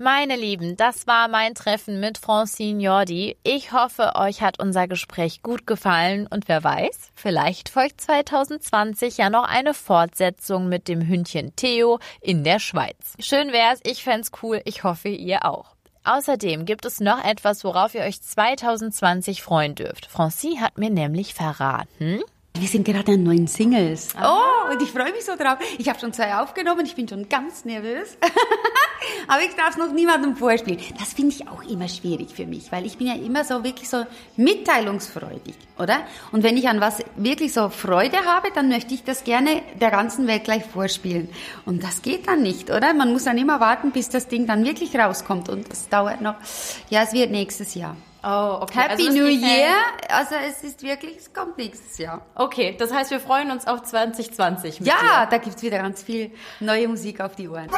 Meine 0.00 0.36
Lieben, 0.36 0.76
das 0.76 1.08
war 1.08 1.26
mein 1.26 1.56
Treffen 1.56 1.98
mit 1.98 2.18
Francine 2.18 2.80
Jordi. 2.80 3.36
Ich 3.42 3.72
hoffe, 3.72 4.12
euch 4.14 4.42
hat 4.42 4.60
unser 4.60 4.86
Gespräch 4.86 5.42
gut 5.42 5.66
gefallen 5.66 6.28
und 6.28 6.46
wer 6.46 6.62
weiß, 6.62 7.10
vielleicht 7.16 7.68
folgt 7.68 8.00
2020 8.02 9.16
ja 9.18 9.28
noch 9.28 9.42
eine 9.42 9.74
Fortsetzung 9.74 10.68
mit 10.68 10.86
dem 10.86 11.04
Hündchen 11.04 11.56
Theo 11.56 11.98
in 12.20 12.44
der 12.44 12.60
Schweiz. 12.60 13.14
Schön 13.18 13.50
wär's, 13.50 13.80
ich 13.82 14.04
fänd's 14.04 14.30
cool, 14.40 14.60
ich 14.66 14.84
hoffe 14.84 15.08
ihr 15.08 15.44
auch. 15.44 15.74
Außerdem 16.04 16.64
gibt 16.64 16.84
es 16.84 17.00
noch 17.00 17.22
etwas, 17.24 17.64
worauf 17.64 17.96
ihr 17.96 18.02
euch 18.02 18.22
2020 18.22 19.42
freuen 19.42 19.74
dürft. 19.74 20.06
Francine 20.06 20.60
hat 20.60 20.78
mir 20.78 20.90
nämlich 20.90 21.34
verraten, 21.34 22.22
Wir 22.58 22.66
sind 22.66 22.84
gerade 22.84 23.12
an 23.12 23.22
neuen 23.22 23.46
Singles. 23.46 24.08
Oh, 24.20 24.72
und 24.72 24.82
ich 24.82 24.90
freue 24.90 25.12
mich 25.12 25.24
so 25.24 25.36
drauf. 25.36 25.58
Ich 25.78 25.88
habe 25.88 25.98
schon 26.00 26.12
zwei 26.12 26.34
aufgenommen, 26.36 26.84
ich 26.84 26.96
bin 26.96 27.06
schon 27.06 27.28
ganz 27.28 27.64
nervös. 27.64 28.16
Aber 29.28 29.42
ich 29.42 29.54
darf 29.54 29.70
es 29.70 29.76
noch 29.76 29.92
niemandem 29.92 30.34
vorspielen. 30.34 30.80
Das 30.98 31.12
finde 31.12 31.34
ich 31.34 31.48
auch 31.48 31.62
immer 31.62 31.88
schwierig 31.88 32.30
für 32.34 32.46
mich, 32.46 32.72
weil 32.72 32.84
ich 32.84 32.98
bin 32.98 33.06
ja 33.06 33.14
immer 33.14 33.44
so 33.44 33.62
wirklich 33.62 33.88
so 33.88 34.04
mitteilungsfreudig, 34.36 35.54
oder? 35.78 36.00
Und 36.32 36.42
wenn 36.42 36.56
ich 36.56 36.68
an 36.68 36.80
was 36.80 36.98
wirklich 37.16 37.52
so 37.52 37.68
Freude 37.68 38.24
habe, 38.24 38.48
dann 38.52 38.68
möchte 38.68 38.92
ich 38.92 39.04
das 39.04 39.22
gerne 39.22 39.62
der 39.80 39.90
ganzen 39.90 40.26
Welt 40.26 40.44
gleich 40.44 40.64
vorspielen. 40.64 41.28
Und 41.64 41.84
das 41.84 42.02
geht 42.02 42.26
dann 42.26 42.42
nicht, 42.42 42.70
oder? 42.70 42.92
Man 42.92 43.12
muss 43.12 43.24
dann 43.24 43.38
immer 43.38 43.60
warten, 43.60 43.92
bis 43.92 44.08
das 44.08 44.26
Ding 44.26 44.46
dann 44.46 44.64
wirklich 44.64 44.96
rauskommt. 44.96 45.48
Und 45.48 45.70
das 45.70 45.88
dauert 45.88 46.20
noch. 46.20 46.34
Ja, 46.90 47.02
es 47.02 47.12
wird 47.12 47.30
nächstes 47.30 47.74
Jahr. 47.74 47.96
Oh, 48.30 48.58
okay. 48.60 48.78
Happy 48.80 49.06
Also 49.08 49.10
New 49.18 49.26
Year. 49.26 49.74
Also 50.10 50.34
es 50.34 50.62
ist 50.62 50.82
wirklich, 50.82 51.16
es 51.16 51.32
kommt 51.32 51.56
nächstes 51.56 51.96
Jahr. 51.96 52.26
Okay, 52.34 52.76
das 52.78 52.92
heißt, 52.92 53.10
wir 53.10 53.20
freuen 53.20 53.50
uns 53.50 53.66
auf 53.66 53.82
2020 53.82 54.80
mit 54.80 54.86
Ja, 54.88 55.24
dir. 55.24 55.30
da 55.30 55.38
gibt's 55.38 55.62
wieder 55.62 55.78
ganz 55.78 56.02
viel 56.02 56.30
neue 56.60 56.88
Musik 56.88 57.22
auf 57.22 57.36
die 57.36 57.48
Ohren. 57.48 57.70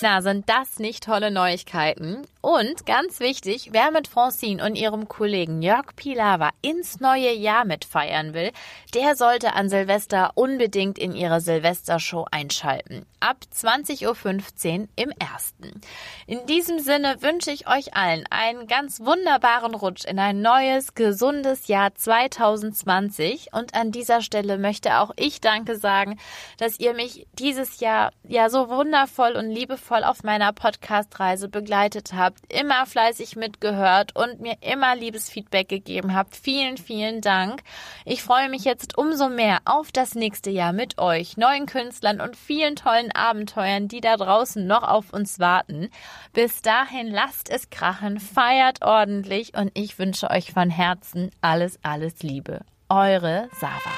Na, 0.00 0.22
sind 0.22 0.48
das 0.48 0.78
nicht 0.78 1.04
tolle 1.04 1.30
Neuigkeiten? 1.30 2.26
Und 2.44 2.86
ganz 2.86 3.20
wichtig, 3.20 3.68
wer 3.70 3.92
mit 3.92 4.08
Francine 4.08 4.66
und 4.66 4.74
ihrem 4.74 5.06
Kollegen 5.06 5.62
Jörg 5.62 5.94
Pilawa 5.94 6.50
ins 6.60 6.98
neue 6.98 7.32
Jahr 7.32 7.64
mitfeiern 7.64 8.34
will, 8.34 8.50
der 8.94 9.14
sollte 9.14 9.52
an 9.52 9.68
Silvester 9.68 10.32
unbedingt 10.34 10.98
in 10.98 11.14
ihre 11.14 11.40
Silvestershow 11.40 12.26
einschalten. 12.32 13.06
Ab 13.20 13.36
20.15 13.54 14.80
Uhr 14.80 14.88
im 14.96 15.12
ersten. 15.20 15.80
In 16.26 16.44
diesem 16.46 16.80
Sinne 16.80 17.22
wünsche 17.22 17.52
ich 17.52 17.68
euch 17.68 17.94
allen 17.94 18.24
einen 18.30 18.66
ganz 18.66 18.98
wunderbaren 18.98 19.76
Rutsch 19.76 20.04
in 20.04 20.18
ein 20.18 20.42
neues, 20.42 20.96
gesundes 20.96 21.68
Jahr 21.68 21.94
2020. 21.94 23.50
Und 23.52 23.76
an 23.76 23.92
dieser 23.92 24.20
Stelle 24.20 24.58
möchte 24.58 24.98
auch 24.98 25.12
ich 25.14 25.40
Danke 25.40 25.76
sagen, 25.76 26.18
dass 26.58 26.80
ihr 26.80 26.94
mich 26.94 27.28
dieses 27.34 27.78
Jahr 27.78 28.10
ja 28.26 28.50
so 28.50 28.68
wundervoll 28.68 29.36
und 29.36 29.48
liebevoll 29.48 30.02
auf 30.02 30.24
meiner 30.24 30.52
Podcast-Reise 30.52 31.48
begleitet 31.48 32.14
habt, 32.32 32.52
immer 32.52 32.86
fleißig 32.86 33.36
mitgehört 33.36 34.14
und 34.16 34.40
mir 34.40 34.56
immer 34.60 34.96
liebes 34.96 35.28
Feedback 35.28 35.68
gegeben 35.68 36.14
habt. 36.14 36.36
Vielen, 36.36 36.76
vielen 36.76 37.20
Dank. 37.20 37.62
Ich 38.04 38.22
freue 38.22 38.48
mich 38.48 38.64
jetzt 38.64 38.96
umso 38.96 39.28
mehr 39.28 39.58
auf 39.64 39.92
das 39.92 40.14
nächste 40.14 40.50
Jahr 40.50 40.72
mit 40.72 40.98
euch, 40.98 41.36
neuen 41.36 41.66
Künstlern 41.66 42.20
und 42.20 42.36
vielen 42.36 42.76
tollen 42.76 43.12
Abenteuern, 43.12 43.88
die 43.88 44.00
da 44.00 44.16
draußen 44.16 44.66
noch 44.66 44.82
auf 44.82 45.12
uns 45.12 45.38
warten. 45.38 45.90
Bis 46.32 46.62
dahin 46.62 47.08
lasst 47.08 47.50
es 47.50 47.70
krachen, 47.70 48.20
feiert 48.20 48.82
ordentlich 48.82 49.54
und 49.56 49.70
ich 49.74 49.98
wünsche 49.98 50.30
euch 50.30 50.52
von 50.52 50.70
Herzen 50.70 51.30
alles, 51.40 51.78
alles 51.82 52.22
Liebe. 52.22 52.60
Eure 52.88 53.48
Sava. 53.58 53.92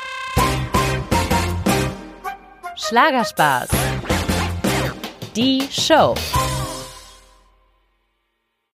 Schlagerspaß. 2.77 3.69
Die 5.37 5.67
Show. 5.71 6.15